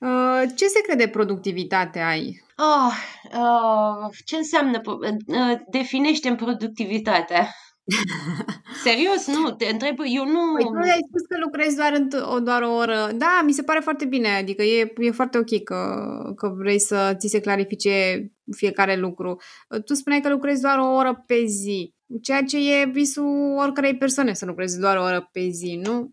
Uh, 0.00 0.42
ce 0.56 0.66
secret 0.66 0.98
de 0.98 1.08
productivitate 1.08 1.98
ai? 1.98 2.42
Oh, 2.56 2.92
uh, 3.38 4.16
ce 4.24 4.36
înseamnă? 4.36 4.80
Uh, 4.84 5.60
definește 5.70 6.34
productivitatea. 6.34 7.48
Serios, 8.84 9.26
nu, 9.26 9.50
te 9.50 9.64
întreb, 9.64 9.98
eu 10.04 10.24
nu... 10.24 10.52
Păi 10.54 10.64
tu 10.64 10.90
ai 10.90 11.06
spus 11.08 11.22
că 11.28 11.38
lucrezi 11.40 11.76
doar, 11.76 11.92
în, 11.92 12.08
o, 12.34 12.40
doar 12.40 12.62
o 12.62 12.74
oră. 12.74 13.10
Da, 13.14 13.40
mi 13.44 13.52
se 13.52 13.62
pare 13.62 13.80
foarte 13.80 14.04
bine, 14.04 14.28
adică 14.28 14.62
e, 14.62 14.92
e 14.96 15.10
foarte 15.10 15.38
ok 15.38 15.62
că, 15.62 16.02
că 16.36 16.48
vrei 16.48 16.80
să 16.80 17.14
ți 17.18 17.28
se 17.28 17.40
clarifice 17.40 18.26
fiecare 18.56 18.96
lucru. 18.96 19.40
Tu 19.84 19.94
spuneai 19.94 20.20
că 20.22 20.28
lucrezi 20.28 20.60
doar 20.62 20.78
o 20.78 20.94
oră 20.94 21.24
pe 21.26 21.44
zi, 21.44 21.94
ceea 22.22 22.42
ce 22.42 22.80
e 22.80 22.84
visul 22.84 23.56
oricărei 23.58 23.96
persoane 23.96 24.32
să 24.32 24.46
lucrezi 24.46 24.80
doar 24.80 24.96
o 24.96 25.02
oră 25.02 25.28
pe 25.32 25.48
zi, 25.48 25.80
nu? 25.82 26.10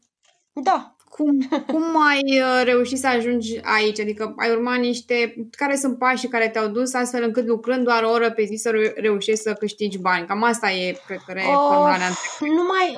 Da, 0.64 0.95
cum, 1.16 1.64
cum 1.68 1.84
ai 2.10 2.42
uh, 2.42 2.62
reușit 2.64 2.98
să 2.98 3.08
ajungi 3.08 3.60
aici? 3.62 4.00
Adică 4.00 4.34
ai 4.38 4.52
urmat 4.52 4.80
niște... 4.80 5.34
Care 5.58 5.76
sunt 5.76 5.98
pașii 5.98 6.28
care 6.28 6.50
te-au 6.50 6.68
dus 6.68 6.94
astfel 6.94 7.24
încât 7.24 7.46
lucrând 7.48 7.84
doar 7.84 8.04
o 8.04 8.10
oră 8.10 8.32
pe 8.32 8.44
zi 8.44 8.56
să 8.56 8.70
reușești 8.96 9.42
să 9.42 9.54
câștigi 9.54 10.00
bani? 10.00 10.28
Cam 10.28 10.44
asta 10.44 10.72
e, 10.72 11.00
cred 11.06 11.20
că, 11.26 11.32
e 11.32 11.42
formularea 11.70 12.10
Nu 12.40 12.64
mai... 12.68 12.98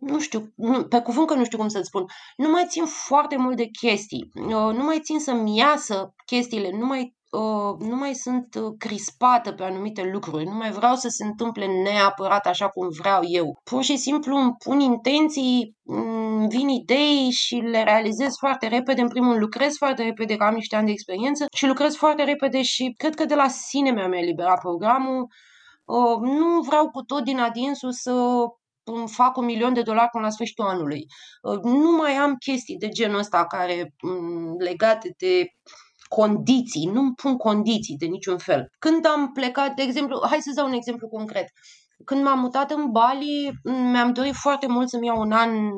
Nu 0.00 0.20
știu, 0.20 0.52
nu, 0.54 0.84
pe 0.84 1.00
cuvânt 1.00 1.26
că 1.26 1.34
nu 1.34 1.44
știu 1.44 1.58
cum 1.58 1.68
să-ți 1.68 1.86
spun. 1.86 2.04
Nu 2.36 2.50
mai 2.50 2.64
țin 2.68 2.84
foarte 2.84 3.36
mult 3.36 3.56
de 3.56 3.68
chestii. 3.80 4.30
Uh, 4.34 4.74
nu 4.76 4.84
mai 4.84 5.00
țin 5.02 5.18
să-mi 5.18 5.56
iasă 5.56 6.14
chestiile. 6.26 6.70
Nu 6.78 6.86
mai 6.86 7.16
Uh, 7.30 7.88
nu 7.88 7.96
mai 7.96 8.14
sunt 8.14 8.54
uh, 8.54 8.74
crispată 8.78 9.52
pe 9.52 9.62
anumite 9.62 10.10
lucruri, 10.12 10.44
nu 10.44 10.54
mai 10.54 10.70
vreau 10.70 10.94
să 10.94 11.08
se 11.08 11.24
întâmple 11.24 11.66
neapărat 11.66 12.46
așa 12.46 12.68
cum 12.68 12.88
vreau 12.98 13.20
eu. 13.28 13.60
Pur 13.64 13.82
și 13.82 13.96
simplu 13.96 14.36
îmi 14.36 14.54
pun 14.64 14.80
intenții, 14.80 15.76
vin 16.48 16.68
idei 16.68 17.30
și 17.30 17.54
le 17.54 17.82
realizez 17.82 18.36
foarte 18.38 18.66
repede. 18.66 19.00
În 19.00 19.08
primul 19.08 19.38
lucrez 19.38 19.76
foarte 19.76 20.02
repede, 20.02 20.36
că 20.36 20.44
am 20.44 20.54
niște 20.54 20.76
ani 20.76 20.86
de 20.86 20.92
experiență 20.92 21.46
și 21.56 21.66
lucrez 21.66 21.94
foarte 21.94 22.24
repede 22.24 22.62
și 22.62 22.94
cred 22.96 23.14
că 23.14 23.24
de 23.24 23.34
la 23.34 23.48
sine 23.48 23.90
mi-am 23.90 24.12
eliberat 24.12 24.60
programul. 24.60 25.26
Uh, 25.84 26.18
nu 26.20 26.60
vreau 26.60 26.90
cu 26.90 27.02
tot 27.02 27.24
din 27.24 27.38
adinsul 27.38 27.92
să 27.92 28.12
îmi 28.84 29.08
fac 29.08 29.36
un 29.36 29.44
milion 29.44 29.72
de 29.72 29.82
dolari 29.82 30.10
până 30.10 30.24
la 30.24 30.30
sfârșitul 30.30 30.64
anului. 30.64 31.06
Nu 31.62 31.96
mai 31.96 32.12
am 32.12 32.34
chestii 32.34 32.76
de 32.76 32.88
genul 32.88 33.18
ăsta 33.18 33.46
care 33.46 33.94
legate 34.58 35.14
de 35.18 35.46
condiții, 36.08 36.86
nu-mi 36.92 37.14
pun 37.14 37.36
condiții 37.36 37.96
de 37.96 38.06
niciun 38.06 38.38
fel. 38.38 38.68
Când 38.78 39.06
am 39.06 39.32
plecat, 39.32 39.74
de 39.74 39.82
exemplu, 39.82 40.20
hai 40.28 40.38
să 40.40 40.52
dau 40.54 40.66
un 40.66 40.72
exemplu 40.72 41.08
concret. 41.08 41.46
Când 42.04 42.22
m-am 42.22 42.38
mutat 42.38 42.70
în 42.70 42.90
Bali, 42.90 43.50
mi-am 43.62 44.12
dorit 44.12 44.34
foarte 44.34 44.66
mult 44.66 44.88
să-mi 44.88 45.06
iau 45.06 45.20
un 45.20 45.32
an 45.32 45.70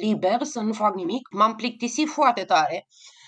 liber, 0.00 0.42
să 0.42 0.60
nu 0.60 0.72
fac 0.72 0.94
nimic. 0.94 1.28
M-am 1.30 1.54
plictisit 1.54 2.08
foarte 2.08 2.44
tare, 2.44 2.86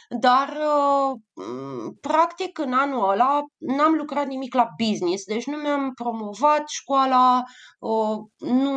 dar 0.09 0.49
uh, 0.49 1.93
practic 2.01 2.59
în 2.59 2.73
anul 2.73 3.11
ăla 3.11 3.41
n-am 3.57 3.95
lucrat 3.95 4.27
nimic 4.27 4.55
la 4.55 4.69
business, 4.87 5.25
deci 5.25 5.47
nu 5.47 5.57
mi-am 5.57 5.95
promovat 5.95 6.69
școala, 6.69 7.43
uh, 7.79 8.19
nu 8.37 8.73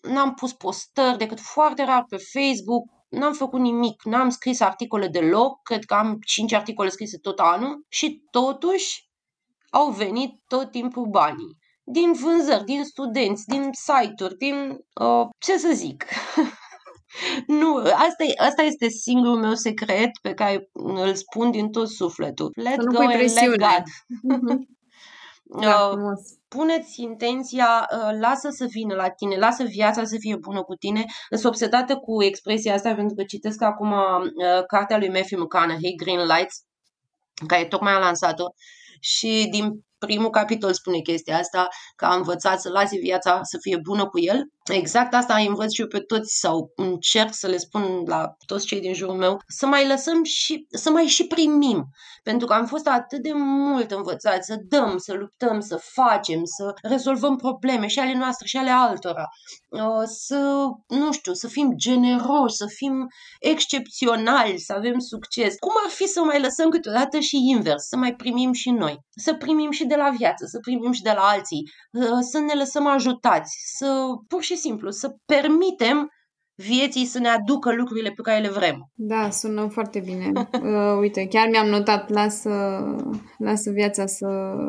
n-am 0.00 0.34
pus 0.34 0.52
postări 0.52 1.18
decât 1.18 1.40
foarte 1.40 1.84
rar 1.84 2.04
pe 2.08 2.16
Facebook, 2.16 2.84
n-am 3.08 3.32
făcut 3.32 3.60
nimic, 3.60 4.04
n-am 4.04 4.28
scris 4.28 4.60
articole 4.60 5.08
deloc, 5.08 5.62
cred 5.62 5.84
că 5.84 5.94
am 5.94 6.18
5 6.26 6.52
articole 6.52 6.88
scrise 6.88 7.18
tot 7.18 7.38
anul 7.38 7.84
și 7.88 8.22
totuși 8.30 9.10
au 9.70 9.90
venit 9.90 10.40
tot 10.46 10.70
timpul 10.70 11.06
banii. 11.06 11.57
Din 11.90 12.12
vânzări, 12.12 12.64
din 12.64 12.84
studenți, 12.84 13.46
din 13.46 13.70
site-uri, 13.72 14.36
din... 14.36 14.78
Uh, 15.00 15.28
ce 15.38 15.58
să 15.58 15.70
zic? 15.72 16.04
nu, 17.60 17.76
asta, 17.76 18.24
e, 18.24 18.32
asta 18.36 18.62
este 18.62 18.88
singurul 18.88 19.38
meu 19.38 19.54
secret 19.54 20.10
pe 20.22 20.34
care 20.34 20.68
îl 20.72 21.14
spun 21.14 21.50
din 21.50 21.70
tot 21.70 21.88
sufletul. 21.88 22.52
Let 22.54 22.84
go 22.84 22.98
and 22.98 23.12
let 23.12 23.56
God. 23.56 23.82
Mhm. 24.22 24.66
Da, 25.60 25.86
uh, 25.86 26.18
puneți 26.48 27.02
intenția, 27.02 27.88
uh, 27.92 28.18
lasă 28.20 28.48
să 28.50 28.66
vină 28.70 28.94
la 28.94 29.08
tine, 29.08 29.36
lasă 29.36 29.64
viața 29.64 30.04
să 30.04 30.16
fie 30.18 30.36
bună 30.36 30.62
cu 30.62 30.74
tine. 30.74 31.04
Sunt 31.30 31.44
obsedată 31.44 31.96
cu 31.96 32.22
expresia 32.22 32.74
asta 32.74 32.94
pentru 32.94 33.14
că 33.14 33.24
citesc 33.24 33.62
acum 33.62 33.92
uh, 33.92 34.64
cartea 34.66 34.98
lui 34.98 35.08
Matthew 35.08 35.40
McConaughey, 35.40 35.94
Green 35.96 36.26
Lights, 36.26 36.64
care 37.46 37.64
tocmai 37.64 37.92
a 37.92 37.98
lansat-o 37.98 38.44
și 39.00 39.48
din 39.50 39.84
primul 39.98 40.30
capitol 40.30 40.72
spune 40.72 40.98
chestia 40.98 41.38
asta, 41.38 41.68
că 41.96 42.04
a 42.04 42.14
învățat 42.14 42.60
să 42.60 42.68
lase 42.68 42.98
viața 42.98 43.40
să 43.42 43.58
fie 43.60 43.76
bună 43.82 44.06
cu 44.06 44.20
el. 44.20 44.48
Exact 44.68 45.14
asta 45.14 45.34
îi 45.34 45.46
învăț 45.46 45.72
și 45.72 45.80
eu 45.80 45.86
pe 45.86 45.98
toți 45.98 46.38
sau 46.38 46.72
încerc 46.76 47.34
să 47.34 47.46
le 47.46 47.56
spun 47.56 48.02
la 48.06 48.36
toți 48.46 48.66
cei 48.66 48.80
din 48.80 48.94
jurul 48.94 49.14
meu, 49.14 49.40
să 49.46 49.66
mai 49.66 49.86
lăsăm 49.86 50.24
și 50.24 50.66
să 50.70 50.90
mai 50.90 51.04
și 51.04 51.26
primim. 51.26 51.88
Pentru 52.22 52.46
că 52.46 52.52
am 52.52 52.66
fost 52.66 52.86
atât 52.86 53.22
de 53.22 53.32
mult 53.34 53.90
învățați 53.90 54.46
să 54.46 54.56
dăm, 54.68 54.98
să 54.98 55.12
luptăm, 55.12 55.60
să 55.60 55.76
facem, 55.76 56.40
să 56.44 56.74
rezolvăm 56.82 57.36
probleme 57.36 57.86
și 57.86 57.98
ale 57.98 58.14
noastre 58.14 58.46
și 58.46 58.56
ale 58.56 58.70
altora. 58.70 59.24
Uh, 59.68 60.02
să, 60.04 60.66
nu 60.86 61.12
știu, 61.12 61.32
să 61.32 61.48
fim 61.48 61.72
generoși, 61.76 62.56
să 62.56 62.66
fim 62.66 63.06
excepționali, 63.40 64.58
să 64.58 64.72
avem 64.72 64.98
succes. 64.98 65.54
Cum 65.58 65.72
ar 65.84 65.90
fi 65.90 66.06
să 66.06 66.20
mai 66.20 66.40
lăsăm 66.40 66.68
câteodată 66.68 67.18
și 67.18 67.36
invers, 67.48 67.86
să 67.86 67.96
mai 67.96 68.14
primim 68.14 68.52
și 68.52 68.70
noi, 68.70 68.98
să 69.16 69.34
primim 69.34 69.70
și 69.70 69.84
de 69.84 69.96
la 69.96 70.10
viață, 70.18 70.46
să 70.46 70.58
primim 70.58 70.92
și 70.92 71.02
de 71.02 71.12
la 71.14 71.22
alții, 71.22 71.70
uh, 71.92 72.18
să 72.20 72.38
ne 72.38 72.54
lăsăm 72.54 72.86
ajutați, 72.86 73.56
să 73.76 74.04
pur 74.28 74.42
și 74.42 74.56
simplu 74.60 74.90
să 74.90 75.14
permitem 75.26 76.10
vieții 76.54 77.06
să 77.06 77.18
ne 77.18 77.28
aducă 77.28 77.72
lucrurile 77.74 78.10
pe 78.10 78.22
care 78.22 78.40
le 78.40 78.48
vrem. 78.48 78.90
Da, 78.94 79.30
sună 79.30 79.68
foarte 79.68 80.00
bine. 80.00 80.32
Uh, 80.62 80.98
uite, 81.00 81.26
chiar 81.26 81.48
mi-am 81.48 81.66
notat, 81.66 82.08
lasă, 82.08 82.50
lasă 83.38 83.70
viața 83.70 84.06
să, 84.06 84.26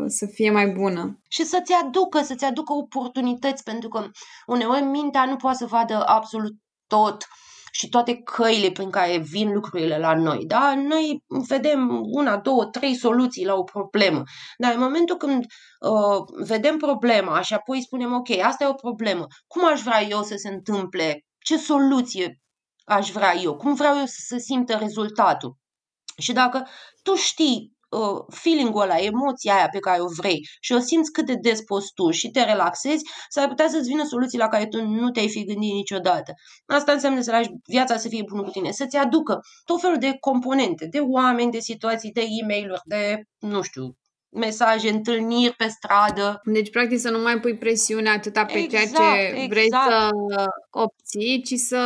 să 0.07 0.25
fie 0.25 0.51
mai 0.51 0.67
bună. 0.67 1.19
Și 1.29 1.43
să-ți 1.43 1.73
aducă, 1.83 2.21
să-ți 2.21 2.45
aducă 2.45 2.73
oportunități, 2.73 3.63
pentru 3.63 3.89
că 3.89 4.05
uneori 4.45 4.81
mintea 4.81 5.25
nu 5.25 5.35
poate 5.35 5.57
să 5.57 5.65
vadă 5.65 6.03
absolut 6.05 6.53
tot 6.87 7.27
și 7.71 7.89
toate 7.89 8.15
căile 8.15 8.71
prin 8.71 8.89
care 8.89 9.17
vin 9.17 9.53
lucrurile 9.53 9.97
la 9.97 10.15
noi. 10.15 10.45
Da? 10.45 10.73
Noi 10.75 11.23
vedem 11.27 12.01
una, 12.03 12.37
două, 12.37 12.65
trei 12.65 12.95
soluții 12.95 13.45
la 13.45 13.53
o 13.53 13.63
problemă. 13.63 14.23
Dar 14.57 14.73
în 14.73 14.79
momentul 14.79 15.15
când 15.15 15.45
uh, 15.79 16.45
vedem 16.47 16.77
problema 16.77 17.41
și 17.41 17.53
apoi 17.53 17.81
spunem, 17.81 18.13
ok, 18.13 18.29
asta 18.29 18.63
e 18.63 18.67
o 18.67 18.73
problemă, 18.73 19.25
cum 19.47 19.67
aș 19.67 19.81
vrea 19.81 20.03
eu 20.03 20.23
să 20.23 20.35
se 20.35 20.49
întâmple? 20.49 21.23
Ce 21.39 21.57
soluție 21.57 22.39
aș 22.85 23.09
vrea 23.11 23.35
eu? 23.35 23.55
Cum 23.55 23.73
vreau 23.73 23.97
eu 23.97 24.05
să 24.05 24.21
se 24.27 24.39
simtă 24.39 24.73
rezultatul? 24.73 25.57
Și 26.17 26.33
dacă 26.33 26.67
tu 27.03 27.15
știi 27.15 27.77
uh, 27.89 28.25
feeling-ul 28.29 28.81
ăla, 28.81 28.97
emoția 28.97 29.55
aia 29.55 29.67
pe 29.71 29.79
care 29.79 30.01
o 30.01 30.07
vrei 30.17 30.47
și 30.59 30.73
o 30.73 30.79
simți 30.79 31.11
cât 31.11 31.25
de 31.25 31.35
des 31.41 31.61
poți 31.61 31.93
tu 31.93 32.09
și 32.09 32.29
te 32.29 32.43
relaxezi, 32.43 33.03
s-ar 33.29 33.47
putea 33.47 33.67
să-ți 33.67 33.87
vină 33.87 34.03
soluții 34.03 34.37
la 34.37 34.47
care 34.47 34.65
tu 34.65 34.85
nu 34.85 35.09
te-ai 35.09 35.29
fi 35.29 35.45
gândit 35.45 35.71
niciodată. 35.71 36.33
Asta 36.65 36.91
înseamnă 36.91 37.21
să 37.21 37.31
lași 37.31 37.49
viața 37.67 37.97
să 37.97 38.07
fie 38.07 38.23
bună 38.29 38.41
cu 38.41 38.49
tine, 38.49 38.71
să-ți 38.71 38.97
aducă 38.97 39.39
tot 39.65 39.81
felul 39.81 39.97
de 39.97 40.17
componente, 40.19 40.87
de 40.91 40.99
oameni, 40.99 41.51
de 41.51 41.59
situații, 41.59 42.11
de 42.11 42.21
e 42.21 42.45
mail 42.45 42.81
de, 42.85 43.23
nu 43.39 43.61
știu, 43.61 43.97
mesaje, 44.31 44.89
întâlniri 44.89 45.55
pe 45.55 45.67
stradă. 45.67 46.41
Deci, 46.43 46.69
practic, 46.69 46.99
să 46.99 47.09
nu 47.09 47.21
mai 47.21 47.39
pui 47.39 47.57
presiune 47.57 48.09
atâta 48.09 48.45
pe 48.45 48.57
exact, 48.57 48.95
ceea 48.95 49.13
ce 49.13 49.27
exact. 49.27 49.49
vrei 49.49 49.67
să 49.69 50.09
obții, 50.69 51.41
ci 51.41 51.53
să 51.53 51.81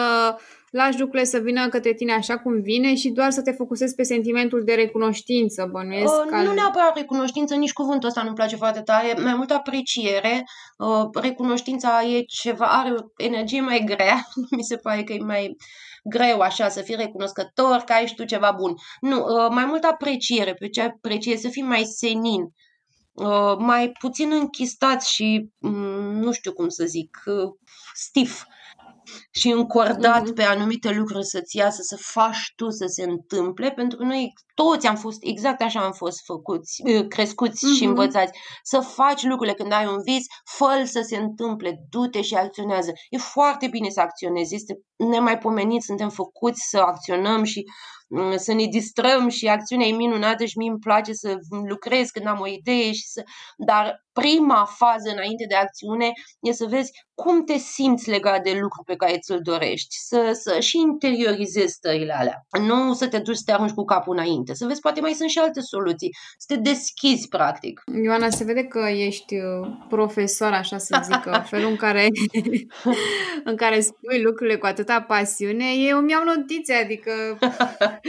lași 0.74 1.00
lucrurile 1.00 1.28
să 1.28 1.38
vină 1.38 1.70
către 1.70 1.94
tine 1.94 2.14
așa 2.14 2.38
cum 2.38 2.62
vine 2.62 2.96
și 2.96 3.10
doar 3.10 3.32
să 3.32 3.42
te 3.42 3.52
focusezi 3.52 3.96
pe 3.96 4.04
sentimentul 4.04 4.64
de 4.64 4.74
recunoștință, 4.74 5.70
bănuiesc. 5.72 6.14
Uh, 6.14 6.46
nu 6.46 6.54
neapărat 6.54 6.96
recunoștință, 6.96 7.56
nici 7.56 7.74
cuvântul 7.74 8.08
ăsta 8.08 8.24
nu-mi 8.24 8.36
place 8.36 8.56
foarte 8.56 8.82
tare, 8.82 9.14
mai 9.22 9.36
mult 9.36 9.52
apreciere. 9.52 10.44
Uh, 10.78 11.08
recunoștința 11.22 12.04
e 12.04 12.22
ceva, 12.22 12.66
are 12.66 12.92
o 12.92 13.04
energie 13.18 13.62
mai 13.62 13.84
grea, 13.86 14.28
mi 14.58 14.64
se 14.64 14.76
pare 14.76 15.04
că 15.04 15.14
e 15.14 15.24
mai 15.24 15.56
greu 16.04 16.40
așa 16.40 16.70
să 16.70 16.82
fii 16.82 16.96
recunoscător 16.96 17.78
că 17.86 17.94
ai 17.94 18.08
și 18.08 18.16
tu 18.16 18.26
ceva 18.26 18.52
bun. 18.58 18.74
Nu, 19.00 19.18
uh, 19.18 19.50
mai 19.50 19.66
mult 19.66 19.84
apreciere, 19.84 20.54
pe 20.54 20.70
ce 20.70 20.82
apreciere, 20.82 21.38
să 21.38 21.50
fii 21.50 21.64
mai 21.64 21.84
senin, 21.84 22.42
uh, 23.12 23.56
mai 23.58 23.92
puțin 24.00 24.32
închistat 24.32 25.04
și, 25.04 25.50
um, 25.60 26.20
nu 26.20 26.32
știu 26.32 26.54
cum 26.54 26.70
să 26.70 26.86
zic, 26.86 27.24
uh, 27.26 27.52
stif 27.94 28.44
și 29.32 29.50
încordat 29.50 30.22
mm-hmm. 30.22 30.36
pe 30.36 30.44
anumite 30.44 30.90
lucruri 30.90 31.26
să-ți 31.26 31.58
iasă, 31.58 31.82
să 31.82 31.98
faci 32.00 32.54
tu 32.56 32.70
să 32.70 32.86
se 32.88 33.04
întâmple, 33.04 33.72
pentru 33.72 33.98
că 33.98 34.04
noi 34.04 34.34
toți 34.54 34.88
am 34.88 34.96
fost, 34.96 35.18
exact 35.22 35.62
așa 35.62 35.80
am 35.80 35.92
fost 35.92 36.26
făcuți, 36.26 36.82
ă, 36.98 37.04
crescuți 37.04 37.66
mm-hmm. 37.66 37.78
și 37.78 37.84
învățați, 37.84 38.40
să 38.64 38.80
faci 38.80 39.24
lucrurile 39.24 39.56
când 39.56 39.72
ai 39.72 39.86
un 39.86 40.02
vis, 40.04 40.26
fă 40.44 40.84
să 40.86 41.02
se 41.02 41.18
întâmple, 41.18 41.80
du-te 41.90 42.22
și 42.22 42.36
acționează. 42.36 42.92
E 43.10 43.18
foarte 43.18 43.68
bine 43.68 43.90
să 43.90 44.00
acționezi, 44.00 44.56
este 44.56 44.80
nemaipomenit, 44.96 45.82
suntem 45.82 46.10
făcuți 46.10 46.62
să 46.70 46.78
acționăm 46.78 47.44
și 47.44 47.64
mm, 47.64 48.03
să 48.36 48.54
ne 48.54 48.66
distrăm 48.66 49.30
și 49.30 49.48
acțiunea 49.48 49.88
e 49.88 49.92
minunată 49.92 50.46
și 50.46 50.58
mie 50.58 50.70
îmi 50.70 50.80
place 50.80 51.14
să 51.14 51.38
lucrez 51.68 52.10
când 52.10 52.28
am 52.28 52.40
o 52.40 52.48
idee 52.48 52.92
și 52.92 53.08
să... 53.08 53.24
Dar 53.58 54.04
prima 54.14 54.66
fază 54.78 55.10
înainte 55.12 55.46
de 55.48 55.56
acțiune 55.56 56.12
e 56.40 56.52
să 56.52 56.66
vezi 56.66 56.92
cum 57.14 57.44
te 57.44 57.58
simți 57.58 58.10
legat 58.10 58.44
de 58.44 58.58
lucru 58.62 58.84
pe 58.86 58.96
care 58.96 59.18
ți-l 59.18 59.40
dorești, 59.44 59.96
să, 59.98 60.32
să 60.34 60.60
și 60.60 60.78
interiorizezi 60.78 61.74
stările 61.74 62.14
alea. 62.14 62.46
Nu 62.62 62.94
să 62.94 63.08
te 63.08 63.20
duci 63.20 63.36
să 63.36 63.42
te 63.46 63.52
arunci 63.52 63.72
cu 63.72 63.84
capul 63.84 64.16
înainte, 64.16 64.54
să 64.54 64.66
vezi 64.66 64.80
poate 64.80 65.02
mai 65.02 65.14
sunt 65.14 65.30
și 65.30 65.40
alte 65.40 65.60
soluții, 65.60 66.16
să 66.38 66.54
te 66.54 66.60
deschizi 66.62 67.28
practic. 67.28 67.82
Ioana, 68.04 68.30
se 68.30 68.44
vede 68.44 68.64
că 68.64 68.80
ești 68.80 69.36
uh, 69.36 69.68
profesor, 69.90 70.52
așa 70.52 70.78
să 70.78 71.02
zic, 71.04 71.24
felul 71.52 71.70
în 71.70 71.76
care, 71.76 72.08
în 73.50 73.56
care 73.56 73.80
spui 73.80 74.22
lucrurile 74.22 74.58
cu 74.58 74.66
atâta 74.66 75.02
pasiune, 75.02 75.66
eu 75.88 76.00
mi-am 76.00 76.24
notițe, 76.36 76.74
adică 76.74 77.12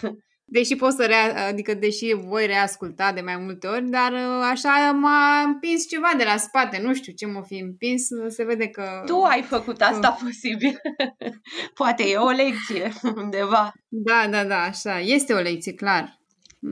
Deși 0.52 0.76
pot 0.76 0.92
să 0.92 1.04
rea, 1.06 1.46
adică 1.46 1.74
deși 1.74 2.14
voi 2.14 2.46
reasculta 2.46 3.12
de 3.12 3.20
mai 3.20 3.36
multe 3.36 3.66
ori, 3.66 3.88
dar 3.90 4.12
uh, 4.12 4.48
așa 4.50 4.92
m-a 4.92 5.42
împins 5.46 5.88
ceva 5.88 6.12
de 6.16 6.24
la 6.24 6.36
spate, 6.36 6.80
nu 6.82 6.94
știu 6.94 7.12
ce 7.12 7.26
m-a 7.26 7.42
fi 7.42 7.58
împins, 7.58 8.06
se 8.28 8.44
vede 8.44 8.68
că... 8.68 9.02
Tu 9.06 9.22
ai 9.22 9.42
făcut 9.42 9.80
asta 9.80 10.08
că... 10.08 10.24
posibil. 10.24 10.80
Poate 11.78 12.02
e 12.02 12.16
o 12.16 12.30
lecție 12.30 12.92
undeva. 13.22 13.72
Da, 13.88 14.26
da, 14.30 14.44
da, 14.44 14.62
așa, 14.62 15.00
este 15.00 15.32
o 15.32 15.40
lecție, 15.40 15.74
clar. 15.74 16.18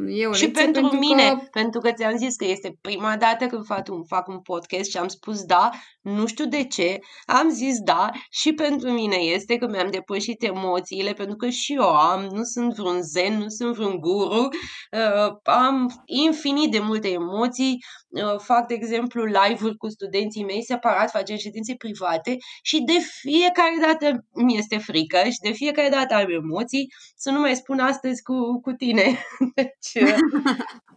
E 0.09 0.26
o 0.26 0.33
și 0.33 0.51
pentru, 0.51 0.81
pentru 0.81 0.99
mine, 0.99 1.29
că... 1.29 1.49
pentru 1.51 1.81
că 1.81 1.93
ți-am 1.93 2.16
zis 2.16 2.37
că 2.37 2.45
este 2.45 2.79
prima 2.81 3.16
dată 3.16 3.47
când 3.47 3.64
fac 3.64 3.89
un, 3.91 4.05
fac 4.05 4.29
un 4.29 4.41
podcast 4.41 4.91
și 4.91 4.97
am 4.97 5.09
spus 5.09 5.43
da, 5.43 5.70
nu 6.14 6.26
știu 6.26 6.46
de 6.46 6.64
ce, 6.64 6.98
am 7.26 7.48
zis 7.50 7.78
da 7.80 8.11
și 8.30 8.52
pentru 8.52 8.90
mine 8.90 9.16
este 9.16 9.56
că 9.56 9.66
mi-am 9.66 9.90
depășit 9.90 10.42
emoțiile, 10.42 11.12
pentru 11.12 11.36
că 11.36 11.48
și 11.48 11.74
eu 11.74 11.96
am, 11.96 12.28
nu 12.32 12.42
sunt 12.42 12.74
vreun 12.74 13.02
zen, 13.02 13.38
nu 13.38 13.48
sunt 13.48 13.74
vreun 13.74 13.98
guru, 14.00 14.48
uh, 14.92 15.32
am 15.42 16.02
infinit 16.04 16.70
de 16.70 16.78
multe 16.78 17.09
emoții, 17.09 17.78
uh, 18.09 18.38
fac, 18.38 18.66
de 18.66 18.74
exemplu, 18.74 19.24
live-uri 19.24 19.76
cu 19.76 19.88
studenții 19.88 20.44
mei 20.44 20.64
separat, 20.64 21.11
facem 21.11 21.36
ședințe 21.36 21.74
private 21.74 22.36
și 22.62 22.80
de 22.80 22.98
fiecare 23.20 23.76
dată 23.80 24.24
mi 24.34 24.56
este 24.56 24.78
frică 24.78 25.18
și 25.24 25.38
de 25.42 25.52
fiecare 25.52 25.88
dată 25.88 26.14
am 26.14 26.30
emoții, 26.30 26.86
să 27.16 27.30
nu 27.30 27.40
mai 27.40 27.56
spun 27.56 27.78
astăzi 27.78 28.22
cu, 28.22 28.61
cu 28.61 28.72
tine. 28.72 29.18
deci, 29.54 30.02
uh, 30.02 30.16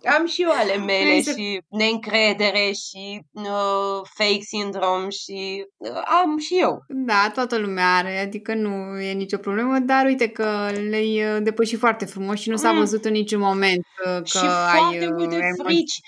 am 0.18 0.26
și 0.26 0.42
eu 0.42 0.50
ale 0.50 0.78
mele 0.78 1.22
și 1.22 1.62
neîncredere 1.70 2.72
și 2.72 3.22
uh, 3.32 4.02
fake 4.04 4.42
syndrome 4.42 5.01
și 5.10 5.66
uh, 5.78 6.02
am 6.24 6.38
și 6.38 6.60
eu. 6.60 6.84
Da, 6.88 7.32
toată 7.34 7.58
lumea 7.58 7.96
are, 7.96 8.20
adică 8.20 8.54
nu 8.54 9.00
e 9.00 9.12
nicio 9.14 9.38
problemă, 9.38 9.80
dar 9.80 10.06
uite 10.06 10.28
că 10.28 10.70
le-ai 10.90 11.36
uh, 11.36 11.44
depășit 11.44 11.80
foarte 11.80 12.06
frumos 12.06 12.40
și 12.40 12.50
nu 12.50 12.56
s-a 12.56 12.72
mm. 12.72 12.78
văzut 12.78 13.06
în 13.06 13.12
niciun 13.12 13.40
moment 13.40 13.86
uh, 14.06 14.16
că 14.16 14.22
și 14.26 14.38
ai... 14.38 14.80
foarte 14.80 15.08
multe 15.18 15.52
frici. 15.64 16.00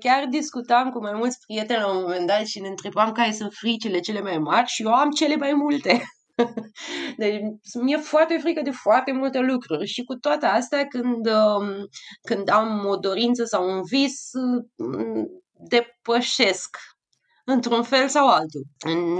Chiar 0.00 0.26
discutam 0.30 0.90
cu 0.90 1.00
mai 1.00 1.12
mulți 1.14 1.38
prieteni 1.46 1.80
la 1.80 1.90
un 1.90 2.02
moment 2.02 2.26
dat 2.26 2.46
și 2.46 2.60
ne 2.60 2.68
întrebam 2.68 3.12
care 3.12 3.32
sunt 3.32 3.52
fricile 3.52 4.00
cele 4.00 4.20
mai 4.20 4.38
mari 4.38 4.66
și 4.66 4.82
eu 4.82 4.92
am 4.92 5.10
cele 5.10 5.36
mai 5.36 5.52
multe. 5.52 6.02
Deci 7.16 7.40
mi-e 7.82 7.96
foarte 7.96 8.38
frică 8.40 8.60
de 8.62 8.70
foarte 8.70 9.12
multe 9.12 9.38
lucruri 9.38 9.86
și 9.86 10.04
cu 10.04 10.14
toate 10.14 10.46
astea 10.46 10.86
când, 10.86 11.26
um, 11.26 11.88
când 12.22 12.50
am 12.50 12.86
o 12.86 12.96
dorință 12.96 13.44
sau 13.44 13.70
un 13.70 13.82
vis, 13.82 14.30
mm, 14.76 15.28
depășesc 15.68 16.76
într-un 17.44 17.82
fel 17.82 18.08
sau 18.08 18.28
altul. 18.28 18.62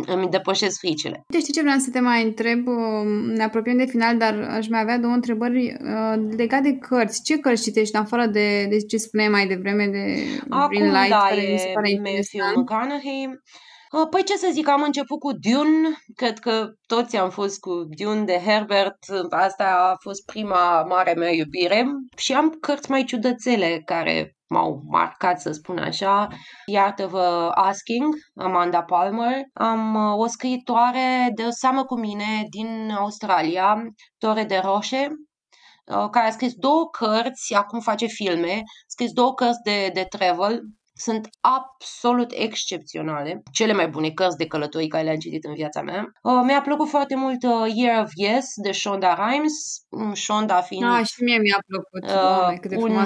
Îmi 0.07 0.29
depășesc 0.29 0.79
fricile. 0.79 1.25
De 1.29 1.39
știi 1.39 1.53
ce 1.53 1.61
vreau 1.61 1.79
să 1.79 1.91
te 1.91 2.01
mai 2.01 2.23
întreb? 2.23 2.67
Um, 2.67 3.09
ne 3.09 3.43
apropiem 3.43 3.77
de 3.77 3.85
final, 3.85 4.17
dar 4.19 4.35
aș 4.35 4.69
mai 4.69 4.81
avea 4.81 4.99
două 4.99 5.13
întrebări 5.13 5.77
uh, 5.81 6.35
legate 6.37 6.71
de 6.71 6.77
cărți. 6.77 7.23
Ce 7.23 7.39
cărți 7.39 7.63
citești, 7.63 7.97
în 7.97 8.03
afară 8.03 8.27
de, 8.27 8.67
de 8.71 8.79
ce 8.79 8.97
spuneai 8.97 9.29
mai 9.29 9.47
devreme, 9.47 9.87
de 9.87 10.17
Acum, 10.49 10.69
Green 10.69 10.93
Light, 10.93 11.09
da, 11.09 11.27
care 11.29 11.49
mi 11.53 11.59
se 11.59 11.71
pare 11.75 12.01
Matthew 12.03 12.61
McConaughey. 12.61 13.43
Uh, 13.95 14.07
păi 14.11 14.25
ce 14.25 14.37
să 14.37 14.49
zic, 14.53 14.69
am 14.69 14.83
început 14.83 15.19
cu 15.19 15.33
Dune, 15.33 15.89
cred 16.15 16.39
că 16.39 16.69
toți 16.87 17.17
am 17.17 17.31
fost 17.31 17.61
cu 17.61 17.71
Dune 17.89 18.25
de 18.25 18.43
Herbert, 18.45 18.99
asta 19.31 19.65
a 19.65 19.97
fost 20.01 20.25
prima 20.25 20.83
mare 20.83 21.13
mea 21.13 21.31
iubire. 21.31 21.87
Și 22.17 22.33
am 22.33 22.51
cărți 22.51 22.91
mai 22.91 23.05
ciudățele 23.05 23.83
care 23.85 24.37
m-au 24.49 24.83
marcat, 24.87 25.41
să 25.41 25.51
spun 25.51 25.79
așa. 25.79 26.29
Iartă-vă 26.67 27.51
Asking, 27.55 28.15
Amanda 28.35 28.83
Palmer. 28.83 29.43
Am 29.53 29.95
uh, 29.95 30.19
o 30.19 30.27
scriitoare 30.27 31.31
de 31.35 31.51
seamă 31.51 31.85
cu 31.85 31.99
mine 31.99 32.47
din 32.51 32.91
Australia, 32.99 33.83
Tore 34.19 34.45
de 34.45 34.61
Roșe, 34.65 35.09
uh, 35.09 36.09
care 36.11 36.27
a 36.27 36.31
scris 36.31 36.55
două 36.55 36.89
cărți, 36.91 37.55
acum 37.55 37.81
face 37.81 38.07
filme, 38.07 38.53
a 38.53 38.61
scris 38.87 39.13
două 39.13 39.35
cărți 39.35 39.63
de, 39.65 39.91
de 39.93 40.07
travel, 40.09 40.61
sunt 40.97 41.29
absolut 41.41 42.33
excepționale, 42.35 43.43
cele 43.53 43.73
mai 43.73 43.89
bune 43.89 44.11
cărți 44.11 44.37
de 44.37 44.47
călătorii 44.47 44.89
care 44.89 45.05
le-am 45.05 45.19
citit 45.19 45.45
în 45.45 45.55
viața 45.55 45.83
mea. 45.83 46.13
Uh, 46.23 46.41
mi-a 46.45 46.61
plăcut 46.61 46.89
foarte 46.89 47.17
mult 47.17 47.43
uh, 47.43 47.73
Year 47.75 48.03
of 48.03 48.11
Yes 48.15 48.47
de 48.55 48.73
Shonda 48.73 49.15
Rhimes, 49.15 49.53
Shonda 50.13 50.61
fiind... 50.61 50.85
Ah, 50.85 51.07
și 51.07 51.23
mie 51.23 51.39
mi-a 51.39 51.59
plăcut, 51.67 52.05
uh, 52.05 52.39
Doamne, 52.39 52.57
cât 52.57 52.71
de 52.71 52.77
un, 52.77 53.05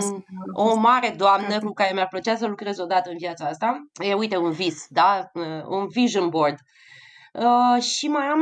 O 0.52 0.74
mare 0.74 1.14
doamnă 1.16 1.58
cu 1.58 1.72
care 1.72 1.90
mi-ar 1.94 2.08
plăcea 2.08 2.36
să 2.36 2.46
lucrez 2.46 2.78
odată 2.78 3.10
în 3.10 3.16
viața 3.16 3.46
asta. 3.46 3.88
E, 4.04 4.14
uite, 4.14 4.36
un 4.36 4.50
vis, 4.50 4.86
da? 4.88 5.30
Uh, 5.34 5.44
un 5.68 5.86
vision 5.86 6.28
board. 6.28 6.56
Uh, 7.32 7.82
și 7.82 8.08
mai 8.08 8.26
am 8.26 8.40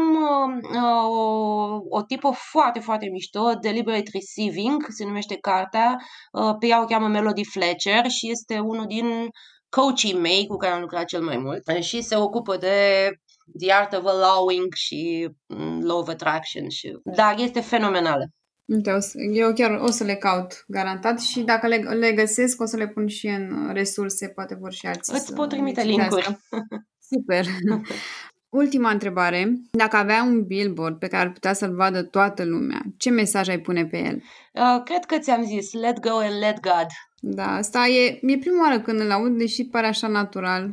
uh, 0.73 1.05
o, 1.11 1.81
o 1.89 2.03
tipă 2.03 2.31
foarte, 2.35 2.81
foarte 2.81 3.07
mișto, 3.07 3.55
Deliberate 3.61 4.11
Receiving, 4.13 4.87
se 4.89 5.05
numește 5.05 5.37
cartea, 5.41 5.97
uh, 6.33 6.55
pe 6.59 6.67
ea 6.67 6.83
o 6.83 6.85
cheamă 6.85 7.09
Melody 7.09 7.45
Fletcher 7.45 8.09
și 8.09 8.31
este 8.31 8.59
unul 8.59 8.87
din 8.87 9.29
coachii 9.69 10.15
mei 10.15 10.47
cu 10.47 10.57
care 10.57 10.73
am 10.73 10.81
lucrat 10.81 11.05
cel 11.05 11.23
mai 11.23 11.37
mult 11.37 11.83
și 11.83 12.03
se 12.03 12.17
ocupă 12.17 12.57
de 12.57 13.11
The 13.59 13.73
Art 13.73 13.93
of 13.93 14.05
Allowing 14.05 14.73
și 14.75 15.29
mm, 15.47 15.85
Law 15.85 15.99
of 15.99 16.09
Attraction. 16.09 16.69
Și... 16.69 16.99
Dar 17.05 17.39
este 17.39 17.61
fenomenală. 17.61 18.25
Uite, 18.65 18.91
o 18.91 19.01
să, 19.01 19.19
eu 19.33 19.53
chiar 19.53 19.71
o 19.71 19.91
să 19.91 20.05
le 20.05 20.15
caut, 20.15 20.65
garantat, 20.67 21.21
și 21.21 21.41
dacă 21.41 21.67
le, 21.67 21.77
le 21.77 22.13
găsesc, 22.13 22.61
o 22.61 22.65
să 22.65 22.77
le 22.77 22.89
pun 22.89 23.07
și 23.07 23.27
în 23.27 23.73
resurse, 23.73 24.29
poate 24.29 24.57
vor 24.61 24.73
și 24.73 24.87
alții 24.87 25.15
Îți 25.15 25.35
pot 25.35 25.49
trimite 25.49 25.83
linkuri. 25.83 26.39
Super! 27.11 27.47
Ultima 28.49 28.91
întrebare. 28.91 29.53
Dacă 29.71 29.97
avea 29.97 30.23
un 30.23 30.45
billboard 30.45 30.99
pe 30.99 31.09
care 31.09 31.23
ar 31.23 31.33
putea 31.33 31.53
să-l 31.53 31.75
vadă 31.75 32.03
toată 32.03 32.45
lumea, 32.45 32.81
ce 32.97 33.11
mesaj 33.11 33.49
ai 33.49 33.59
pune 33.59 33.87
pe 33.87 33.99
el? 33.99 34.23
Uh, 34.53 34.83
cred 34.85 35.05
că 35.05 35.19
ți-am 35.19 35.45
zis, 35.45 35.73
let 35.73 36.01
go 36.01 36.17
and 36.17 36.39
let 36.39 36.61
God. 36.61 36.87
Da, 37.21 37.55
asta 37.55 37.87
e, 37.87 38.19
e 38.23 38.39
prima 38.39 38.63
oară 38.63 38.81
când 38.81 39.01
îl 39.01 39.11
aud, 39.11 39.39
deși 39.39 39.65
pare 39.65 39.87
așa 39.87 40.07
natural. 40.07 40.71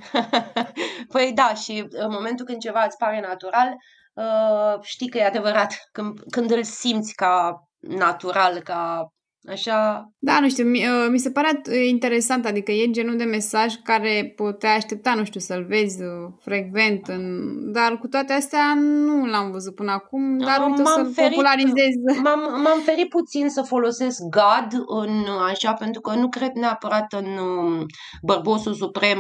păi 1.14 1.32
da, 1.36 1.54
și 1.54 1.86
în 1.90 2.10
momentul 2.12 2.46
când 2.46 2.60
ceva 2.60 2.84
îți 2.84 2.98
pare 2.98 3.20
natural, 3.20 3.76
uh, 4.14 4.82
știi 4.82 5.10
că 5.10 5.18
e 5.18 5.26
adevărat. 5.26 5.90
Când, 5.92 6.20
când 6.30 6.52
îl 6.52 6.64
simți 6.64 7.14
ca 7.14 7.64
natural, 7.80 8.60
ca 8.60 9.08
Așa... 9.48 10.10
Da, 10.20 10.40
nu 10.40 10.50
știu, 10.50 10.66
mi, 10.66 10.80
uh, 10.80 11.08
mi 11.10 11.18
se 11.18 11.32
pare 11.32 11.62
interesant, 11.88 12.46
adică 12.46 12.72
e 12.72 12.90
genul 12.92 13.18
de 13.18 13.24
mesaj 13.24 13.74
care 13.84 14.34
putea 14.36 14.74
aștepta, 14.74 15.14
nu 15.14 15.24
știu, 15.24 15.40
să-l 15.40 15.66
vezi 15.66 16.02
uh, 16.04 16.10
frecvent, 16.40 17.08
în... 17.08 17.44
dar 17.72 17.98
cu 17.98 18.08
toate 18.08 18.34
astea 18.34 18.74
nu 18.76 19.26
l-am 19.26 19.52
văzut 19.52 19.76
până 19.76 19.92
acum, 19.92 20.38
dar 20.38 20.68
uite 20.68 20.82
m-am 20.82 20.94
să-l 20.94 21.14
ferit, 21.14 21.30
popularizez. 21.30 21.94
M-am, 22.24 22.40
m-am 22.40 22.80
ferit 22.84 23.10
puțin 23.10 23.50
să 23.50 23.62
folosesc 23.62 24.22
God 24.22 24.84
în 24.88 25.26
așa, 25.50 25.74
pentru 25.74 26.02
că 26.02 26.16
nu 26.16 26.30
cred 26.30 26.52
neapărat 26.52 27.14
în 27.14 27.26
um, 27.26 27.86
bărbosul 28.22 28.74
suprem 28.74 29.20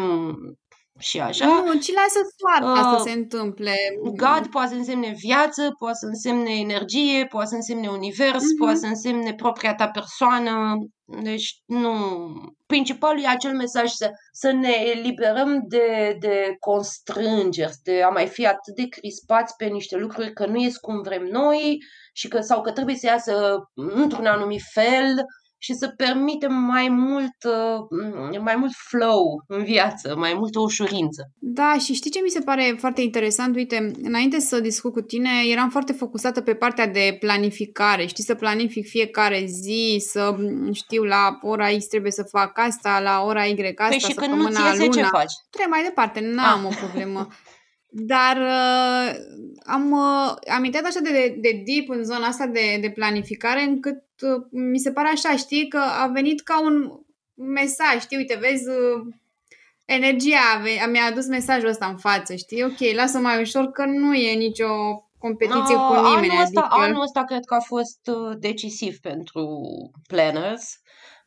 și 0.99 1.19
așa. 1.19 1.45
Nu, 1.45 1.73
ci 1.73 1.91
lasă 1.93 2.19
soarta 2.37 2.89
uh, 2.89 2.97
să 2.97 3.03
se 3.03 3.11
întâmple. 3.11 3.75
God 4.03 4.47
poate 4.47 4.69
să 4.69 4.75
însemne 4.75 5.13
viață, 5.17 5.75
poate 5.77 5.97
să 5.97 6.05
însemne 6.05 6.51
energie, 6.51 7.25
poate 7.25 7.47
să 7.47 7.55
însemne 7.55 7.87
univers, 7.87 8.43
uh-huh. 8.43 8.57
poate 8.57 8.75
să 8.75 8.85
însemne 8.85 9.33
propria 9.33 9.75
ta 9.75 9.87
persoană. 9.87 10.77
Deci, 11.21 11.61
nu. 11.65 11.93
Principalul 12.65 13.23
e 13.23 13.27
acel 13.27 13.55
mesaj 13.55 13.89
să, 13.89 14.09
să 14.31 14.51
ne 14.51 14.73
eliberăm 14.95 15.63
de, 15.67 16.15
de 16.19 16.55
constrângeri, 16.59 17.75
de 17.83 18.01
a 18.01 18.09
mai 18.09 18.27
fi 18.27 18.45
atât 18.45 18.75
de 18.75 18.87
crispați 18.87 19.55
pe 19.55 19.65
niște 19.65 19.97
lucruri 19.97 20.33
că 20.33 20.45
nu 20.45 20.59
ies 20.59 20.77
cum 20.77 21.01
vrem 21.01 21.23
noi 21.23 21.77
și 22.13 22.27
că, 22.27 22.39
sau 22.39 22.61
că 22.61 22.71
trebuie 22.71 22.95
să 22.95 23.05
iasă 23.05 23.57
într-un 23.73 24.25
anumit 24.25 24.61
fel 24.73 25.25
și 25.63 25.73
să 25.73 25.87
permitem 25.87 26.53
mai 26.53 26.89
mult, 26.89 27.35
uh, 27.43 28.39
mai 28.39 28.55
mult 28.55 28.71
flow 28.89 29.43
în 29.47 29.63
viață, 29.63 30.15
mai 30.17 30.33
multă 30.33 30.59
ușurință. 30.59 31.31
Da, 31.39 31.75
și 31.79 31.93
știi 31.93 32.11
ce 32.11 32.19
mi 32.23 32.29
se 32.29 32.39
pare 32.39 32.75
foarte 32.79 33.01
interesant? 33.01 33.55
Uite, 33.55 33.91
înainte 34.01 34.39
să 34.39 34.59
discut 34.59 34.93
cu 34.93 35.01
tine, 35.01 35.29
eram 35.51 35.69
foarte 35.69 35.93
focusată 35.93 36.41
pe 36.41 36.53
partea 36.53 36.87
de 36.87 37.17
planificare. 37.19 38.05
Știi, 38.05 38.23
să 38.23 38.35
planific 38.35 38.87
fiecare 38.87 39.45
zi, 39.45 40.03
să 40.09 40.35
știu 40.71 41.03
la 41.03 41.37
ora 41.41 41.67
X 41.77 41.85
trebuie 41.85 42.11
să 42.11 42.23
fac 42.23 42.57
asta, 42.57 42.99
la 42.99 43.23
ora 43.25 43.45
Y 43.45 43.73
asta, 43.77 43.87
păi 43.87 43.99
și 43.99 44.13
când 44.13 44.33
nu 44.33 44.49
ți 44.49 44.61
iese, 44.61 44.77
luna. 44.77 44.91
ce 44.91 45.01
faci? 45.01 45.33
Trebuie 45.49 45.75
mai 45.75 45.83
departe, 45.83 46.19
n-am 46.19 46.65
ah. 46.65 46.71
o 46.71 46.85
problemă. 46.85 47.27
Dar 47.95 48.37
uh, 48.37 49.15
am, 49.65 49.91
uh, 49.91 50.33
am 50.53 50.63
intrat 50.63 50.85
așa 50.85 50.99
de, 50.99 51.11
de, 51.11 51.35
de 51.41 51.63
deep 51.65 51.89
în 51.89 52.03
zona 52.03 52.27
asta 52.27 52.45
de, 52.45 52.77
de 52.81 52.89
planificare 52.89 53.63
încât 53.63 53.95
uh, 53.95 54.12
mi 54.51 54.77
se 54.77 54.91
pare 54.91 55.07
așa, 55.07 55.35
știi, 55.35 55.67
că 55.67 55.77
a 55.77 56.07
venit 56.07 56.41
ca 56.41 56.61
un 56.61 56.91
mesaj, 57.35 57.99
știi, 58.01 58.17
uite, 58.17 58.37
vezi, 58.41 58.69
uh, 58.69 59.13
energia 59.85 60.61
mi-a 60.91 61.05
adus 61.05 61.27
mesajul 61.27 61.69
ăsta 61.69 61.85
în 61.85 61.97
față, 61.97 62.35
știi, 62.35 62.63
ok, 62.63 62.95
lasă 62.95 63.17
mai 63.17 63.41
ușor 63.41 63.71
că 63.71 63.85
nu 63.85 64.13
e 64.13 64.33
nicio 64.35 64.67
competiție 65.17 65.75
no, 65.75 65.87
cu 65.87 65.93
nimeni. 65.93 66.29
Anul 66.29 66.41
ăsta, 66.41 66.61
adică... 66.61 66.81
anul 66.81 67.01
ăsta 67.01 67.23
cred 67.23 67.45
că 67.45 67.53
a 67.53 67.59
fost 67.59 67.99
uh, 68.07 68.37
decisiv 68.39 68.97
pentru 68.99 69.47
planners 70.07 70.81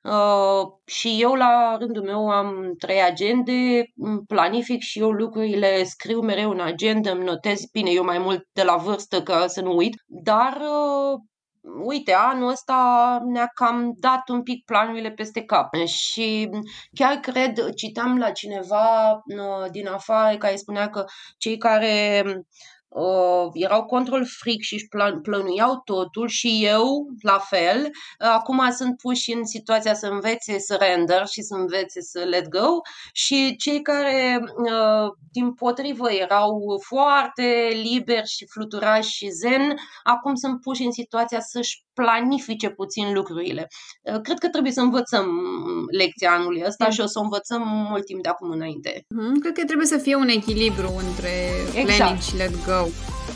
Uh, 0.06 0.72
și 0.84 1.16
eu, 1.20 1.34
la 1.34 1.76
rândul 1.78 2.02
meu, 2.02 2.28
am 2.28 2.74
trei 2.78 3.02
agende, 3.02 3.84
planific 4.26 4.80
și 4.80 4.98
eu 4.98 5.10
lucrurile, 5.10 5.84
scriu 5.84 6.20
mereu 6.20 6.50
în 6.50 6.60
agenda, 6.60 7.10
îmi 7.10 7.24
notez, 7.24 7.60
bine, 7.72 7.90
eu 7.90 8.04
mai 8.04 8.18
mult 8.18 8.48
de 8.52 8.62
la 8.62 8.76
vârstă 8.76 9.22
ca 9.22 9.46
să 9.46 9.60
nu 9.60 9.76
uit, 9.76 9.94
dar 10.06 10.60
uh, 10.60 11.20
uite, 11.84 12.12
anul 12.12 12.50
ăsta 12.50 13.20
ne-a 13.24 13.50
cam 13.54 13.94
dat 13.98 14.28
un 14.28 14.42
pic 14.42 14.64
planurile 14.64 15.10
peste 15.10 15.44
cap. 15.44 15.74
Și 15.84 16.50
chiar 16.92 17.14
cred, 17.14 17.74
citam 17.74 18.18
la 18.18 18.30
cineva 18.30 19.12
uh, 19.12 19.70
din 19.70 19.88
afară 19.88 20.36
care 20.36 20.56
spunea 20.56 20.90
că 20.90 21.04
cei 21.38 21.56
care 21.56 22.24
uh, 22.96 23.50
erau 23.52 23.84
control 23.84 24.26
freak 24.26 24.60
și 24.60 24.74
își 24.74 24.88
plan- 24.88 25.20
plănuiau 25.22 25.80
totul 25.84 26.28
și 26.28 26.60
eu 26.64 27.06
la 27.22 27.38
fel. 27.38 27.90
Acum 28.18 28.70
sunt 28.70 28.96
puși 28.96 29.32
în 29.32 29.44
situația 29.44 29.94
să 29.94 30.06
învețe 30.06 30.58
să 30.58 30.76
render 30.80 31.26
și 31.26 31.42
să 31.42 31.54
învețe 31.54 32.00
să 32.00 32.18
let 32.18 32.48
go 32.48 32.80
și 33.12 33.56
cei 33.56 33.82
care 33.82 34.40
uh, 34.42 35.08
din 35.32 35.52
potrivă 35.54 36.12
erau 36.12 36.80
foarte 36.86 37.68
liberi 37.72 38.28
și 38.28 38.46
fluturași 38.46 39.10
și 39.10 39.28
zen, 39.28 39.74
acum 40.02 40.34
sunt 40.34 40.60
puși 40.60 40.82
în 40.82 40.92
situația 40.92 41.40
să-și 41.40 41.85
planifice 42.00 42.68
puțin 42.68 43.12
lucrurile. 43.12 43.66
Uh, 44.02 44.20
cred 44.20 44.38
că 44.38 44.48
trebuie 44.48 44.72
să 44.72 44.80
învățăm 44.80 45.26
lecția 46.00 46.30
anului 46.38 46.62
ăsta 46.66 46.84
mm. 46.84 46.90
și 46.90 47.00
o 47.00 47.06
să 47.06 47.18
o 47.18 47.22
învățăm 47.22 47.62
mult 47.90 48.04
timp 48.04 48.22
de 48.22 48.28
acum 48.28 48.50
înainte. 48.50 49.04
Mm, 49.08 49.38
cred 49.38 49.52
că 49.52 49.64
trebuie 49.64 49.86
să 49.86 49.96
fie 49.96 50.16
un 50.16 50.28
echilibru 50.28 50.90
între 51.06 51.32
exact. 51.74 51.96
planning 51.96 52.22
și 52.22 52.36
let 52.36 52.54
go. 52.64 52.80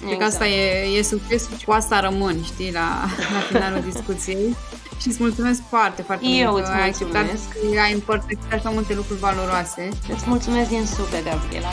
Cred 0.06 0.18
că 0.18 0.24
asta 0.24 0.46
e, 0.46 0.98
e 0.98 1.02
succesul 1.02 1.56
și 1.58 1.64
cu 1.64 1.72
asta 1.72 2.00
rămân, 2.00 2.42
știi, 2.42 2.72
la, 2.72 2.88
la 3.34 3.40
finalul 3.50 3.82
discuției. 3.92 4.56
Și 5.00 5.08
îți 5.08 5.20
mulțumesc 5.20 5.62
foarte, 5.68 6.02
foarte 6.02 6.26
Eu 6.26 6.50
mult 6.50 6.64
că 6.64 6.70
ai 6.70 6.88
acceptat 6.88 7.26
că 7.72 7.80
ai 7.80 7.92
împărtășit 7.92 8.38
așa 8.52 8.70
multe 8.70 8.94
lucruri 8.94 9.20
valoroase. 9.20 9.88
Îți 10.14 10.24
mulțumesc 10.26 10.68
din 10.68 10.86
suflet, 10.86 11.24
Gabriela. 11.24 11.72